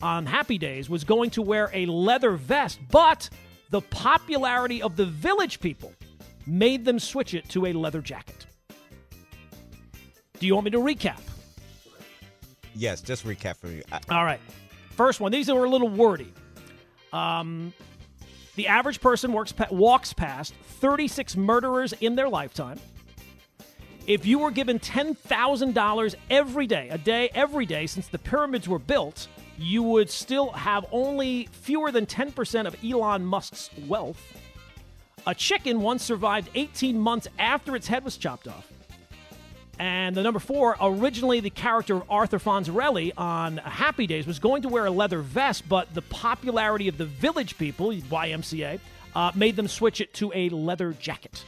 on 0.02 0.26
Happy 0.26 0.58
Days 0.58 0.90
was 0.90 1.04
going 1.04 1.30
to 1.30 1.42
wear 1.42 1.70
a 1.72 1.86
leather 1.86 2.32
vest, 2.32 2.80
but 2.90 3.30
the 3.70 3.80
popularity 3.80 4.82
of 4.82 4.96
the 4.96 5.06
village 5.06 5.60
people 5.60 5.92
made 6.46 6.84
them 6.84 6.98
switch 6.98 7.34
it 7.34 7.48
to 7.50 7.66
a 7.66 7.72
leather 7.72 8.02
jacket. 8.02 8.46
Do 10.38 10.46
you 10.46 10.54
want 10.54 10.64
me 10.64 10.70
to 10.72 10.78
recap? 10.78 11.20
Yes, 12.74 13.00
just 13.00 13.24
recap 13.24 13.58
for 13.58 13.68
me. 13.68 13.82
I, 13.92 14.00
All 14.10 14.24
right. 14.24 14.40
First 14.90 15.20
one. 15.20 15.30
These 15.30 15.48
are 15.48 15.64
a 15.64 15.68
little 15.70 15.88
wordy. 15.88 16.32
Um, 17.12 17.72
the 18.56 18.66
average 18.66 19.00
person 19.00 19.32
works 19.32 19.52
pa- 19.52 19.68
walks 19.70 20.12
past 20.12 20.54
36 20.80 21.36
murderers 21.36 21.92
in 22.00 22.16
their 22.16 22.28
lifetime. 22.28 22.80
If 24.06 24.26
you 24.26 24.40
were 24.40 24.50
given 24.50 24.80
$10,000 24.80 26.14
every 26.28 26.66
day, 26.66 26.88
a 26.90 26.98
day 26.98 27.30
every 27.34 27.66
day 27.66 27.86
since 27.86 28.08
the 28.08 28.18
pyramids 28.18 28.68
were 28.68 28.80
built, 28.80 29.28
you 29.58 29.82
would 29.82 30.10
still 30.10 30.50
have 30.52 30.84
only 30.92 31.48
fewer 31.52 31.90
than 31.90 32.06
10% 32.06 32.66
of 32.66 32.76
Elon 32.84 33.24
Musk's 33.24 33.70
wealth. 33.86 34.20
A 35.26 35.34
chicken 35.34 35.80
once 35.80 36.02
survived 36.02 36.50
18 36.54 36.98
months 36.98 37.28
after 37.38 37.76
its 37.76 37.86
head 37.86 38.04
was 38.04 38.16
chopped 38.16 38.48
off. 38.48 38.68
And 39.78 40.14
the 40.14 40.22
number 40.22 40.38
four, 40.38 40.76
originally 40.80 41.40
the 41.40 41.50
character 41.50 41.96
of 41.96 42.04
Arthur 42.10 42.38
Fonzarelli 42.38 43.12
on 43.16 43.56
Happy 43.58 44.06
Days 44.06 44.26
was 44.26 44.38
going 44.38 44.62
to 44.62 44.68
wear 44.68 44.86
a 44.86 44.90
leather 44.90 45.20
vest, 45.20 45.68
but 45.68 45.92
the 45.94 46.02
popularity 46.02 46.88
of 46.88 46.98
the 46.98 47.06
village 47.06 47.56
people, 47.58 47.90
YMCA, 47.90 48.80
uh, 49.14 49.32
made 49.34 49.56
them 49.56 49.68
switch 49.68 50.00
it 50.00 50.12
to 50.14 50.32
a 50.34 50.48
leather 50.50 50.92
jacket. 50.92 51.44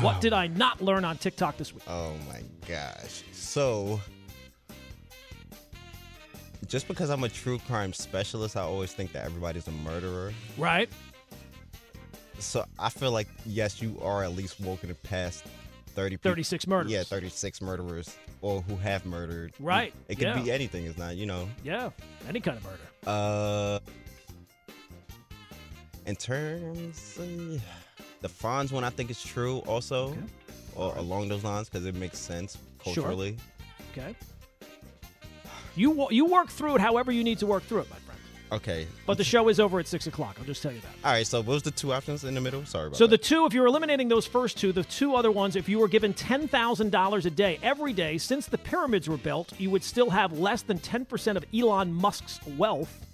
What 0.00 0.20
did 0.20 0.32
I 0.32 0.46
not 0.46 0.80
learn 0.82 1.04
on 1.04 1.16
TikTok 1.16 1.56
this 1.56 1.72
week? 1.72 1.82
oh 1.88 2.14
my 2.28 2.42
gosh. 2.68 3.22
So, 3.32 4.00
just 6.68 6.88
because 6.88 7.10
I'm 7.10 7.24
a 7.24 7.28
true 7.28 7.58
crime 7.60 7.92
specialist, 7.92 8.56
I 8.56 8.62
always 8.62 8.92
think 8.92 9.12
that 9.12 9.24
everybody's 9.24 9.68
a 9.68 9.72
murderer. 9.72 10.32
Right? 10.58 10.88
So 12.38 12.64
I 12.78 12.90
feel 12.90 13.12
like 13.12 13.28
yes, 13.44 13.80
you 13.80 13.98
are 14.02 14.22
at 14.24 14.32
least 14.32 14.60
walking 14.60 14.94
past 15.02 15.44
30 15.94 16.16
people. 16.16 16.30
36 16.30 16.66
murders. 16.66 16.92
Yeah, 16.92 17.02
36 17.02 17.62
murderers 17.62 18.16
or 18.42 18.60
who 18.62 18.76
have 18.76 19.06
murdered. 19.06 19.54
Right, 19.58 19.94
It 20.08 20.16
could 20.16 20.28
yeah. 20.28 20.42
be 20.42 20.52
anything. 20.52 20.84
It's 20.84 20.98
not, 20.98 21.16
you 21.16 21.26
know. 21.26 21.48
Yeah, 21.64 21.90
any 22.28 22.40
kind 22.40 22.58
of 22.58 22.64
murder. 22.64 22.78
Uh, 23.06 23.78
in 26.04 26.14
terms, 26.16 27.16
of, 27.18 27.62
the 28.20 28.28
Fonz 28.28 28.72
one, 28.72 28.84
I 28.84 28.90
think 28.90 29.10
is 29.10 29.22
true 29.22 29.58
also, 29.60 30.16
or 30.74 30.94
along 30.96 31.28
those 31.28 31.42
lines 31.44 31.68
because 31.68 31.86
it 31.86 31.94
makes 31.94 32.18
sense 32.18 32.58
culturally. 32.78 33.36
Sure. 33.94 34.04
culturally. 34.04 34.12
Okay. 34.12 34.35
You 35.76 36.08
you 36.10 36.24
work 36.24 36.48
through 36.48 36.76
it 36.76 36.80
however 36.80 37.12
you 37.12 37.22
need 37.22 37.38
to 37.38 37.46
work 37.46 37.62
through 37.62 37.80
it, 37.80 37.90
my 37.90 37.96
friend. 37.96 38.20
Okay. 38.52 38.86
But 39.06 39.18
the 39.18 39.24
show 39.24 39.48
is 39.48 39.58
over 39.58 39.80
at 39.80 39.88
six 39.88 40.06
o'clock. 40.06 40.36
I'll 40.38 40.44
just 40.44 40.62
tell 40.62 40.72
you 40.72 40.80
that. 40.80 40.92
All 41.04 41.12
right. 41.12 41.26
So 41.26 41.38
what 41.38 41.54
was 41.54 41.62
the 41.62 41.70
two 41.70 41.92
options 41.92 42.24
in 42.24 42.34
the 42.34 42.40
middle? 42.40 42.64
Sorry 42.64 42.86
about 42.86 42.96
So 42.96 43.06
the 43.06 43.18
two, 43.18 43.44
if 43.44 43.52
you're 43.52 43.66
eliminating 43.66 44.08
those 44.08 44.26
first 44.26 44.56
two, 44.56 44.72
the 44.72 44.84
two 44.84 45.14
other 45.16 45.32
ones, 45.32 45.56
if 45.56 45.68
you 45.68 45.78
were 45.78 45.88
given 45.88 46.14
ten 46.14 46.48
thousand 46.48 46.90
dollars 46.92 47.26
a 47.26 47.30
day 47.30 47.58
every 47.62 47.92
day 47.92 48.18
since 48.18 48.46
the 48.46 48.58
pyramids 48.58 49.08
were 49.08 49.16
built, 49.16 49.52
you 49.58 49.70
would 49.70 49.82
still 49.82 50.10
have 50.10 50.38
less 50.38 50.62
than 50.62 50.78
ten 50.78 51.04
percent 51.04 51.36
of 51.36 51.44
Elon 51.54 51.92
Musk's 51.92 52.40
wealth. 52.56 53.04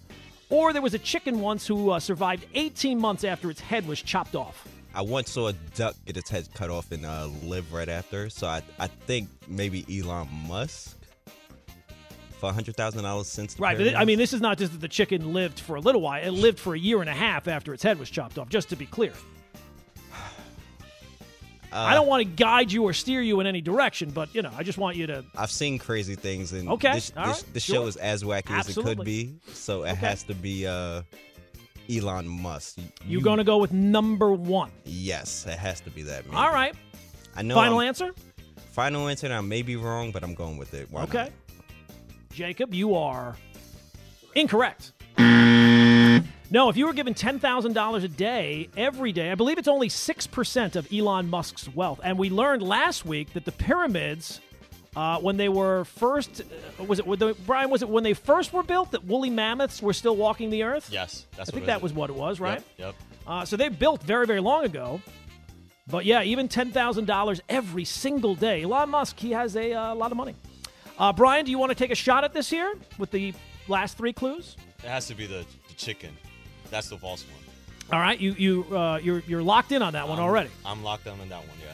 Or 0.51 0.75
there 0.75 0.83
was 0.83 0.93
a 0.93 0.99
chicken 0.99 1.41
once 1.41 1.67
who 1.67 1.91
uh, 1.91 1.99
survived 1.99 2.45
18 2.53 2.99
months 2.99 3.25
after 3.25 3.49
its 3.51 3.59
head 3.59 3.87
was 3.89 4.03
chopped 4.03 4.35
off. 4.37 4.69
I 4.95 5.01
once 5.01 5.31
saw 5.31 5.49
a 5.49 5.55
duck 5.75 5.97
get 6.05 6.19
its 6.19 6.29
head 6.29 6.47
cut 6.53 6.69
off 6.69 6.93
and 6.93 7.07
uh, 7.07 7.29
live 7.43 7.73
right 7.73 7.89
after. 7.89 8.29
So 8.29 8.47
I, 8.47 8.61
I 8.79 8.89
think 8.89 9.31
maybe 9.49 9.87
Elon 9.89 10.29
Musk 10.47 10.99
hundred 12.51 12.77
thousand 12.77 13.03
dollars 13.05 13.29
since. 13.29 13.55
The 13.55 13.63
Right, 13.63 13.77
but 13.77 13.87
it- 13.89 13.95
I 13.97 14.05
mean, 14.05 14.19
this 14.19 14.33
is 14.33 14.41
not 14.41 14.59
just 14.59 14.73
that 14.73 14.81
the 14.81 14.89
chicken 14.89 15.33
lived 15.33 15.61
for 15.61 15.77
a 15.77 15.81
little 15.81 16.01
while; 16.01 16.23
it 16.23 16.31
lived 16.31 16.59
for 16.59 16.75
a 16.75 16.79
year 16.79 17.01
and 17.01 17.09
a 17.11 17.15
half 17.15 17.47
after 17.49 17.73
its 17.75 17.83
head 17.83 17.99
was 17.99 18.11
chopped 18.11 18.39
off. 18.39 18.49
Just 18.49 18.69
to 18.71 18.77
be 18.77 18.87
clear, 18.87 19.13
I 21.73 21.95
don't 21.95 22.07
want 22.07 22.21
to 22.21 22.25
guide 22.29 22.71
you 22.71 22.83
or 22.83 22.93
steer 22.93 23.23
you 23.23 23.41
in 23.41 23.47
any 23.47 23.61
direction, 23.63 24.11
but 24.11 24.35
you 24.35 24.43
know, 24.43 24.51
I 24.57 24.63
just 24.63 24.77
want 24.79 24.97
you 24.97 25.07
to. 25.07 25.25
I've 25.37 25.51
seen 25.51 25.79
crazy 25.79 26.15
things, 26.17 26.53
and 26.53 26.69
Okay, 26.69 26.93
this, 26.93 27.11
this, 27.11 27.17
right, 27.17 27.45
this 27.55 27.63
sure. 27.63 27.75
show 27.77 27.87
is 27.87 27.97
as 27.97 28.23
wacky 28.23 28.51
as 28.59 28.69
it 28.77 28.83
could 28.83 29.05
be. 29.05 29.37
So 29.55 29.85
it 29.85 29.97
has 29.97 30.23
to 30.25 30.35
be 30.35 30.67
uh, 30.67 31.03
Elon 31.91 32.29
Musk. 32.29 32.77
You, 32.79 32.85
You're 33.07 33.23
going 33.23 33.39
to 33.39 33.45
go 33.45 33.57
with 33.57 33.73
number 33.73 34.33
one. 34.33 34.71
Yes, 34.85 35.47
it 35.47 35.59
has 35.59 35.81
to 35.83 35.91
be 35.91 36.03
that. 36.03 36.25
Maybe. 36.27 36.37
All 36.37 36.53
right. 36.53 36.75
I 37.35 37.41
know. 37.43 37.55
Final 37.55 37.79
I'm- 37.79 37.89
answer. 37.89 38.13
Final 38.73 39.07
answer. 39.09 39.27
and 39.27 39.35
I 39.35 39.41
may 39.43 39.61
be 39.63 39.77
wrong, 39.77 40.13
but 40.13 40.23
I'm 40.23 40.35
going 40.35 40.57
with 40.57 40.73
it. 40.75 40.91
Why 40.91 41.03
Okay. 41.03 41.19
not? 41.25 41.31
Jacob, 42.33 42.75
you 42.75 42.95
are 42.95 43.37
incorrect. 44.35 44.93
No, 45.19 46.69
if 46.69 46.77
you 46.77 46.87
were 46.87 46.93
given 46.93 47.15
$10,000 47.15 48.05
a 48.05 48.09
day 48.09 48.69
every 48.77 49.13
day, 49.13 49.31
I 49.31 49.35
believe 49.35 49.57
it's 49.57 49.69
only 49.69 49.89
6% 49.89 50.77
of 50.77 50.93
Elon 50.93 51.31
Musk's 51.31 51.67
wealth. 51.75 51.99
And 52.05 52.19
we 52.19 52.29
learned 52.29 52.63
last 52.63 53.07
week 53.07 53.33
that 53.33 53.47
the 53.47 53.53
pyramids, 53.53 54.39
uh, 54.95 55.19
when 55.21 55.39
they 55.39 55.49
were 55.49 55.87
first, 55.87 56.43
uh, 56.79 56.85
was 56.85 56.99
it, 56.99 57.19
they- 57.19 57.33
Brian, 57.47 57.71
was 57.71 57.81
it 57.81 57.89
when 57.89 58.05
they 58.05 58.13
first 58.13 58.53
were 58.53 58.63
built 58.63 58.91
that 58.91 59.05
woolly 59.05 59.31
mammoths 59.31 59.81
were 59.81 59.95
still 59.95 60.15
walking 60.15 60.51
the 60.51 60.63
earth? 60.65 60.91
Yes, 60.93 61.27
that's 61.39 61.49
I 61.49 61.53
think 61.53 61.65
that 61.67 61.79
is. 61.79 61.83
was 61.85 61.95
what 61.95 62.11
it 62.11 62.17
was, 62.17 62.39
right? 62.39 62.63
Yep. 62.77 62.87
yep. 62.87 62.95
Uh, 63.27 63.47
so 63.47 63.57
they 63.57 63.71
built 63.71 64.03
very, 64.03 64.27
very 64.27 64.41
long 64.41 64.65
ago. 64.67 65.01
But 65.87 66.05
yeah, 66.05 66.23
even 66.23 66.49
$10,000 66.49 67.41
every 67.49 67.85
single 67.87 68.35
day. 68.35 68.63
Elon 68.65 68.91
Musk, 68.91 69.19
he 69.19 69.31
has 69.31 69.57
a 69.57 69.73
uh, 69.73 69.95
lot 69.95 70.11
of 70.11 70.19
money. 70.19 70.35
Uh, 70.99 71.13
Brian, 71.13 71.45
do 71.45 71.51
you 71.51 71.59
want 71.59 71.71
to 71.71 71.75
take 71.75 71.91
a 71.91 71.95
shot 71.97 72.25
at 72.25 72.33
this 72.33 72.49
here 72.51 72.75
with 72.99 73.11
the 73.11 73.35
last 73.69 73.97
three 73.97 74.13
clues? 74.13 74.57
It 74.85 74.89
has 74.89 75.07
to 75.09 75.15
be 75.15 75.27
the, 75.27 75.45
the 75.69 75.75
chicken. 75.75 76.11
That's 76.71 76.89
the 76.89 76.99
false 76.99 77.25
one. 77.25 77.39
All 77.93 78.01
right, 78.01 78.19
you 78.19 78.33
you 78.39 78.77
uh, 78.77 78.99
you're 79.03 79.23
you're 79.27 79.43
locked 79.43 79.73
in 79.73 79.83
on 79.83 79.93
that 79.95 80.09
one 80.09 80.19
I'm- 80.19 80.27
already. 80.29 80.51
I'm 80.65 80.83
locked 80.83 81.05
down 81.05 81.21
on 81.21 81.29
that 81.29 81.41
one. 81.41 81.57
Yeah. 81.61 81.73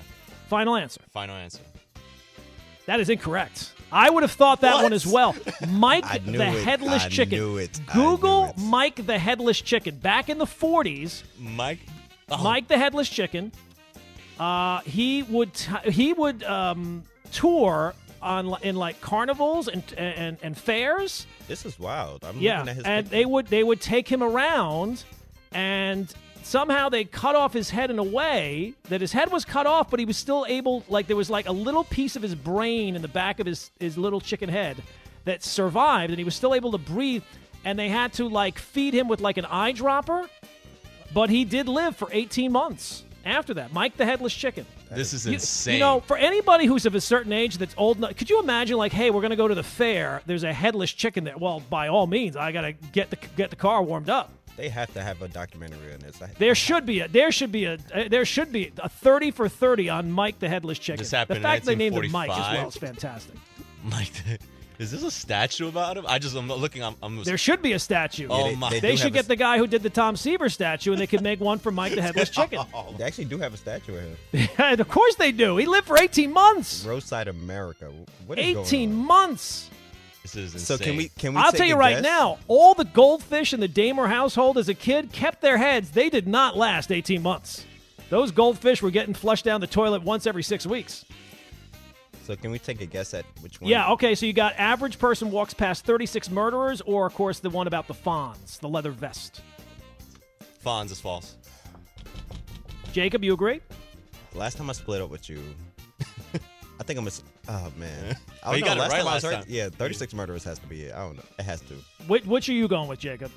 Final 0.49 0.75
answer. 0.77 1.01
Final 1.13 1.37
answer. 1.37 1.61
That 2.87 3.01
is 3.01 3.09
incorrect. 3.11 3.73
I 3.93 4.09
would 4.11 4.23
have 4.23 4.33
thought 4.33 4.63
that 4.63 4.75
What? 4.75 4.83
one 4.85 4.93
as 4.95 5.07
well. 5.07 5.37
Mike 5.69 6.05
the 6.25 6.43
it. 6.43 6.65
Headless 6.65 7.05
I 7.05 7.09
Chicken. 7.09 7.39
knew 7.39 7.57
it. 7.59 7.79
I 7.89 7.95
Google. 7.95 8.55
Mike 8.59 9.05
the 9.07 9.19
Headless 9.19 9.61
Chicken. 9.61 9.97
Back 9.97 10.29
in 10.31 10.39
the 10.39 10.45
40s, 10.47 11.23
Mike. 11.39 11.81
Oh, 12.31 12.43
Mike 12.43 12.67
the 12.69 12.79
Headless 12.79 13.09
Chicken. 13.09 13.53
Uh, 14.41 14.81
he 14.81 15.23
would 15.25 15.53
t- 15.55 15.91
he 15.91 16.13
would 16.15 16.43
um, 16.45 17.05
tour 17.33 17.95
on 18.23 18.57
in 18.63 18.77
like 18.77 19.01
carnivals 19.01 19.69
and 19.69 19.83
and, 19.97 20.37
and 20.43 20.57
fairs. 20.59 21.27
This 21.47 21.65
is 21.65 21.79
wild. 21.79 22.25
I'm 22.25 22.39
Yeah, 22.39 22.59
looking 22.59 22.69
at 22.71 22.77
his 22.77 22.85
and 22.85 23.07
picture. 23.07 23.17
they 23.19 23.25
would 23.25 23.47
they 23.49 23.63
would 23.65 23.81
take 23.81 24.09
him 24.09 24.23
around, 24.23 25.05
and 25.53 26.13
somehow 26.43 26.89
they 26.89 27.05
cut 27.05 27.37
off 27.37 27.53
his 27.53 27.71
head 27.71 27.91
in 27.91 27.99
a 27.99 28.03
way 28.05 28.75
that 28.89 29.01
his 29.01 29.13
head 29.13 29.31
was 29.31 29.45
cut 29.45 29.67
off, 29.67 29.91
but 29.91 29.99
he 30.01 30.07
was 30.07 30.17
still 30.17 30.45
able. 30.49 30.85
Like 30.89 31.07
there 31.07 31.17
was 31.17 31.31
like 31.31 31.47
a 31.49 31.53
little 31.53 31.85
piece 31.85 32.17
of 32.17 32.23
his 32.23 32.35
brain 32.35 32.97
in 32.97 33.03
the 33.03 33.09
back 33.09 33.41
of 33.41 33.47
his 33.47 33.71
his 33.79 33.97
little 33.99 34.21
chicken 34.21 34.49
head 34.49 34.83
that 35.25 35.43
survived, 35.43 36.11
and 36.11 36.19
he 36.19 36.25
was 36.25 36.35
still 36.35 36.55
able 36.55 36.73
to 36.73 36.79
breathe. 36.79 37.23
And 37.65 37.79
they 37.79 37.89
had 37.89 38.13
to 38.15 38.29
like 38.29 38.59
feed 38.59 38.95
him 38.95 39.09
with 39.09 39.21
like 39.21 39.37
an 39.37 39.45
eyedropper, 39.45 40.29
but 41.13 41.29
he 41.29 41.45
did 41.45 41.69
live 41.69 41.97
for 41.97 42.09
18 42.13 42.53
months 42.53 43.03
after 43.29 43.55
that. 43.55 43.73
Mike 43.73 43.97
the 43.97 44.05
Headless 44.05 44.35
Chicken. 44.35 44.67
This 44.91 45.13
is 45.13 45.27
You- 45.27 45.35
insane. 45.35 45.75
You 45.75 45.81
know, 45.81 46.01
for 46.01 46.17
anybody 46.17 46.67
who's 46.67 46.87
of 46.87 46.95
a 46.95 47.01
certain 47.01 47.33
age 47.33 47.59
that's 47.59 47.75
old 47.77 47.99
enough, 47.99 48.17
could 48.17 48.31
you 48.31 48.41
imagine 48.41 48.77
like, 48.77 48.93
hey, 48.93 49.11
we're 49.11 49.21
going 49.21 49.31
to 49.31 49.37
go 49.37 49.49
to 49.49 49.55
the 49.55 49.63
fair. 49.63 50.23
There's 50.27 50.45
a 50.45 50.53
headless 50.53 50.93
chicken 50.93 51.25
there. 51.25 51.37
Well, 51.37 51.61
by 51.71 51.89
all 51.89 52.07
means, 52.07 52.37
I 52.37 52.53
got 52.53 52.63
to 52.63 52.73
get 52.73 53.11
the 53.11 53.17
get 53.37 53.51
the 53.51 53.57
car 53.57 53.83
warmed 53.83 54.09
up. 54.11 54.33
They 54.57 54.69
have 54.71 54.93
to 54.95 55.03
have 55.03 55.23
a 55.23 55.29
documentary 55.29 55.93
on 55.95 56.01
this. 56.01 56.21
I, 56.21 56.27
There 56.39 56.55
should 56.57 56.85
be 56.85 57.01
a 57.01 57.09
there 57.09 57.31
should 57.31 57.53
be 57.53 57.67
a 57.67 57.75
uh, 57.95 58.09
there 58.09 58.25
should 58.25 58.51
be 58.51 58.73
a 58.79 58.89
30 58.89 59.31
for 59.31 59.49
30 59.49 59.89
on 59.89 60.11
Mike 60.11 60.41
the 60.41 60.49
headless 60.49 60.81
chicken. 60.81 60.99
This 60.99 61.11
the 61.11 61.19
happened 61.19 61.37
in 61.37 61.43
fact 61.45 61.65
they 61.65 61.77
named 61.77 61.95
him 61.97 62.11
Mike 62.11 62.31
as 62.31 62.55
well 62.57 62.69
is 62.69 62.77
fantastic. 62.77 63.37
Mike. 63.85 64.11
Is 64.79 64.93
this 64.93 65.03
a 65.03 65.11
statue 65.11 65.67
about 65.69 65.97
him? 65.97 66.05
I 66.07 66.19
just 66.21 66.37
I'm 66.37 66.47
looking. 66.49 66.85
I'm. 66.85 66.95
I'm 67.03 67.25
There 67.25 67.37
should 67.39 67.63
be 67.63 67.73
a 67.73 67.79
statue. 67.79 68.29
Oh 68.31 68.45
they- 68.45 68.55
my. 68.55 68.71
they 68.71 68.81
They 68.81 68.97
should 68.97 69.07
have 69.07 69.13
a 69.15 69.19
get 69.19 69.29
the 69.29 69.37
guy 69.37 69.59
who 69.59 69.67
did 69.67 69.83
the 69.83 69.91
Tom 69.91 70.17
Seaver 70.17 70.49
statue, 70.49 70.93
and 70.93 71.01
they 71.01 71.07
could 71.09 71.21
make 71.23 71.41
one 71.41 71.59
for 71.59 71.73
Mike 71.73 71.95
the 71.95 72.03
Headless 72.03 72.31
Chicken. 72.39 72.61
Oh. 72.73 72.95
They 72.97 73.05
actually 73.05 73.25
do 73.25 73.39
have 73.39 73.53
a 73.55 73.57
statue 73.57 73.97
of 73.97 74.03
him. 74.33 74.49
and 74.59 74.81
of 74.81 74.89
course 74.89 75.17
they 75.17 75.33
do. 75.33 75.57
He 75.57 75.67
lived 75.67 75.87
for 75.89 75.99
18 75.99 76.33
months. 76.33 76.85
Roadside 76.85 77.27
America. 77.29 77.91
What 78.27 78.39
is 78.39 78.55
going 78.55 78.67
18 78.67 78.91
on? 78.91 78.97
months. 78.97 79.71
This 80.23 80.37
is 80.37 80.53
insane. 80.55 80.79
So 80.79 80.85
can 80.85 80.97
we 80.97 81.09
can 81.09 81.35
we 81.35 81.41
I'll 81.41 81.51
tell 81.53 81.67
you 81.67 81.75
a 81.75 81.79
right 81.79 81.97
guess? 81.97 82.03
now, 82.05 82.39
all 82.49 82.75
the 82.75 82.85
goldfish 82.85 83.53
in 83.53 83.61
the 83.61 83.69
Damer 83.69 84.07
household 84.07 84.59
as 84.59 84.69
a 84.69 84.75
kid 84.75 85.11
kept 85.11 85.41
their 85.41 85.59
heads. 85.59 85.91
They 85.91 86.09
did 86.11 86.29
not 86.29 86.57
last 86.57 86.93
18 86.93 87.21
months. 87.23 87.65
Those 88.11 88.31
goldfish 88.31 88.81
were 88.81 88.91
getting 88.91 89.13
flushed 89.15 89.45
down 89.45 89.61
the 89.61 89.67
toilet 89.67 90.03
once 90.03 90.27
every 90.27 90.43
six 90.43 90.65
weeks. 90.67 91.05
So 92.29 92.37
can 92.37 92.51
we 92.51 92.59
take 92.59 92.83
a 92.83 92.85
guess 92.87 93.15
at 93.15 93.25
which 93.41 93.59
one? 93.59 93.71
Yeah, 93.71 93.91
okay, 93.93 94.15
so 94.15 94.27
you 94.27 94.35
got 94.35 94.53
average 94.59 94.99
person 94.99 95.31
walks 95.31 95.55
past 95.55 95.87
36 95.87 96.29
murderers, 96.31 96.83
or, 96.83 97.07
of 97.07 97.15
course, 97.15 97.39
the 97.41 97.49
one 97.49 97.67
about 97.67 97.87
the 97.89 97.95
Fonz, 97.95 98.61
the 98.61 98.69
leather 98.69 98.91
vest. 98.91 99.41
Fonz 100.63 100.91
is 100.91 101.01
false. 101.01 101.37
Jacob, 102.93 103.25
you 103.25 103.33
agree? 103.33 103.63
Last 104.35 104.59
time 104.59 104.69
I 104.69 104.75
split 104.75 105.01
up 105.01 105.09
with 105.09 105.31
you, 105.31 105.41
I 106.79 106.83
think 106.83 106.99
I'm 106.99 107.07
a. 107.07 107.09
s- 107.09 107.23
Oh 107.49 107.73
man, 107.79 108.15
I 108.45 108.51
But 108.51 108.59
you 108.59 108.65
don't 108.67 108.77
know. 108.77 108.83
got 108.83 108.91
it 108.91 108.93
right 108.93 108.97
time 108.99 109.07
last 109.07 109.23
hurt, 109.23 109.33
time. 109.33 109.45
yeah, 109.49 109.71
36 109.71 110.13
murderers 110.13 110.45
has 110.45 110.59
to 110.59 110.67
be 110.67 110.83
it. 110.83 110.95
I 110.95 110.99
don't 110.99 111.17
know. 111.17 111.23
It 111.39 111.45
has 111.47 111.63
to. 111.63 111.75
Which, 112.09 112.27
which 112.27 112.47
are 112.51 112.53
you 112.53 112.69
going 112.69 112.89
with, 112.89 112.99
Jacob? 112.99 113.31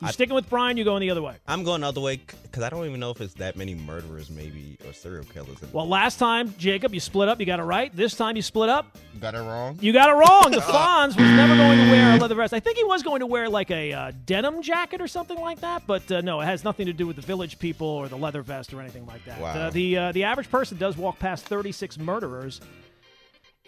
You 0.00 0.08
I- 0.08 0.10
sticking 0.12 0.34
with 0.34 0.48
Brian? 0.48 0.76
You 0.76 0.84
going 0.84 1.00
the 1.00 1.10
other 1.10 1.22
way? 1.22 1.36
I'm 1.46 1.64
going 1.64 1.80
the 1.80 1.88
other 1.88 2.00
way 2.00 2.20
because 2.42 2.62
I 2.62 2.68
don't 2.70 2.84
even 2.86 3.00
know 3.00 3.10
if 3.10 3.20
it's 3.20 3.34
that 3.34 3.56
many 3.56 3.74
murderers, 3.74 4.30
maybe 4.30 4.78
or 4.86 4.92
serial 4.92 5.24
killers. 5.24 5.58
Well, 5.72 5.88
last 5.88 6.18
time, 6.18 6.54
Jacob, 6.58 6.94
you 6.94 7.00
split 7.00 7.28
up. 7.28 7.40
You 7.40 7.46
got 7.46 7.58
it 7.60 7.64
right. 7.64 7.94
This 7.94 8.14
time, 8.14 8.36
you 8.36 8.42
split 8.42 8.68
up. 8.68 8.96
got 9.20 9.34
it 9.34 9.38
wrong. 9.38 9.78
You 9.80 9.92
got 9.92 10.08
it 10.10 10.12
wrong. 10.12 10.50
The 10.50 10.58
Fonz 10.60 11.08
was 11.08 11.16
never 11.16 11.56
going 11.56 11.78
to 11.78 11.90
wear 11.90 12.16
a 12.16 12.18
leather 12.18 12.34
vest. 12.34 12.54
I 12.54 12.60
think 12.60 12.76
he 12.76 12.84
was 12.84 13.02
going 13.02 13.20
to 13.20 13.26
wear 13.26 13.48
like 13.48 13.70
a 13.70 13.92
uh, 13.92 14.12
denim 14.26 14.62
jacket 14.62 15.00
or 15.00 15.08
something 15.08 15.38
like 15.38 15.60
that, 15.60 15.82
but 15.86 16.10
uh, 16.12 16.20
no, 16.20 16.40
it 16.40 16.44
has 16.44 16.64
nothing 16.64 16.86
to 16.86 16.92
do 16.92 17.06
with 17.06 17.16
the 17.16 17.22
village 17.22 17.58
people 17.58 17.86
or 17.88 18.08
the 18.08 18.16
leather 18.18 18.42
vest 18.42 18.72
or 18.72 18.80
anything 18.80 19.06
like 19.06 19.24
that. 19.24 19.40
Wow. 19.40 19.52
Uh, 19.54 19.70
the 19.70 19.96
uh, 19.98 20.12
the 20.12 20.24
average 20.24 20.50
person 20.50 20.78
does 20.78 20.96
walk 20.96 21.18
past 21.18 21.44
36 21.46 21.98
murderers 21.98 22.60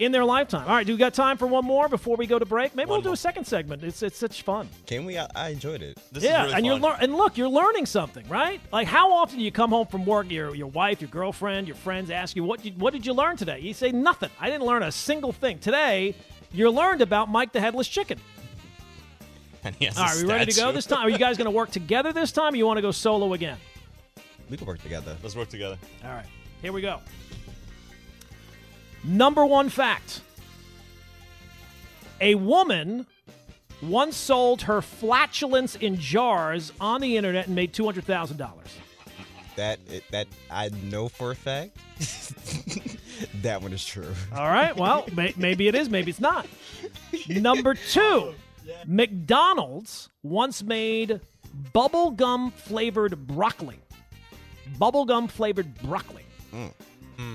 in 0.00 0.12
their 0.12 0.24
lifetime. 0.24 0.66
All 0.66 0.74
right, 0.74 0.86
do 0.86 0.92
we 0.94 0.98
got 0.98 1.14
time 1.14 1.36
for 1.36 1.46
one 1.46 1.64
more 1.64 1.88
before 1.88 2.16
we 2.16 2.26
go 2.26 2.38
to 2.38 2.46
break? 2.46 2.74
Maybe 2.74 2.88
One 2.88 2.96
we'll 2.96 3.02
do 3.02 3.08
more. 3.10 3.14
a 3.14 3.18
second 3.18 3.44
segment. 3.46 3.84
It's 3.84 4.02
it's 4.02 4.16
such 4.18 4.42
fun. 4.42 4.68
Can 4.86 5.04
we? 5.04 5.18
I, 5.18 5.28
I 5.34 5.48
enjoyed 5.50 5.82
it. 5.82 5.98
This 6.10 6.24
yeah, 6.24 6.40
is 6.40 6.44
really 6.46 6.54
and 6.56 6.66
you're 6.66 6.74
fun. 6.80 6.82
lear- 6.82 6.98
and 7.00 7.14
look, 7.14 7.36
you're 7.36 7.48
learning 7.48 7.86
something, 7.86 8.26
right? 8.28 8.60
Like 8.72 8.86
how 8.88 9.12
often 9.12 9.38
do 9.38 9.44
you 9.44 9.52
come 9.52 9.70
home 9.70 9.86
from 9.86 10.04
work, 10.06 10.30
your 10.30 10.54
your 10.54 10.68
wife, 10.68 11.00
your 11.00 11.10
girlfriend, 11.10 11.68
your 11.68 11.76
friends 11.76 12.10
ask 12.10 12.34
you 12.34 12.42
what 12.42 12.64
you, 12.64 12.72
what 12.72 12.92
did 12.92 13.04
you 13.06 13.12
learn 13.12 13.36
today? 13.36 13.60
You 13.60 13.74
say 13.74 13.92
nothing. 13.92 14.30
I 14.40 14.48
didn't 14.50 14.66
learn 14.66 14.82
a 14.82 14.90
single 14.90 15.32
thing 15.32 15.58
today. 15.58 16.14
You 16.50 16.70
learned 16.70 17.02
about 17.02 17.28
Mike 17.28 17.52
the 17.52 17.60
Headless 17.60 17.86
Chicken. 17.86 18.18
And 19.62 19.74
he 19.76 19.84
has 19.84 19.98
All 19.98 20.04
a 20.04 20.06
right, 20.06 20.16
we 20.22 20.24
ready 20.26 20.52
to 20.52 20.58
go 20.58 20.72
this 20.72 20.86
time? 20.86 21.06
Are 21.06 21.10
you 21.10 21.18
guys 21.18 21.36
going 21.36 21.44
to 21.44 21.50
work 21.50 21.70
together 21.70 22.14
this 22.14 22.32
time, 22.32 22.54
or 22.54 22.56
you 22.56 22.64
want 22.64 22.78
to 22.78 22.82
go 22.82 22.92
solo 22.92 23.34
again? 23.34 23.58
We 24.48 24.56
can 24.56 24.66
work 24.66 24.80
together. 24.80 25.14
Let's 25.22 25.36
work 25.36 25.50
together. 25.50 25.76
All 26.02 26.10
right, 26.10 26.24
here 26.62 26.72
we 26.72 26.80
go. 26.80 27.00
Number 29.04 29.44
one 29.46 29.68
fact: 29.68 30.20
A 32.20 32.34
woman 32.34 33.06
once 33.82 34.16
sold 34.16 34.62
her 34.62 34.82
flatulence 34.82 35.74
in 35.74 35.98
jars 35.98 36.72
on 36.80 37.00
the 37.00 37.16
internet 37.16 37.46
and 37.46 37.54
made 37.54 37.72
two 37.72 37.84
hundred 37.84 38.04
thousand 38.04 38.36
dollars. 38.36 38.76
That 39.56 39.78
that 40.10 40.26
I 40.50 40.70
know 40.84 41.08
for 41.08 41.32
a 41.32 41.34
fact. 41.34 41.76
that 43.42 43.62
one 43.62 43.72
is 43.72 43.84
true. 43.84 44.12
All 44.34 44.48
right. 44.48 44.76
Well, 44.76 45.06
may, 45.14 45.34
maybe 45.36 45.68
it 45.68 45.74
is. 45.74 45.88
Maybe 45.88 46.10
it's 46.10 46.20
not. 46.20 46.46
Number 47.28 47.74
two, 47.74 48.00
oh, 48.00 48.34
McDonald's 48.86 50.08
once 50.22 50.62
made 50.62 51.20
bubblegum 51.74 52.52
flavored 52.52 53.26
broccoli. 53.26 53.78
Bubblegum 54.78 55.30
flavored 55.30 55.74
broccoli. 55.82 56.24
Mm. 56.52 56.72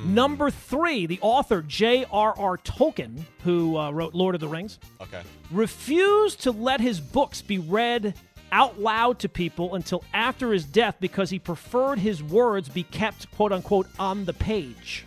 Number 0.06 0.50
three, 0.50 1.06
the 1.06 1.20
author 1.22 1.62
J.R.R. 1.62 2.58
Tolkien, 2.60 3.22
who 3.44 3.78
uh, 3.78 3.92
wrote 3.92 4.14
Lord 4.14 4.36
of 4.36 4.42
the 4.42 4.48
Rings, 4.48 4.80
Okay. 5.02 5.22
refused 5.52 6.42
to 6.44 6.52
let 6.52 6.80
his 6.82 7.00
books 7.00 7.42
be 7.42 7.58
read 7.60 8.14
out 8.52 8.80
loud 8.80 9.20
to 9.20 9.28
people 9.30 9.76
until 9.76 10.04
after 10.14 10.54
his 10.54 10.66
death 10.66 10.96
because 11.00 11.30
he 11.30 11.40
preferred 11.40 12.00
his 12.00 12.24
words 12.24 12.70
be 12.70 12.84
kept, 12.84 13.30
quote 13.32 13.52
unquote, 13.52 13.88
on 14.00 14.26
the 14.26 14.34
page. 14.34 15.06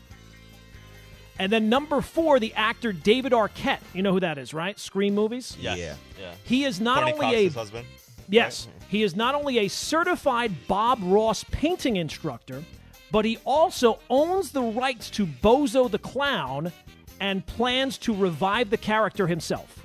And 1.39 1.53
then 1.53 1.69
number 1.69 2.01
four, 2.01 2.41
the 2.41 2.53
actor 2.55 2.93
David 2.93 3.33
Arquette. 3.33 3.79
You 3.95 4.03
know 4.03 4.13
who 4.13 4.21
that 4.21 4.39
is, 4.39 4.53
right? 4.53 4.79
Scream 4.79 5.15
movies. 5.15 5.57
Yeah. 5.61 5.77
Yeah. 5.77 5.95
Yeah. 6.21 6.33
He 6.45 6.65
is 6.65 6.81
not 6.81 7.05
Courtney 7.05 7.25
only 7.27 7.47
a 7.47 7.51
husband. 7.51 7.87
Yes. 8.29 8.69
He 8.89 9.03
is 9.03 9.15
not 9.17 9.35
only 9.35 9.59
a 9.59 9.69
certified 9.69 10.53
Bob 10.67 10.99
Ross 11.03 11.45
painting 11.45 11.97
instructor, 11.97 12.65
but 13.11 13.25
he 13.25 13.39
also 13.45 13.99
owns 14.11 14.51
the 14.51 14.63
rights 14.63 15.11
to 15.11 15.27
Bozo 15.27 15.91
the 15.91 15.99
Clown 15.99 16.73
and 17.21 17.45
plans 17.47 17.99
to 17.99 18.15
revive 18.15 18.71
the 18.71 18.77
character 18.77 19.27
himself. 19.27 19.85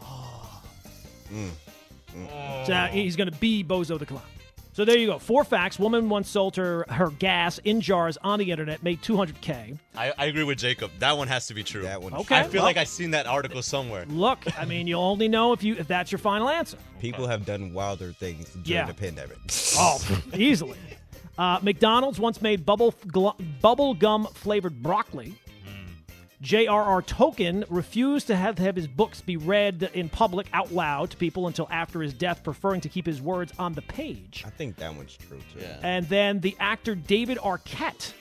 Ah. 0.00 0.62
Mm. 1.32 1.50
Mm. 2.16 2.66
So 2.66 2.72
uh, 2.72 2.88
oh. 2.90 2.92
he's 2.92 3.16
going 3.16 3.30
to 3.30 3.38
be 3.38 3.62
Bozo 3.64 3.98
the 3.98 4.06
Clown. 4.06 4.22
So 4.72 4.84
there 4.84 4.96
you 4.96 5.08
go. 5.08 5.18
Four 5.18 5.44
facts. 5.44 5.78
Woman 5.78 6.08
once 6.08 6.28
sold 6.28 6.56
her, 6.56 6.86
her 6.88 7.10
gas 7.10 7.58
in 7.58 7.80
jars 7.80 8.16
on 8.22 8.38
the 8.38 8.50
internet, 8.50 8.82
made 8.82 9.02
200K. 9.02 9.76
I, 9.96 10.12
I 10.16 10.26
agree 10.26 10.44
with 10.44 10.58
Jacob. 10.58 10.92
That 11.00 11.18
one 11.18 11.26
has 11.28 11.48
to 11.48 11.54
be 11.54 11.64
true. 11.64 11.82
That 11.82 12.00
one. 12.00 12.14
Okay. 12.14 12.38
I 12.38 12.44
feel 12.44 12.60
well- 12.60 12.64
like 12.64 12.76
I've 12.76 12.88
seen 12.88 13.10
that 13.10 13.26
article 13.26 13.62
somewhere. 13.62 14.06
Look, 14.06 14.38
I 14.58 14.64
mean, 14.64 14.86
you'll 14.86 15.02
only 15.02 15.28
know 15.28 15.52
if 15.52 15.62
you 15.62 15.74
if 15.74 15.88
that's 15.88 16.12
your 16.12 16.20
final 16.20 16.48
answer. 16.48 16.78
People 17.00 17.26
have 17.26 17.44
done 17.44 17.74
wilder 17.74 18.12
things 18.12 18.48
during 18.50 18.64
Yeah. 18.64 18.86
the 18.86 18.94
pandemic. 18.94 19.38
Oh, 19.76 20.00
easily. 20.34 20.78
Uh, 21.38 21.58
McDonald's 21.62 22.18
once 22.20 22.42
made 22.42 22.66
bubble 22.66 22.92
gl- 23.06 23.36
bubble 23.60 23.94
gum 23.94 24.26
flavored 24.34 24.82
broccoli. 24.82 25.34
J.R.R. 26.42 27.02
Tolkien 27.02 27.64
refused 27.68 28.28
to 28.28 28.36
have, 28.36 28.56
have 28.58 28.74
his 28.74 28.86
books 28.86 29.20
be 29.20 29.36
read 29.36 29.90
in 29.92 30.08
public 30.08 30.46
out 30.54 30.72
loud 30.72 31.10
to 31.10 31.16
people 31.18 31.48
until 31.48 31.68
after 31.70 32.00
his 32.00 32.14
death, 32.14 32.42
preferring 32.42 32.80
to 32.80 32.88
keep 32.88 33.04
his 33.04 33.20
words 33.20 33.52
on 33.58 33.74
the 33.74 33.82
page. 33.82 34.42
I 34.46 34.50
think 34.50 34.76
that 34.76 34.94
one's 34.94 35.14
true 35.18 35.38
too. 35.52 35.60
Yeah. 35.60 35.76
And 35.82 36.08
then 36.08 36.40
the 36.40 36.56
actor 36.58 36.94
David 36.94 37.36
Arquette 37.36 38.14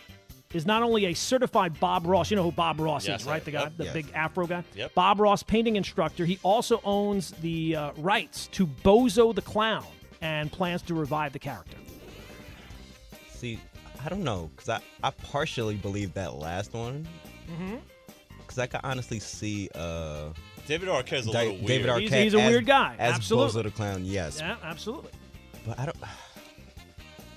is 0.54 0.66
not 0.66 0.84
only 0.84 1.06
a 1.06 1.14
certified 1.14 1.80
Bob 1.80 2.06
Ross, 2.06 2.30
you 2.30 2.36
know 2.36 2.44
who 2.44 2.52
Bob 2.52 2.82
Ross 2.82 3.08
Yes, 3.08 3.22
is, 3.22 3.28
I- 3.28 3.32
right? 3.32 3.46
The 3.46 3.52
guy, 3.52 3.62
yep. 3.62 3.78
the 3.78 3.84
Yes. 3.86 3.94
big 3.94 4.12
Afro 4.14 4.48
guy. 4.48 4.66
Yep. 4.76 4.94
Bob 4.96 5.22
Ross, 5.22 5.42
painting 5.42 5.78
instructor. 5.78 6.26
He 6.26 6.40
also 6.44 6.82
owns 6.84 7.32
the 7.42 7.78
uh, 7.78 7.92
rights 8.00 8.48
to 8.48 8.68
Bozo 8.68 9.34
the 9.34 9.42
Clown 9.42 9.86
and 10.22 10.52
plans 10.52 10.82
to 10.82 10.94
revive 10.94 11.32
the 11.32 11.40
character. 11.40 11.78
See, 13.40 13.58
I 14.06 14.10
don't 14.10 14.24
know, 14.24 14.50
cause 14.58 14.68
I, 14.68 14.80
I 15.02 15.12
partially 15.12 15.76
believe 15.76 16.14
that 16.16 16.34
last 16.36 16.74
one. 16.74 17.08
Mm-hmm. 17.50 17.76
Cause 18.48 18.60
I 18.60 18.68
can 18.68 18.82
honestly 18.84 19.20
see 19.20 19.70
uh 19.76 20.30
David 20.68 20.90
Arquette 20.90 21.20
is 21.20 21.28
a 21.28 21.32
Di- 21.32 21.40
little 21.46 21.56
weird. 21.56 21.68
David 21.68 21.88
Arquette. 21.90 22.00
He's- 22.02 22.24
he's 22.24 22.34
a 22.34 22.42
as- 22.42 22.50
weird 22.52 22.66
guy, 22.66 22.96
As 23.00 23.16
absolutely. 23.16 23.62
Bozo 23.62 23.64
the 23.64 23.72
Clown, 23.72 24.04
yes. 24.06 24.40
Yeah, 24.40 24.58
absolutely. 24.64 25.12
But 25.66 25.80
I 25.80 25.86
don't. 25.86 25.98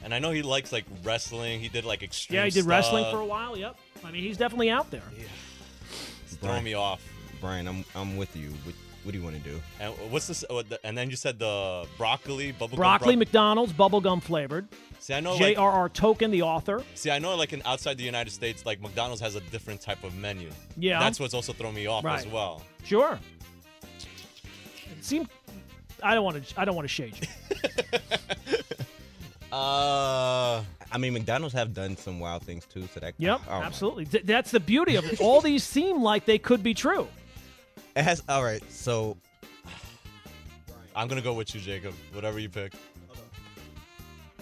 And 0.04 0.12
I 0.12 0.18
know 0.18 0.32
he 0.32 0.42
likes 0.42 0.72
like 0.72 0.84
wrestling. 1.04 1.60
He 1.60 1.68
did 1.68 1.84
like 1.84 2.02
extreme. 2.02 2.38
Yeah, 2.38 2.44
he 2.46 2.50
did 2.50 2.64
wrestling 2.64 3.04
for 3.12 3.20
a 3.20 3.24
while. 3.24 3.56
Yep. 3.56 3.76
I 4.04 4.10
mean, 4.10 4.24
he's 4.24 4.36
definitely 4.36 4.68
out 4.68 4.90
there. 4.90 5.04
It's 6.24 6.34
throwing 6.34 6.64
me 6.64 6.74
off. 6.74 7.00
Brian, 7.40 7.68
I'm 7.68 7.84
I'm 7.94 8.16
with 8.16 8.34
you. 8.36 8.48
What, 8.64 8.74
what 9.04 9.12
do 9.12 9.18
you 9.18 9.24
want 9.24 9.36
to 9.36 9.42
do? 9.42 9.60
And 9.80 9.92
what's 10.10 10.26
this? 10.26 10.44
What 10.48 10.68
the, 10.68 10.84
and 10.86 10.96
then 10.96 11.10
you 11.10 11.16
said 11.16 11.38
the 11.38 11.86
broccoli 11.96 12.52
bubblegum. 12.52 12.76
Broccoli 12.76 13.14
bro- 13.14 13.20
McDonald's, 13.20 13.72
bubblegum 13.72 14.22
flavored. 14.22 14.68
See, 14.98 15.14
I 15.14 15.20
know. 15.20 15.32
Like, 15.32 15.56
J.R.R. 15.56 15.88
Tolkien, 15.88 16.30
the 16.30 16.42
author. 16.42 16.82
see, 16.94 17.10
I 17.10 17.18
know. 17.18 17.34
Like 17.34 17.52
in 17.52 17.62
outside 17.64 17.98
the 17.98 18.04
United 18.04 18.30
States, 18.30 18.64
like 18.64 18.80
McDonald's 18.80 19.20
has 19.20 19.34
a 19.34 19.40
different 19.40 19.80
type 19.80 20.04
of 20.04 20.14
menu. 20.16 20.50
Yeah. 20.76 21.00
That's 21.00 21.18
what's 21.18 21.34
also 21.34 21.52
throwing 21.52 21.74
me 21.74 21.86
off 21.86 22.04
as 22.06 22.26
well. 22.26 22.62
Sure. 22.84 23.18
It 24.90 25.04
seemed. 25.04 25.28
I 26.02 26.14
don't 26.14 26.24
want 26.24 26.44
to. 26.44 26.60
I 26.60 26.64
don't 26.64 26.74
want 26.76 26.84
to 26.84 26.92
shade 26.92 27.14
you. 27.20 27.98
Uh, 29.52 30.64
I 30.90 30.96
mean, 30.98 31.12
McDonald's 31.12 31.54
have 31.54 31.74
done 31.74 31.94
some 31.94 32.18
wild 32.18 32.42
things 32.42 32.64
too, 32.64 32.88
so 32.94 33.00
that. 33.00 33.12
Yep, 33.18 33.42
oh 33.50 33.52
absolutely. 33.52 34.06
Th- 34.06 34.24
that's 34.24 34.50
the 34.50 34.60
beauty 34.60 34.96
of 34.96 35.04
it. 35.04 35.20
All 35.20 35.42
these 35.42 35.62
seem 35.62 36.02
like 36.02 36.24
they 36.24 36.38
could 36.38 36.62
be 36.62 36.72
true. 36.72 37.06
It 37.96 38.02
has. 38.02 38.22
All 38.28 38.42
right, 38.42 38.62
so 38.70 39.16
I'm 40.96 41.08
gonna 41.08 41.20
go 41.22 41.34
with 41.34 41.54
you, 41.54 41.60
Jacob. 41.60 41.94
Whatever 42.12 42.38
you 42.38 42.48
pick. 42.48 42.72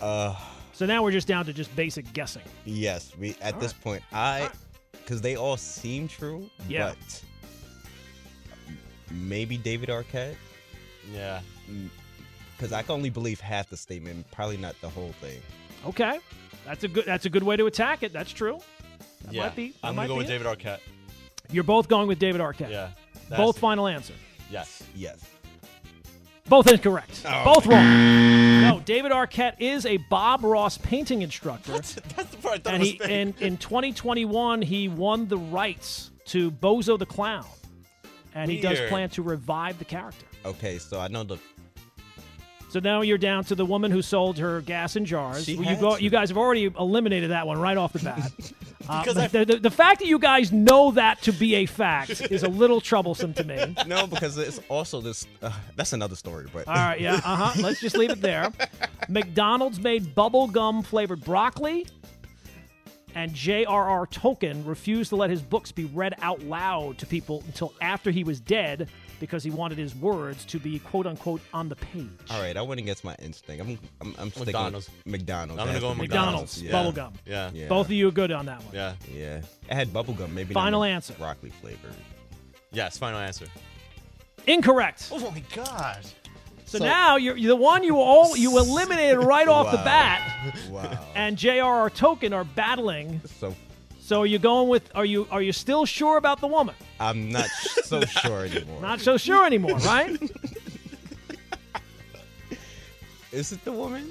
uh, 0.01 0.35
So 0.73 0.87
now 0.87 1.03
we're 1.03 1.11
just 1.13 1.27
down 1.29 1.45
to 1.47 1.53
just 1.53 1.75
basic 1.77 2.13
guessing. 2.13 2.43
yes, 2.65 3.13
we 3.19 3.37
at 3.41 3.59
this 3.61 3.73
point, 3.73 4.03
I, 4.13 4.49
because 4.93 5.21
they 5.21 5.37
all 5.37 5.57
seem 5.57 6.09
true, 6.09 6.49
Yeah. 6.69 6.93
but 6.99 7.23
maybe 9.11 9.57
David 9.57 9.89
Arquette, 9.89 10.37
Yeah. 11.13 11.41
because 12.57 12.73
I 12.73 12.83
can 12.83 12.93
only 12.93 13.11
believe 13.11 13.41
half 13.41 13.69
the 13.69 13.77
statement, 13.77 14.31
probably 14.31 14.57
not 14.57 14.75
the 14.81 14.89
whole 14.89 15.13
thing. 15.21 15.41
Okay, 15.87 16.19
that's 16.65 16.85
a 16.85 16.89
good. 16.89 17.05
That's 17.07 17.25
a 17.27 17.31
good 17.31 17.43
way 17.43 17.57
to 17.57 17.67
attack 17.67 18.03
it. 18.03 18.13
That's 18.13 18.31
true. 18.33 18.59
That 19.25 19.35
yeah. 19.35 19.43
might 19.45 19.57
be- 19.57 19.71
that 19.71 19.77
I'm 19.83 19.95
gonna 19.97 20.09
go 20.09 20.17
with 20.17 20.27
it. 20.27 20.39
David 20.39 20.47
Arquette. 20.47 20.81
You're 21.51 21.65
both 21.65 21.89
going 21.89 22.07
with 22.07 22.19
David 22.19 22.41
Arquette. 22.41 22.71
Yeah. 22.71 22.91
Both 23.31 23.57
That's- 23.57 23.59
final 23.59 23.87
answer. 23.87 24.15
Yes. 24.51 24.83
Yes. 24.95 25.19
Both 26.49 26.67
incorrect. 26.67 27.23
Oh. 27.25 27.45
Both 27.55 27.67
wrong. 27.67 28.61
No, 28.63 28.83
David 28.85 29.13
Arquette 29.13 29.55
is 29.61 29.87
a 29.87 29.99
Bob 30.11 30.43
Ross 30.43 30.77
painting 30.79 31.23
instructor. 31.23 31.71
That's 31.73 31.95
the 31.95 32.01
part 32.43 32.55
I 32.57 32.59
thought 32.59 32.75
and 32.75 32.81
was 32.81 32.91
he 32.91 32.99
fake. 32.99 33.09
in, 33.09 33.35
in 33.39 33.57
2021 33.57 34.61
he 34.63 34.89
won 34.89 35.29
the 35.29 35.39
rights 35.39 36.11
to 36.27 36.51
Bozo 36.51 36.99
the 36.99 37.07
Clown, 37.07 37.47
and 38.35 38.51
he 38.51 38.61
does 38.61 38.81
plan 38.89 39.11
to 39.11 39.23
revive 39.23 39.79
the 39.79 39.85
character. 39.85 40.27
Okay, 40.45 40.79
so 40.79 40.99
I 40.99 41.07
know 41.07 41.23
the. 41.23 41.39
So 42.71 42.79
now 42.81 43.01
you're 43.03 43.19
down 43.19 43.45
to 43.45 43.55
the 43.55 43.65
woman 43.67 43.91
who 43.93 44.01
sold 44.03 44.39
her 44.39 44.61
gas 44.61 44.95
in 44.97 45.05
jars. 45.05 45.45
She 45.45 45.55
you 45.55 45.77
go, 45.77 45.97
to. 45.97 46.03
you 46.03 46.11
guys 46.11 46.29
have 46.31 46.39
already 46.39 46.65
eliminated 46.65 47.31
that 47.31 47.47
one 47.47 47.59
right 47.61 47.77
off 47.77 47.93
the 47.93 47.99
bat. 48.01 48.31
Uh, 48.91 49.03
Because 49.05 49.31
the, 49.31 49.45
the, 49.45 49.57
the 49.59 49.71
fact 49.71 50.01
that 50.01 50.09
you 50.09 50.19
guys 50.19 50.51
know 50.53 50.91
that 50.93 51.23
to 51.23 51.33
be 51.33 51.55
a 51.57 51.67
fact 51.67 52.11
is 52.31 52.43
a 52.43 52.49
little 52.49 52.81
troublesome 52.81 53.33
to 53.35 53.45
me. 53.45 53.75
No, 53.87 54.07
because 54.07 54.37
it's 54.37 54.61
also 54.69 55.01
this. 55.01 55.27
Uh, 55.41 55.53
that's 55.77 55.93
another 55.93 56.17
story, 56.17 56.47
but. 56.53 56.67
All 56.67 56.75
right, 56.75 57.01
yeah, 57.01 57.15
uh 57.17 57.37
huh. 57.37 57.63
Let's 57.63 57.81
just 57.81 57.97
leave 57.97 58.11
it 58.11 58.21
there. 58.21 58.51
McDonald's 59.09 59.79
made 59.81 60.15
bubblegum 60.15 60.85
flavored 60.85 61.23
broccoli, 61.25 61.87
and 63.15 63.33
J.R.R. 63.33 64.07
Tolkien 64.07 64.67
refused 64.67 65.11
to 65.11 65.17
let 65.17 65.31
his 65.31 65.43
books 65.43 65.71
be 65.73 65.85
read 65.87 66.15
out 66.23 66.43
loud 66.43 66.99
to 66.99 67.07
people 67.07 67.43
until 67.47 67.73
after 67.81 68.11
he 68.11 68.25
was 68.25 68.41
dead 68.41 68.89
because 69.21 69.45
he 69.45 69.51
wanted 69.51 69.79
his 69.79 69.95
words 69.95 70.45
to 70.47 70.59
be 70.59 70.79
quote 70.81 71.07
unquote 71.07 71.41
on 71.55 71.69
the 71.69 71.77
page. 71.77 72.09
All 72.31 72.41
right, 72.43 72.57
I 72.57 72.63
went 72.63 72.81
against 72.81 73.05
my 73.05 73.15
instinct. 73.21 73.63
I'm 73.65 73.79
I'm, 74.01 74.15
I'm 74.19 74.31
sticking 74.31 74.47
McDonald's. 74.47 74.89
with 74.89 75.07
McDonald's. 75.07 75.61
I'm 75.61 75.67
gonna 75.69 75.79
go 75.81 75.93
to 75.95 76.01
with 76.01 76.09
be 76.11 76.15
McDonald's, 76.15 76.61
Yeah. 76.63 76.73
bubblegum. 76.73 77.13
Yeah. 77.27 77.51
Yeah. 77.55 77.69
Both 77.69 77.87
of 77.87 77.93
you 77.93 78.09
are 78.09 78.13
good 78.13 78.33
on 78.33 78.47
that 78.47 78.63
one. 78.65 78.75
Yeah. 78.75 78.95
Yeah, 79.15 79.37
it 79.69 79.75
had 79.75 79.89
bubblegum. 79.89 80.33
Maybe 80.33 80.55
Final 80.55 80.81
the 80.81 80.89
answer. 80.89 81.13
Broccoli 81.15 81.51
flavored. 81.51 81.95
Yes. 82.73 82.99
Final 82.99 83.21
answer. 83.21 83.47
Incorrect. 84.47 85.09
Oh 85.13 85.31
my 85.31 85.43
god. 85.55 86.05
So, 86.65 86.79
now 86.79 87.17
you're, 87.17 87.37
you're 87.37 87.49
the 87.49 87.57
one 87.57 87.83
you 87.83 87.97
all 87.99 88.37
you 88.37 88.57
eliminated 88.59 89.19
right 89.19 89.49
off 89.49 89.73
the 89.73 89.79
bat, 89.79 90.55
Wow. 90.71 91.05
and 91.17 91.37
J.R.R. 91.37 91.91
Tolkien 91.91 92.33
are 92.33 92.45
battling. 92.45 93.21
so 93.41 93.55
So 94.11 94.23
are 94.23 94.27
you 94.27 94.41
going 94.41 94.69
with? 94.69 94.91
Are 94.97 95.05
you 95.05 95.29
are 95.31 95.41
you 95.41 95.53
still 95.53 95.87
sure 95.87 96.17
about 96.17 96.41
the 96.41 96.49
woman? 96.49 96.75
I'm 96.99 97.31
not 97.31 97.47
so 97.85 98.01
sure 98.25 98.45
anymore. 98.45 98.83
Not 98.83 99.01
so 99.01 99.17
sure 99.17 99.47
anymore, 99.47 99.77
right? 99.79 100.11
Is 103.31 103.53
it 103.53 103.65
the 103.65 103.71
woman? 103.71 104.11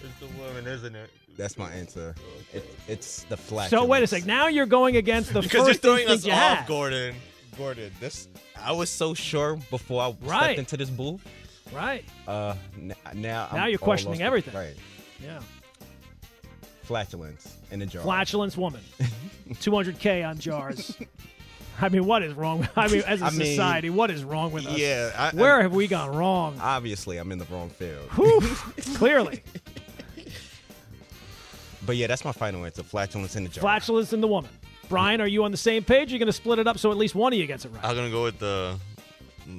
It's 0.00 0.16
the 0.20 0.28
woman, 0.40 0.64
isn't 0.68 0.94
it? 0.94 1.10
That's 1.36 1.58
my 1.58 1.72
answer. 1.72 2.14
It, 2.54 2.64
it's 2.86 3.24
the 3.24 3.36
flat. 3.36 3.70
So 3.70 3.84
wait 3.84 4.04
a 4.04 4.06
sec. 4.06 4.26
Now 4.26 4.46
you're 4.46 4.64
going 4.64 4.94
against 4.94 5.32
the 5.32 5.40
Because 5.42 5.54
you're 5.54 5.64
first 5.66 5.82
throwing 5.82 6.02
instinct 6.08 6.22
us 6.22 6.26
you 6.26 6.32
off, 6.32 6.58
had. 6.58 6.68
Gordon. 6.68 7.16
Gordon, 7.58 7.90
this 7.98 8.28
I 8.62 8.70
was 8.70 8.90
so 8.90 9.12
sure 9.12 9.56
before 9.70 10.02
I 10.02 10.14
Right. 10.24 10.42
stepped 10.54 10.58
into 10.60 10.76
this 10.76 10.88
booth. 10.88 11.20
Right. 11.74 12.04
Uh, 12.28 12.54
n- 12.76 12.94
now 13.16 13.48
I'm 13.50 13.56
Now 13.56 13.66
you're 13.66 13.80
all 13.80 13.84
questioning 13.86 14.20
lost. 14.20 14.26
everything. 14.26 14.54
Right. 14.54 14.76
Yeah. 15.20 15.40
Flatulence 16.90 17.56
in 17.70 17.82
a 17.82 17.86
jar. 17.86 18.02
Flatulence 18.02 18.56
woman. 18.56 18.80
200k 19.48 20.28
on 20.28 20.40
jars. 20.40 20.96
I 21.80 21.88
mean, 21.88 22.04
what 22.04 22.24
is 22.24 22.34
wrong? 22.34 22.68
I 22.74 22.88
mean, 22.88 23.04
as 23.06 23.22
a 23.22 23.24
I 23.26 23.30
mean, 23.30 23.46
society, 23.46 23.90
what 23.90 24.10
is 24.10 24.24
wrong 24.24 24.50
with 24.50 24.66
us? 24.66 24.76
Yeah. 24.76 25.12
I, 25.16 25.30
Where 25.36 25.60
I, 25.60 25.62
have 25.62 25.72
we 25.72 25.86
gone 25.86 26.16
wrong? 26.16 26.58
obviously 26.60 27.18
I'm 27.18 27.30
in 27.30 27.38
the 27.38 27.44
wrong 27.44 27.70
field. 27.70 28.08
Whew, 28.16 28.40
clearly, 28.96 29.44
But 31.86 31.94
yeah, 31.96 32.08
that's 32.08 32.24
my 32.24 32.32
final 32.32 32.64
answer. 32.64 32.82
Flatulence 32.82 33.36
in 33.36 33.44
the 33.44 33.50
jar. 33.50 33.62
flatulence 33.62 34.12
in 34.12 34.20
the 34.20 34.28
woman. 34.28 34.50
Brian, 34.88 35.20
are 35.20 35.26
you 35.28 35.44
on 35.44 35.52
the 35.52 35.56
same 35.56 35.84
page? 35.84 36.10
You're 36.10 36.18
going 36.18 36.26
to 36.26 36.32
split 36.32 36.58
it 36.58 36.66
up 36.66 36.78
so 36.78 36.90
at 36.90 36.96
least 36.96 37.14
one 37.14 37.32
of 37.32 37.38
you 37.38 37.46
gets 37.46 37.64
it 37.64 37.68
right. 37.68 37.84
I'm 37.84 37.94
gonna 37.94 38.10
go 38.10 38.24
with 38.24 38.40
the. 38.40 38.76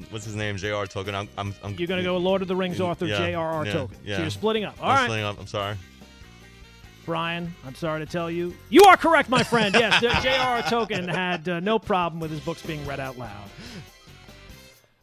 What's 0.09 0.25
his 0.25 0.35
name? 0.35 0.57
J.R. 0.57 0.85
Tolkien. 0.85 1.13
I'm. 1.15 1.29
I'm. 1.37 1.55
I'm 1.63 1.75
You're 1.77 1.87
going 1.87 1.99
to 1.99 2.03
go 2.03 2.15
with 2.15 2.23
Lord 2.23 2.41
of 2.41 2.47
the 2.49 2.55
Rings 2.55 2.79
author 2.81 3.05
Yeah, 3.07 3.17
J.R.R. 3.17 3.65
yeah, 3.65 3.73
Tolkien. 3.73 3.91
yeah. 4.03 4.15
So 4.17 4.21
you're 4.21 4.31
splitting 4.31 4.63
up. 4.65 4.75
All 4.81 4.89
I'm 4.89 4.95
right. 4.97 5.03
splitting 5.05 5.25
up. 5.25 5.39
I'm 5.39 5.47
sorry. 5.47 5.75
Brian, 7.05 7.53
I'm 7.65 7.75
sorry 7.75 8.05
to 8.05 8.11
tell 8.11 8.29
you. 8.29 8.55
You 8.69 8.83
are 8.83 8.97
correct, 8.97 9.29
my 9.29 9.43
friend. 9.43 9.73
Yes, 9.73 10.01
J.R.R. 10.23 10.61
Tolkien 10.63 11.07
had 11.07 11.49
uh, 11.49 11.59
no 11.59 11.79
problem 11.79 12.19
with 12.19 12.31
his 12.31 12.39
books 12.39 12.61
being 12.61 12.85
read 12.85 12.99
out 12.99 13.17
loud. 13.17 13.49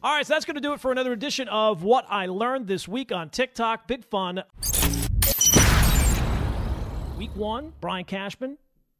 All 0.01 0.15
right, 0.15 0.25
so 0.25 0.33
that's 0.33 0.45
going 0.45 0.55
to 0.55 0.61
do 0.61 0.71
it 0.73 0.79
for 0.79 0.91
another 0.93 1.11
edition 1.11 1.49
of 1.49 1.83
What 1.83 2.05
I 2.09 2.27
Learned 2.27 2.67
This 2.67 2.87
Week 2.87 3.11
on 3.11 3.29
TikTok. 3.29 3.85
Big 3.85 4.05
fun. 4.05 4.43
Week 7.17 7.35
one, 7.35 7.73
Brian 7.81 8.05
Cashman, 8.05 8.57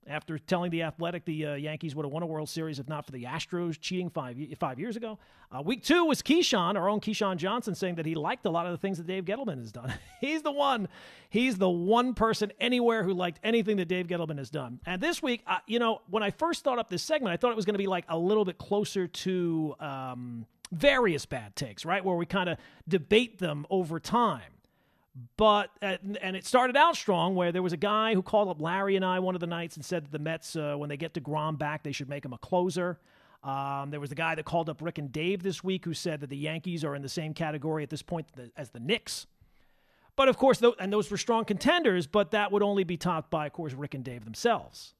after 0.09 0.37
telling 0.39 0.71
the 0.71 0.83
Athletic 0.83 1.23
the 1.25 1.45
uh, 1.45 1.53
Yankees 1.53 1.95
would 1.95 2.03
have 2.03 2.11
won 2.11 2.23
a 2.23 2.25
World 2.25 2.49
Series 2.49 2.79
if 2.79 2.89
not 2.89 3.05
for 3.05 3.11
the 3.11 3.23
Astros 3.23 3.79
cheating 3.79 4.09
five, 4.09 4.37
five 4.59 4.79
years 4.79 4.95
ago. 4.95 5.19
Uh, 5.55 5.61
week 5.61 5.83
two 5.83 6.05
was 6.05 6.21
Keyshawn, 6.21 6.75
our 6.75 6.89
own 6.89 6.99
Keyshawn 6.99 7.37
Johnson, 7.37 7.75
saying 7.75 7.95
that 7.95 8.05
he 8.05 8.15
liked 8.15 8.45
a 8.45 8.49
lot 8.49 8.65
of 8.65 8.71
the 8.71 8.77
things 8.77 8.97
that 8.97 9.07
Dave 9.07 9.25
Gettleman 9.25 9.59
has 9.59 9.71
done. 9.71 9.93
He's 10.21 10.41
the 10.41 10.51
one. 10.51 10.87
He's 11.29 11.57
the 11.57 11.69
one 11.69 12.13
person 12.13 12.51
anywhere 12.59 13.03
who 13.03 13.13
liked 13.13 13.39
anything 13.43 13.77
that 13.77 13.87
Dave 13.87 14.07
Gettleman 14.07 14.37
has 14.37 14.49
done. 14.49 14.79
And 14.85 15.01
this 15.01 15.21
week, 15.21 15.43
uh, 15.47 15.57
you 15.67 15.79
know, 15.79 16.01
when 16.09 16.23
I 16.23 16.31
first 16.31 16.63
thought 16.63 16.79
up 16.79 16.89
this 16.89 17.03
segment, 17.03 17.31
I 17.33 17.37
thought 17.37 17.51
it 17.51 17.55
was 17.55 17.65
going 17.65 17.75
to 17.75 17.79
be 17.79 17.87
like 17.87 18.05
a 18.09 18.17
little 18.17 18.45
bit 18.45 18.57
closer 18.57 19.07
to 19.07 19.75
um, 19.79 20.45
various 20.71 21.25
bad 21.25 21.55
takes, 21.55 21.85
right? 21.85 22.03
Where 22.03 22.15
we 22.15 22.25
kind 22.25 22.49
of 22.49 22.57
debate 22.87 23.39
them 23.39 23.65
over 23.69 23.99
time 23.99 24.41
but 25.37 25.71
and 25.81 26.35
it 26.35 26.45
started 26.45 26.77
out 26.77 26.95
strong 26.95 27.35
where 27.35 27.51
there 27.51 27.63
was 27.63 27.73
a 27.73 27.77
guy 27.77 28.13
who 28.13 28.21
called 28.21 28.47
up 28.47 28.61
Larry 28.61 28.95
and 28.95 29.03
I 29.03 29.19
one 29.19 29.35
of 29.35 29.41
the 29.41 29.47
nights 29.47 29.75
and 29.75 29.83
said 29.83 30.05
that 30.05 30.11
the 30.11 30.19
Mets 30.19 30.55
uh, 30.55 30.75
when 30.75 30.89
they 30.89 30.97
get 30.97 31.13
DeGrom 31.13 31.57
back 31.57 31.83
they 31.83 31.91
should 31.91 32.09
make 32.09 32.23
him 32.23 32.33
a 32.33 32.37
closer. 32.37 32.99
Um, 33.43 33.89
there 33.89 33.99
was 33.99 34.09
the 34.09 34.15
guy 34.15 34.35
that 34.35 34.45
called 34.45 34.69
up 34.69 34.81
Rick 34.81 34.97
and 34.97 35.11
Dave 35.11 35.43
this 35.43 35.63
week 35.63 35.85
who 35.85 35.93
said 35.93 36.19
that 36.21 36.29
the 36.29 36.37
Yankees 36.37 36.83
are 36.83 36.95
in 36.95 37.01
the 37.01 37.09
same 37.09 37.33
category 37.33 37.83
at 37.83 37.89
this 37.89 38.01
point 38.01 38.27
as 38.57 38.69
the 38.71 38.79
Knicks. 38.79 39.27
But 40.17 40.27
of 40.27 40.37
course, 40.37 40.59
tho- 40.59 40.75
and 40.77 40.91
those 40.91 41.09
were 41.09 41.15
strong 41.15 41.45
contenders, 41.45 42.05
but 42.05 42.31
that 42.31 42.51
would 42.51 42.61
only 42.61 42.83
be 42.83 42.97
topped 42.97 43.29
by, 43.29 43.45
of 43.45 43.53
course, 43.53 43.71
Rick 43.71 43.93
and 43.93 44.03
Dave 44.03 44.25
themselves. 44.25 44.93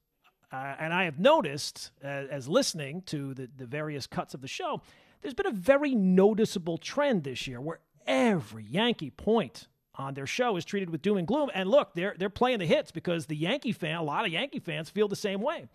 Uh, 0.50 0.74
and 0.78 0.94
I 0.94 1.04
have 1.04 1.18
noticed, 1.18 1.90
uh, 2.02 2.06
as 2.06 2.48
listening 2.48 3.02
to 3.02 3.34
the, 3.34 3.48
the 3.54 3.66
various 3.66 4.06
cuts 4.06 4.32
of 4.32 4.40
the 4.40 4.48
show, 4.48 4.80
there's 5.20 5.34
been 5.34 5.46
a 5.46 5.52
very 5.52 5.94
noticeable 5.94 6.78
trend 6.78 7.24
this 7.24 7.46
year 7.46 7.60
where 7.60 7.80
every 8.06 8.64
Yankee 8.64 9.10
point 9.10 9.68
on 9.94 10.14
their 10.14 10.26
show 10.26 10.56
is 10.56 10.64
treated 10.64 10.90
with 10.90 11.02
doom 11.02 11.16
and 11.18 11.26
gloom. 11.26 11.50
And 11.54 11.68
look, 11.68 11.94
they're 11.94 12.14
they're 12.18 12.30
playing 12.30 12.58
the 12.58 12.66
hits 12.66 12.90
because 12.90 13.26
the 13.26 13.36
Yankee 13.36 13.72
fan, 13.72 13.96
a 13.96 14.02
lot 14.02 14.24
of 14.24 14.32
Yankee 14.32 14.60
fans 14.60 14.90
feel 14.90 15.08
the 15.08 15.16
same 15.16 15.40
way. 15.40 15.66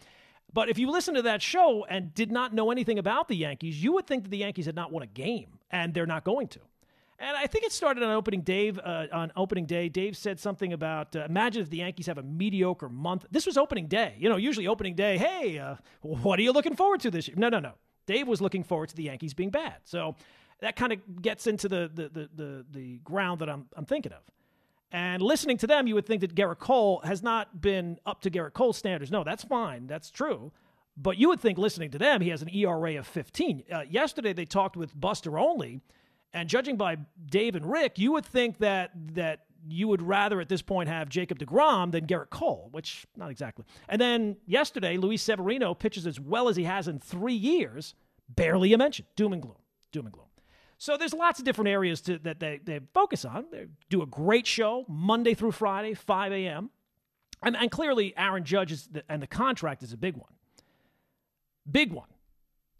But 0.53 0.69
if 0.69 0.77
you 0.77 0.89
listen 0.89 1.15
to 1.15 1.21
that 1.23 1.41
show 1.41 1.85
and 1.89 2.13
did 2.13 2.31
not 2.31 2.53
know 2.53 2.71
anything 2.71 2.97
about 2.97 3.27
the 3.27 3.35
Yankees, 3.35 3.83
you 3.83 3.93
would 3.93 4.07
think 4.07 4.23
that 4.23 4.29
the 4.29 4.37
Yankees 4.37 4.65
had 4.65 4.75
not 4.75 4.91
won 4.91 5.03
a 5.03 5.07
game, 5.07 5.59
and 5.69 5.93
they're 5.93 6.05
not 6.05 6.23
going 6.23 6.47
to. 6.49 6.59
And 7.17 7.37
I 7.37 7.47
think 7.47 7.63
it 7.65 7.71
started 7.71 8.03
on 8.03 8.11
opening 8.11 8.41
Dave 8.41 8.77
uh, 8.79 9.07
on 9.11 9.31
opening 9.35 9.65
day. 9.65 9.87
Dave 9.87 10.17
said 10.17 10.39
something 10.39 10.73
about 10.73 11.15
uh, 11.15 11.25
imagine 11.29 11.61
if 11.61 11.69
the 11.69 11.77
Yankees 11.77 12.07
have 12.07 12.17
a 12.17 12.23
mediocre 12.23 12.89
month. 12.89 13.25
This 13.31 13.45
was 13.45 13.57
opening 13.57 13.87
day. 13.87 14.15
You 14.17 14.29
know, 14.29 14.35
usually 14.35 14.67
opening 14.67 14.95
day. 14.95 15.17
Hey, 15.17 15.57
uh, 15.57 15.75
what 16.01 16.39
are 16.39 16.41
you 16.41 16.51
looking 16.51 16.75
forward 16.75 16.99
to 17.01 17.11
this 17.11 17.27
year? 17.27 17.35
No, 17.37 17.49
no, 17.49 17.59
no. 17.59 17.73
Dave 18.05 18.27
was 18.27 18.41
looking 18.41 18.63
forward 18.63 18.89
to 18.89 18.95
the 18.95 19.03
Yankees 19.03 19.33
being 19.33 19.49
bad. 19.49 19.75
So 19.83 20.15
that 20.61 20.75
kind 20.75 20.93
of 20.93 21.21
gets 21.21 21.47
into 21.47 21.67
the 21.67 21.89
the, 21.93 22.09
the 22.09 22.29
the 22.35 22.65
the 22.71 22.97
ground 22.99 23.39
that 23.41 23.49
I'm 23.49 23.67
I'm 23.75 23.85
thinking 23.85 24.13
of. 24.13 24.21
And 24.91 25.21
listening 25.21 25.57
to 25.57 25.67
them, 25.67 25.87
you 25.87 25.95
would 25.95 26.05
think 26.05 26.21
that 26.21 26.35
Gerrit 26.35 26.59
Cole 26.59 27.01
has 27.03 27.21
not 27.21 27.59
been 27.61 27.99
up 28.05 28.21
to 28.21 28.31
Gerrit 28.31 28.53
Cole's 28.53 28.77
standards. 28.77 29.11
No, 29.11 29.23
that's 29.23 29.43
fine. 29.43 29.87
That's 29.87 30.09
true. 30.09 30.51
But 30.95 31.17
you 31.17 31.27
would 31.27 31.41
think 31.41 31.57
listening 31.57 31.91
to 31.91 31.97
them, 31.97 32.21
he 32.21 32.29
has 32.29 32.41
an 32.41 32.49
ERA 32.49 32.97
of 32.97 33.07
15. 33.07 33.63
Uh, 33.69 33.81
yesterday, 33.89 34.31
they 34.31 34.45
talked 34.45 34.77
with 34.77 34.97
Buster 34.97 35.37
Olney, 35.37 35.81
and 36.33 36.47
judging 36.47 36.77
by 36.77 36.97
Dave 37.25 37.55
and 37.55 37.69
Rick, 37.69 37.99
you 37.99 38.13
would 38.13 38.25
think 38.25 38.59
that 38.59 38.91
that 39.13 39.41
you 39.67 39.87
would 39.87 40.01
rather 40.01 40.39
at 40.39 40.47
this 40.47 40.61
point 40.61 40.87
have 40.87 41.09
Jacob 41.09 41.39
DeGrom 41.39 41.91
than 41.91 42.05
Gerrit 42.05 42.29
Cole, 42.29 42.69
which 42.71 43.05
not 43.15 43.31
exactly. 43.31 43.65
And 43.89 43.99
then 43.99 44.37
yesterday, 44.45 44.97
Luis 44.97 45.23
Severino 45.23 45.73
pitches 45.73 46.05
as 46.05 46.19
well 46.19 46.47
as 46.47 46.55
he 46.55 46.63
has 46.65 46.87
in 46.87 46.99
three 46.99 47.33
years, 47.33 47.95
barely 48.29 48.73
a 48.73 48.77
mention. 48.77 49.05
Doom 49.15 49.33
and 49.33 49.41
gloom. 49.41 49.57
Doom 49.91 50.05
and 50.05 50.13
gloom. 50.13 50.24
So 50.77 50.97
there's 50.97 51.13
lots 51.13 51.39
of 51.39 51.45
different 51.45 51.69
areas 51.69 52.01
to, 52.01 52.19
that 52.19 52.39
they, 52.39 52.59
they 52.63 52.79
focus 52.93 53.23
on. 53.25 53.45
They 53.51 53.67
do 53.89 54.01
a 54.01 54.05
great 54.05 54.45
show 54.45 54.85
Monday 54.87 55.33
through 55.33 55.53
Friday, 55.53 55.93
5 55.93 56.31
a.m. 56.33 56.69
And, 57.41 57.55
and 57.55 57.71
clearly, 57.71 58.13
Aaron 58.17 58.43
Judge 58.43 58.71
is 58.71 58.87
the, 58.87 59.03
and 59.07 59.21
the 59.21 59.27
contract 59.27 59.83
is 59.83 59.93
a 59.93 59.97
big 59.97 60.17
one. 60.17 60.33
Big 61.69 61.93
one. 61.93 62.07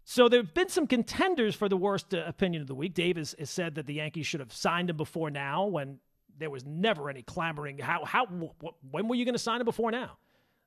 So 0.04 0.28
there 0.28 0.40
have 0.40 0.54
been 0.54 0.68
some 0.68 0.86
contenders 0.86 1.54
for 1.54 1.68
the 1.68 1.76
worst 1.76 2.14
uh, 2.14 2.22
opinion 2.26 2.62
of 2.62 2.68
the 2.68 2.74
week. 2.74 2.94
Dave 2.94 3.16
has, 3.16 3.34
has, 3.38 3.50
said 3.50 3.74
that 3.74 3.86
the 3.86 3.94
Yankees 3.94 4.26
should 4.26 4.40
have 4.40 4.52
signed 4.52 4.90
him 4.90 4.96
before 4.96 5.30
now 5.30 5.66
when 5.66 5.98
there 6.38 6.50
was 6.50 6.64
never 6.64 7.10
any 7.10 7.22
clamoring. 7.22 7.78
How, 7.78 8.04
how, 8.04 8.26
wh- 8.26 8.92
when 8.92 9.08
were 9.08 9.14
you 9.14 9.24
going 9.24 9.34
to 9.34 9.38
sign 9.38 9.60
him 9.60 9.64
before 9.64 9.90
now? 9.90 10.18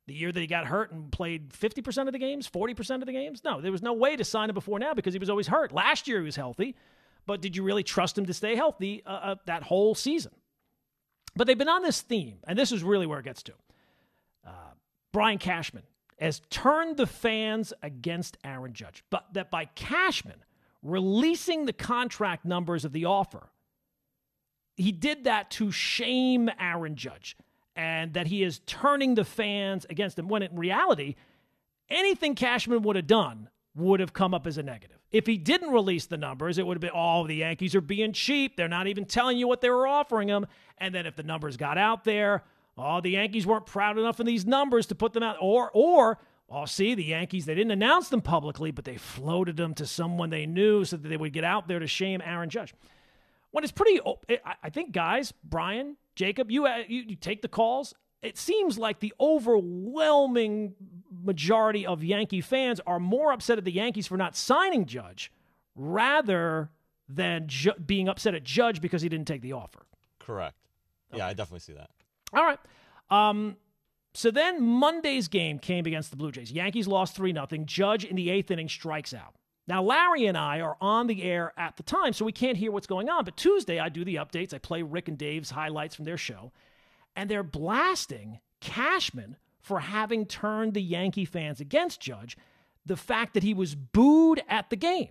The 0.07 0.13
year 0.15 0.32
that 0.32 0.39
he 0.39 0.47
got 0.47 0.65
hurt 0.65 0.91
and 0.91 1.11
played 1.11 1.51
50% 1.51 2.07
of 2.07 2.11
the 2.11 2.19
games, 2.19 2.49
40% 2.49 2.95
of 2.95 3.05
the 3.05 3.13
games? 3.13 3.43
No, 3.45 3.61
there 3.61 3.71
was 3.71 3.84
no 3.84 3.93
way 3.93 4.15
to 4.15 4.25
sign 4.25 4.49
him 4.49 4.55
before 4.55 4.80
now 4.80 4.93
because 4.93 5.13
he 5.13 5.19
was 5.19 5.30
always 5.30 5.47
hurt. 5.47 5.71
Last 5.71 6.07
year 6.07 6.17
he 6.19 6.25
was 6.25 6.36
healthy 6.36 6.75
but 7.30 7.41
did 7.41 7.55
you 7.55 7.61
really 7.61 7.84
trust 7.84 8.17
him 8.17 8.25
to 8.25 8.34
stay 8.34 8.55
healthy 8.55 9.03
uh, 9.05 9.09
uh, 9.09 9.36
that 9.45 9.61
whole 9.61 9.93
season? 9.93 10.32
But 11.36 11.45
they've 11.45 11.55
been 11.55 11.69
on 11.69 11.84
this 11.84 12.01
theme, 12.01 12.39
and 12.47 12.57
this 12.57 12.71
is 12.71 12.82
really 12.82 13.05
where 13.05 13.19
it 13.19 13.23
gets 13.23 13.43
to. 13.43 13.53
Uh, 14.43 14.71
Brian 15.13 15.38
Cashman 15.38 15.84
has 16.19 16.41
turned 16.49 16.97
the 16.97 17.05
fans 17.05 17.71
against 17.84 18.36
Aaron 18.43 18.73
Judge, 18.73 19.03
but 19.11 19.32
that 19.34 19.51
by 19.51 19.65
Cashman 19.65 20.43
releasing 20.82 21.67
the 21.67 21.71
contract 21.71 22.45
numbers 22.45 22.84
of 22.84 22.93
the 22.93 23.05
offer, 23.05 23.51
he 24.75 24.91
did 24.91 25.25
that 25.25 25.51
to 25.51 25.71
shame 25.71 26.49
Aaron 26.59 26.95
Judge 26.95 27.38
and 27.75 28.15
that 28.15 28.25
he 28.25 28.41
is 28.41 28.57
turning 28.65 29.13
the 29.13 29.23
fans 29.23 29.86
against 29.88 30.17
him 30.17 30.30
when 30.30 30.41
in 30.41 30.55
reality, 30.55 31.13
anything 31.91 32.34
Cashman 32.34 32.82
would 32.82 32.95
have 32.95 33.05
done 33.05 33.49
would 33.80 33.99
have 33.99 34.13
come 34.13 34.34
up 34.34 34.45
as 34.45 34.57
a 34.57 34.63
negative. 34.63 34.97
If 35.11 35.25
he 35.25 35.38
didn't 35.38 35.71
release 35.71 36.05
the 36.05 36.17
numbers, 36.17 36.57
it 36.57 36.67
would 36.67 36.75
have 36.75 36.82
been, 36.82 36.91
oh, 36.93 37.25
the 37.25 37.36
Yankees 37.36 37.73
are 37.73 37.82
being 37.82 38.13
cheap. 38.13 38.55
They're 38.55 38.67
not 38.67 38.88
even 38.88 39.05
telling 39.05 39.38
you 39.38 39.47
what 39.47 39.61
they 39.61 39.69
were 39.69 39.88
offering 39.88 40.27
him. 40.27 40.45
And 40.77 40.93
then 40.93 41.05
if 41.05 41.15
the 41.15 41.23
numbers 41.23 41.57
got 41.57 41.77
out 41.77 42.03
there, 42.03 42.43
oh, 42.77 43.01
the 43.01 43.11
Yankees 43.11 43.47
weren't 43.47 43.65
proud 43.65 43.97
enough 43.97 44.19
of 44.19 44.25
these 44.25 44.45
numbers 44.45 44.86
to 44.88 44.95
put 44.95 45.13
them 45.13 45.23
out. 45.23 45.38
Or, 45.41 45.71
or, 45.73 46.19
oh, 46.49 46.65
see, 46.65 46.93
the 46.93 47.05
Yankees, 47.05 47.45
they 47.45 47.55
didn't 47.55 47.71
announce 47.71 48.09
them 48.09 48.21
publicly, 48.21 48.71
but 48.71 48.86
they 48.86 48.97
floated 48.97 49.57
them 49.57 49.73
to 49.75 49.86
someone 49.86 50.30
they 50.30 50.45
knew 50.45 50.86
so 50.86 50.97
that 50.97 51.07
they 51.07 51.17
would 51.17 51.34
get 51.34 51.43
out 51.43 51.67
there 51.67 51.80
to 51.80 51.88
shame 51.88 52.21
Aaron 52.23 52.49
Judge. 52.49 52.73
When 53.51 53.63
it's 53.63 53.73
pretty, 53.73 53.99
I 54.63 54.69
think, 54.69 54.91
guys, 54.91 55.34
Brian, 55.43 55.97
Jacob, 56.15 56.51
you, 56.51 56.67
uh, 56.67 56.84
you, 56.88 57.03
you 57.07 57.15
take 57.15 57.41
the 57.41 57.47
calls 57.47 57.95
it 58.22 58.38
seems 58.38 58.78
like 58.78 58.99
the 58.99 59.13
overwhelming 59.20 60.76
majority 61.24 61.86
of 61.86 62.03
Yankee 62.03 62.41
fans 62.41 62.80
are 62.86 62.99
more 62.99 63.32
upset 63.32 63.57
at 63.57 63.65
the 63.65 63.72
Yankees 63.72 64.07
for 64.07 64.17
not 64.17 64.36
signing 64.36 64.86
Judge 64.86 65.32
rather 65.76 66.70
than 67.07 67.47
ju- 67.47 67.74
being 67.86 68.09
upset 68.09 68.36
at 68.36 68.43
Judge 68.43 68.82
because 68.82 69.01
he 69.01 69.09
didn't 69.09 69.28
take 69.28 69.41
the 69.41 69.53
offer. 69.53 69.86
Correct. 70.20 70.55
Okay. 71.11 71.20
Yeah, 71.20 71.28
I 71.28 71.34
definitely 71.34 71.61
see 71.61 71.74
that. 71.74 71.89
All 72.34 72.43
right. 72.43 72.59
Um, 73.09 73.57
so 74.13 74.32
then 74.32 74.61
Monday's 74.61 75.28
game 75.28 75.57
came 75.59 75.86
against 75.86 76.11
the 76.11 76.17
Blue 76.17 76.32
Jays. 76.32 76.51
Yankees 76.51 76.88
lost 76.88 77.15
3 77.15 77.34
0. 77.34 77.47
Judge 77.65 78.05
in 78.05 78.15
the 78.15 78.30
eighth 78.30 78.51
inning 78.51 78.70
strikes 78.70 79.13
out. 79.13 79.36
Now, 79.67 79.84
Larry 79.84 80.26
and 80.26 80.38
I 80.38 80.61
are 80.61 80.78
on 80.82 81.07
the 81.07 81.22
air 81.24 81.53
at 81.55 81.78
the 81.78 81.84
time, 81.84 82.13
so 82.13 82.26
we 82.26 82.32
can't 82.32 82.57
hear 82.57 82.72
what's 82.72 82.88
going 82.88 83.07
on. 83.07 83.24
But 83.24 83.38
Tuesday, 83.38 83.80
I 83.80 83.89
do 83.89 84.03
the 84.03 84.15
updates. 84.15 84.53
I 84.53 84.57
play 84.57 84.82
Rick 84.82 85.09
and 85.09 85.17
Dave's 85.17 85.51
highlights 85.51 85.95
from 85.95 86.05
their 86.05 86.17
show 86.17 86.51
and 87.16 87.30
they're 87.30 87.43
blasting 87.43 88.39
Cashman 88.62 89.38
for 89.62 89.82
having 89.82 90.26
turned 90.26 90.74
the 90.74 90.82
Yankee 90.82 91.26
fans 91.26 91.60
against 91.60 92.01
Judge, 92.01 92.38
the 92.86 92.97
fact 92.97 93.34
that 93.34 93.43
he 93.43 93.53
was 93.53 93.76
booed 93.76 94.41
at 94.47 94.70
the 94.70 94.76
game. 94.76 95.10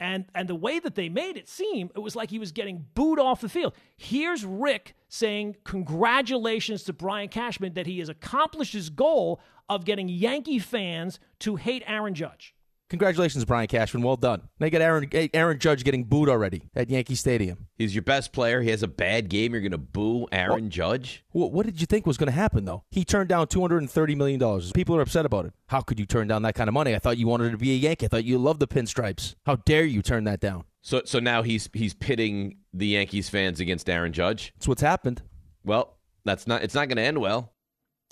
And, 0.00 0.26
and 0.34 0.48
the 0.48 0.54
way 0.54 0.78
that 0.78 0.94
they 0.94 1.08
made 1.08 1.36
it 1.36 1.48
seem, 1.48 1.90
it 1.94 1.98
was 1.98 2.14
like 2.14 2.30
he 2.30 2.38
was 2.38 2.52
getting 2.52 2.86
booed 2.94 3.18
off 3.18 3.40
the 3.40 3.48
field. 3.48 3.74
Here's 3.96 4.44
Rick 4.44 4.94
saying, 5.08 5.56
Congratulations 5.64 6.84
to 6.84 6.92
Brian 6.92 7.28
Cashman 7.28 7.74
that 7.74 7.86
he 7.86 7.98
has 7.98 8.08
accomplished 8.08 8.72
his 8.72 8.90
goal 8.90 9.40
of 9.68 9.84
getting 9.84 10.08
Yankee 10.08 10.60
fans 10.60 11.18
to 11.40 11.56
hate 11.56 11.82
Aaron 11.86 12.14
Judge. 12.14 12.54
Congratulations, 12.90 13.44
Brian 13.44 13.66
Cashman. 13.66 14.02
Well 14.02 14.16
done. 14.16 14.48
They 14.58 14.70
got 14.70 14.80
Aaron 14.80 15.10
Aaron 15.34 15.58
Judge 15.58 15.84
getting 15.84 16.04
booed 16.04 16.30
already 16.30 16.62
at 16.74 16.88
Yankee 16.88 17.14
Stadium. 17.14 17.66
He's 17.76 17.94
your 17.94 18.02
best 18.02 18.32
player. 18.32 18.62
He 18.62 18.70
has 18.70 18.82
a 18.82 18.88
bad 18.88 19.28
game. 19.28 19.52
You're 19.52 19.60
going 19.60 19.72
to 19.72 19.78
boo 19.78 20.26
Aaron 20.32 20.62
well, 20.62 20.70
Judge? 20.70 21.22
What, 21.32 21.52
what 21.52 21.66
did 21.66 21.80
you 21.80 21.86
think 21.86 22.06
was 22.06 22.16
going 22.16 22.28
to 22.28 22.32
happen, 22.32 22.64
though? 22.64 22.84
He 22.90 23.04
turned 23.04 23.28
down 23.28 23.46
$230 23.46 24.16
million. 24.16 24.60
People 24.72 24.96
are 24.96 25.02
upset 25.02 25.26
about 25.26 25.44
it. 25.44 25.52
How 25.66 25.82
could 25.82 26.00
you 26.00 26.06
turn 26.06 26.28
down 26.28 26.42
that 26.42 26.54
kind 26.54 26.68
of 26.68 26.74
money? 26.74 26.94
I 26.94 26.98
thought 26.98 27.18
you 27.18 27.26
wanted 27.26 27.50
to 27.50 27.58
be 27.58 27.72
a 27.72 27.76
Yankee. 27.76 28.06
I 28.06 28.08
thought 28.08 28.24
you 28.24 28.38
loved 28.38 28.60
the 28.60 28.68
pinstripes. 28.68 29.34
How 29.44 29.56
dare 29.56 29.84
you 29.84 30.00
turn 30.00 30.24
that 30.24 30.40
down? 30.40 30.64
So, 30.80 31.02
so 31.04 31.18
now 31.18 31.42
he's 31.42 31.68
he's 31.74 31.92
pitting 31.92 32.56
the 32.72 32.86
Yankees 32.86 33.28
fans 33.28 33.60
against 33.60 33.90
Aaron 33.90 34.12
Judge. 34.12 34.52
That's 34.56 34.68
what's 34.68 34.80
happened. 34.80 35.20
Well, 35.62 35.98
that's 36.24 36.46
not. 36.46 36.62
It's 36.62 36.74
not 36.74 36.88
going 36.88 36.96
to 36.96 37.02
end 37.02 37.18
well. 37.18 37.52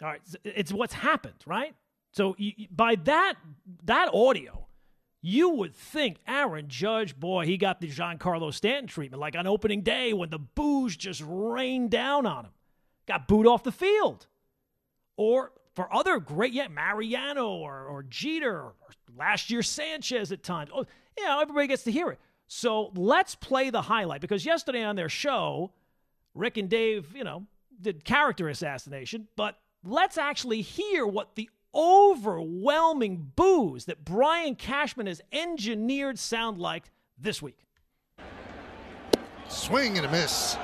All 0.03 0.09
right, 0.09 0.20
it's 0.45 0.72
what's 0.72 0.93
happened, 0.93 1.37
right? 1.47 1.74
So 2.12 2.37
by 2.70 2.97
that 3.05 3.35
that 3.85 4.11
audio, 4.12 4.65
you 5.27 5.49
would 5.49 5.74
think 5.74 6.18
Aaron 6.29 6.68
Judge, 6.68 7.18
boy, 7.18 7.47
he 7.47 7.57
got 7.57 7.81
the 7.81 7.91
Giancarlo 7.91 8.55
Stanton 8.55 8.87
treatment, 8.87 9.20
like 9.20 9.35
on 9.35 9.49
opening 9.49 9.83
day 9.83 10.12
when 10.12 10.31
the 10.31 10.39
booze 10.39 10.97
just 10.97 11.20
rained 11.27 11.91
down 11.91 12.27
on 12.27 12.45
him. 12.45 12.53
Got 13.09 13.27
booed 13.27 13.49
off 13.49 13.64
the 13.64 13.72
field. 13.72 14.29
Or 15.16 15.51
for 15.74 15.93
other 15.93 16.20
great, 16.20 16.53
yeah, 16.53 16.68
Mariano 16.68 17.57
or, 17.57 17.87
or 17.87 18.05
Jeter 18.05 18.57
or 18.57 18.74
last 19.18 19.51
year 19.51 19.64
Sanchez 19.64 20.31
at 20.31 20.45
times. 20.45 20.70
Oh, 20.72 20.87
yeah, 21.18 21.41
everybody 21.43 21.66
gets 21.66 21.83
to 21.85 21.91
hear 21.91 22.11
it. 22.11 22.20
So 22.47 22.93
let's 22.95 23.35
play 23.35 23.70
the 23.70 23.83
highlight 23.83 24.20
because 24.20 24.47
yesterday 24.47 24.85
on 24.85 24.95
their 24.95 25.09
show, 25.09 25.72
Rick 26.37 26.57
and 26.57 26.68
Dave, 26.68 27.16
you 27.16 27.24
know, 27.24 27.47
did 27.81 28.05
character 28.05 28.49
assassination, 28.49 29.27
but 29.35 29.59
let's 29.83 30.18
actually 30.18 30.61
hear 30.61 31.05
what 31.05 31.35
the 31.35 31.51
overwhelming 31.77 33.33
boos 33.37 33.85
that 33.85 34.05
Brian 34.05 34.55
Cashman 34.55 35.07
has 35.07 35.20
engineered 35.31 36.18
sound 36.18 36.59
like 36.59 36.91
this 37.18 37.43
week. 37.43 37.66
Swing 39.49 39.97
and 39.97 40.07
a 40.07 40.11
miss. 40.11 40.57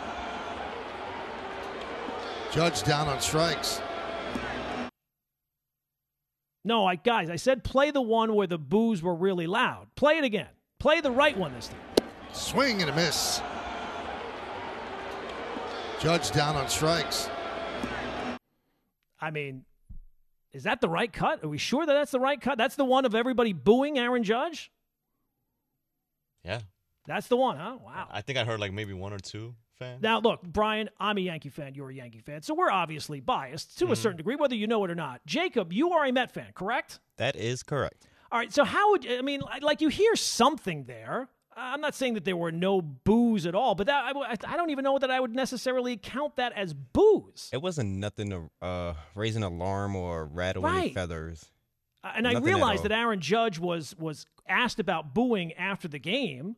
Judge 2.52 2.82
down 2.82 3.08
on 3.08 3.20
strikes. 3.20 3.80
No, 6.64 6.86
I 6.86 6.96
guys, 6.96 7.28
I 7.28 7.36
said 7.36 7.64
play 7.64 7.90
the 7.90 8.02
one 8.02 8.34
where 8.34 8.46
the 8.46 8.58
boos 8.58 9.02
were 9.02 9.14
really 9.14 9.46
loud. 9.46 9.88
Play 9.96 10.18
it 10.18 10.24
again. 10.24 10.48
Play 10.78 11.00
the 11.00 11.10
right 11.10 11.36
one 11.36 11.52
this 11.54 11.68
time. 11.68 11.78
Swing 12.32 12.80
and 12.80 12.90
a 12.90 12.94
miss. 12.94 13.40
Judge 16.00 16.30
down 16.32 16.56
on 16.56 16.68
strikes. 16.68 17.28
I 19.20 19.30
mean, 19.30 19.64
is 20.52 20.64
that 20.64 20.80
the 20.80 20.88
right 20.88 21.12
cut? 21.12 21.42
Are 21.42 21.48
we 21.48 21.58
sure 21.58 21.86
that 21.86 21.92
that's 21.92 22.10
the 22.10 22.20
right 22.20 22.40
cut? 22.40 22.58
That's 22.58 22.76
the 22.76 22.84
one 22.84 23.04
of 23.04 23.14
everybody 23.14 23.52
booing 23.52 23.98
Aaron 23.98 24.22
Judge? 24.22 24.70
Yeah. 26.44 26.60
That's 27.06 27.26
the 27.28 27.36
one, 27.36 27.56
huh? 27.56 27.78
Wow. 27.84 28.08
I 28.10 28.20
think 28.20 28.38
I 28.38 28.44
heard 28.44 28.60
like 28.60 28.72
maybe 28.72 28.92
one 28.92 29.12
or 29.12 29.18
two 29.18 29.54
fan. 29.78 29.98
Now, 30.00 30.20
look, 30.20 30.42
Brian, 30.42 30.88
I'm 31.00 31.18
a 31.18 31.20
Yankee 31.20 31.48
fan. 31.48 31.74
You're 31.74 31.90
a 31.90 31.94
Yankee 31.94 32.20
fan. 32.20 32.42
So 32.42 32.54
we're 32.54 32.70
obviously 32.70 33.20
biased 33.20 33.78
to 33.78 33.86
a 33.86 33.88
mm-hmm. 33.88 33.94
certain 33.94 34.16
degree, 34.18 34.36
whether 34.36 34.54
you 34.54 34.66
know 34.66 34.84
it 34.84 34.90
or 34.90 34.94
not. 34.94 35.24
Jacob, 35.26 35.72
you 35.72 35.92
are 35.92 36.04
a 36.04 36.12
Met 36.12 36.30
fan, 36.30 36.52
correct? 36.54 37.00
That 37.16 37.34
is 37.36 37.62
correct. 37.62 38.06
All 38.30 38.38
right. 38.38 38.52
So 38.52 38.64
how 38.64 38.92
would 38.92 39.10
I 39.10 39.22
mean? 39.22 39.42
Like 39.60 39.80
you 39.80 39.88
hear 39.88 40.16
something 40.16 40.84
there. 40.84 41.28
I'm 41.56 41.80
not 41.80 41.94
saying 41.94 42.14
that 42.14 42.24
there 42.24 42.36
were 42.36 42.52
no 42.52 42.80
boos 42.82 43.46
at 43.46 43.54
all, 43.54 43.74
but 43.74 43.86
that 43.86 44.14
I, 44.16 44.36
I 44.46 44.56
don't 44.56 44.70
even 44.70 44.84
know 44.84 44.98
that 44.98 45.10
I 45.10 45.20
would 45.20 45.34
necessarily 45.34 45.96
count 45.96 46.36
that 46.36 46.52
as 46.56 46.72
boos. 46.74 47.50
It 47.52 47.60
wasn't 47.62 47.90
nothing 47.96 48.30
to 48.30 48.50
uh, 48.60 48.94
raise 49.14 49.36
an 49.36 49.42
alarm 49.42 49.94
or 49.96 50.26
rattle 50.26 50.66
any 50.66 50.76
Right. 50.76 50.94
feathers. 50.94 51.50
Uh, 52.04 52.12
And 52.16 52.26
I 52.26 52.32
Nothing 52.32 52.48
at 52.48 52.54
realized 52.54 52.82
that 52.84 52.92
Aaron 52.92 53.20
Judge 53.20 53.58
was 53.58 53.94
was 53.98 54.26
asked 54.48 54.80
about 54.80 55.14
booing 55.14 55.52
after 55.54 55.88
the 55.88 55.98
game, 55.98 56.56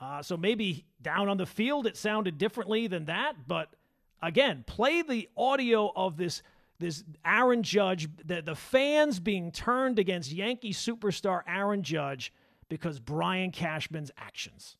uh, 0.00 0.22
so 0.22 0.36
maybe 0.36 0.84
down 1.02 1.28
on 1.28 1.36
the 1.36 1.46
field 1.46 1.86
it 1.86 1.96
sounded 1.96 2.38
differently 2.38 2.86
than 2.86 3.06
that. 3.06 3.48
But 3.48 3.74
again, 4.22 4.64
play 4.66 5.02
the 5.02 5.28
audio 5.36 5.92
of 5.96 6.16
this 6.16 6.42
this 6.78 7.02
Aaron 7.24 7.62
Judge, 7.62 8.08
the 8.24 8.42
the 8.42 8.54
fans 8.54 9.20
being 9.20 9.50
turned 9.52 9.98
against 9.98 10.30
Yankee 10.32 10.72
superstar 10.72 11.42
Aaron 11.48 11.82
Judge 11.82 12.32
because 12.68 12.98
Brian 13.00 13.50
Cashman's 13.50 14.10
actions. 14.18 14.76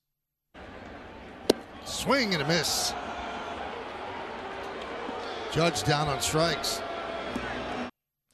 Swing 1.85 2.33
and 2.35 2.43
a 2.43 2.49
miss. 2.49 2.93
Judge 5.53 5.85
down 5.85 6.09
on 6.09 6.21
strikes. 6.21 6.81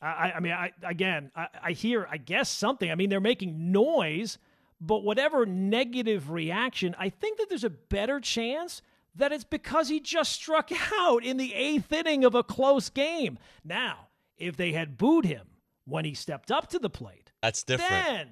I, 0.00 0.06
I- 0.06 0.32
I 0.36 0.40
mean, 0.40 0.52
I 0.52 0.72
again, 0.82 1.30
I, 1.36 1.48
I 1.62 1.72
hear, 1.72 2.06
I 2.10 2.16
guess 2.16 2.48
something. 2.48 2.90
I 2.90 2.94
mean, 2.94 3.10
they're 3.10 3.20
making 3.20 3.72
noise, 3.72 4.38
but 4.80 5.02
whatever 5.04 5.44
negative 5.44 6.30
reaction, 6.30 6.94
I 6.98 7.10
think 7.10 7.38
that 7.38 7.48
there's 7.48 7.64
a 7.64 7.70
better 7.70 8.20
chance 8.20 8.80
that 9.16 9.32
it's 9.32 9.44
because 9.44 9.88
he 9.88 10.00
just 10.00 10.32
struck 10.32 10.70
out 10.98 11.24
in 11.24 11.36
the 11.36 11.52
eighth 11.52 11.92
inning 11.92 12.24
of 12.24 12.34
a 12.34 12.42
close 12.42 12.88
game. 12.88 13.38
Now, 13.64 14.06
if 14.38 14.56
they 14.56 14.72
had 14.72 14.96
booed 14.96 15.26
him 15.26 15.48
when 15.84 16.04
he 16.04 16.14
stepped 16.14 16.50
up 16.50 16.68
to 16.68 16.78
the 16.78 16.88
plate, 16.88 17.32
That's 17.42 17.62
different. 17.64 17.90
then, 17.90 18.28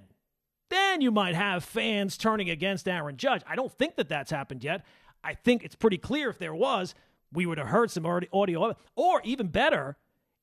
then 0.71 1.01
you 1.01 1.11
might 1.11 1.35
have 1.35 1.65
fans 1.65 2.17
turning 2.17 2.51
against 2.51 2.89
Aaron 2.89 3.17
Judge. 3.17 3.43
I 3.47 3.57
don't 3.57 3.73
think 3.73 3.97
that 3.97 4.09
that's 4.09 4.31
happened 4.31 4.65
yet. 4.65 4.85
I 5.25 5.35
think 5.35 5.65
it's 5.65 5.75
pretty 5.75 5.99
clear 5.99 6.31
if 6.31 6.39
there 6.39 6.55
was, 6.55 6.95
we 7.33 7.47
would 7.47 7.59
have 7.59 7.69
heard 7.69 7.91
some 7.91 8.07
audio, 8.07 8.77
or 8.95 9.21
even 9.25 9.49
better, 9.49 9.97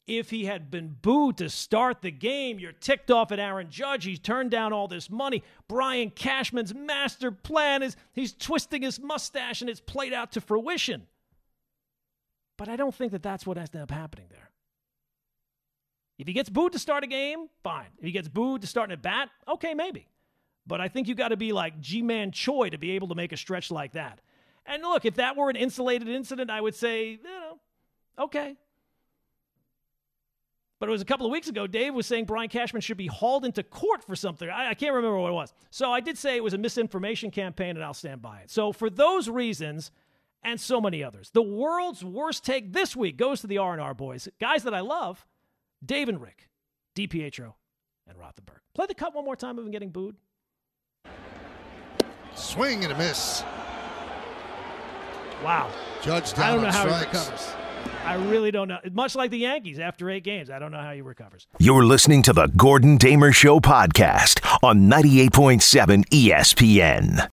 if 0.08 0.30
he 0.30 0.46
had 0.46 0.70
been 0.70 0.96
booed 1.02 1.38
to 1.38 1.50
start 1.50 2.02
the 2.02 2.12
game, 2.12 2.60
you're 2.60 2.72
ticked 2.72 3.10
off 3.10 3.32
at 3.32 3.40
Aaron 3.40 3.70
Judge. 3.70 4.06
He's 4.06 4.20
turned 4.20 4.52
down 4.52 4.72
all 4.72 4.88
this 4.88 5.10
money. 5.10 5.44
Brian 5.68 6.12
Cashman's 6.12 6.76
master 6.76 7.32
plan 7.32 7.82
is 7.82 7.96
he's 8.14 8.34
twisting 8.34 8.84
his 8.84 9.00
mustache 9.00 9.62
and 9.62 9.70
it's 9.70 9.80
played 9.80 10.14
out 10.14 10.32
to 10.34 10.42
fruition. 10.42 11.08
But 12.58 12.70
I 12.70 12.76
don't 12.76 12.94
think 12.94 13.12
that 13.14 13.24
that's 13.24 13.46
what 13.46 13.58
ended 13.58 13.82
up 13.82 13.92
happening 13.92 14.28
there. 14.30 14.52
If 16.18 16.28
he 16.28 16.34
gets 16.34 16.50
booed 16.50 16.74
to 16.74 16.80
start 16.80 17.04
a 17.04 17.08
game, 17.08 17.48
fine. 17.64 17.88
If 17.98 18.06
he 18.06 18.12
gets 18.12 18.30
booed 18.30 18.62
to 18.62 18.68
start 18.68 18.92
at 18.92 19.02
bat, 19.02 19.30
okay, 19.48 19.74
maybe. 19.74 20.08
But 20.68 20.82
I 20.82 20.88
think 20.88 21.08
you 21.08 21.16
got 21.16 21.30
to 21.30 21.38
be 21.38 21.52
like 21.54 21.80
Ji-Man 21.80 22.32
Choi 22.32 22.70
to 22.70 22.78
be 22.78 22.92
able 22.92 23.10
to 23.10 23.16
make 23.16 23.32
a 23.32 23.38
stretch 23.38 23.70
like 23.70 23.94
that. 23.94 24.20
And 24.66 24.82
look, 24.82 25.06
if 25.06 25.16
that 25.16 25.38
were 25.38 25.50
an 25.50 25.56
insulated 25.56 26.08
incident, 26.08 26.50
I 26.50 26.60
would 26.60 26.76
say, 26.76 27.12
you 27.12 27.24
know, 27.24 27.60
okay. 28.18 28.56
But 30.80 30.90
it 30.90 30.92
was 30.92 31.02
a 31.02 31.06
couple 31.06 31.26
of 31.26 31.32
weeks 31.32 31.48
ago, 31.48 31.68
Dave 31.68 31.94
was 31.94 32.06
saying 32.06 32.26
Brian 32.26 32.50
Cashman 32.50 32.82
should 32.82 32.98
be 32.98 33.08
hauled 33.08 33.46
into 33.46 33.64
court 33.64 34.04
for 34.04 34.16
something. 34.16 34.50
I, 34.50 34.72
I 34.72 34.74
can't 34.74 34.94
remember 34.94 35.20
what 35.20 35.30
it 35.30 35.34
was. 35.34 35.54
So 35.70 35.92
I 35.92 36.00
did 36.00 36.18
say 36.18 36.36
it 36.36 36.44
was 36.44 36.54
a 36.54 36.58
misinformation 36.58 37.32
campaign, 37.32 37.76
and 37.76 37.84
I'll 37.84 37.94
stand 37.94 38.22
by 38.22 38.40
it. 38.40 38.50
So 38.50 38.72
for 38.72 38.90
those 38.90 39.30
reasons, 39.30 39.92
and 40.44 40.60
so 40.60 40.80
many 40.82 41.04
others, 41.04 41.32
the 41.32 41.42
world's 41.42 42.04
worst 42.04 42.46
take 42.46 42.74
this 42.74 42.96
week 42.96 43.18
goes 43.18 43.42
to 43.42 43.48
the 43.48 43.58
R&R 43.58 43.94
boys, 43.94 44.28
guys 44.40 44.64
that 44.64 44.74
I 44.74 44.82
love, 44.82 45.26
Dave 45.84 46.10
and 46.10 46.22
Rick, 46.22 46.50
DiPietro, 46.96 47.54
and 48.08 48.18
Rothenberg. 48.18 48.60
Play 48.74 48.86
the 48.86 48.94
cut 48.94 49.16
one 49.16 49.26
more 49.26 49.36
time 49.36 49.58
of 49.58 49.66
him 49.66 49.72
getting 49.72 49.90
booed. 49.90 50.16
Swing 52.36 52.84
and 52.84 52.92
a 52.94 52.98
miss. 52.98 53.44
Wow. 55.44 55.70
Judge 56.02 56.34
I 56.34 56.38
down 56.38 56.54
don't 56.54 56.62
know 56.62 56.68
on 56.68 56.74
how 56.74 56.84
he 56.86 56.90
strikes. 56.94 57.14
recovers. 57.30 57.54
I 58.04 58.16
really 58.16 58.52
don't 58.52 58.68
know. 58.68 58.78
Much 58.92 59.16
like 59.16 59.32
the 59.32 59.38
Yankees 59.40 59.80
after 59.80 60.10
eight 60.12 60.24
games, 60.24 60.50
I 60.52 60.60
don't 60.60 60.72
know 60.72 60.80
how 60.80 60.94
he 60.94 61.02
recovers. 61.02 61.48
You're 61.60 61.84
listening 61.86 62.22
to 62.24 62.34
the 62.34 62.48
Gordon 62.48 62.98
Damer 62.98 63.32
Show 63.32 63.60
podcast 63.60 64.40
on 64.64 64.90
98.7 64.90 66.06
ESPN. 66.10 67.20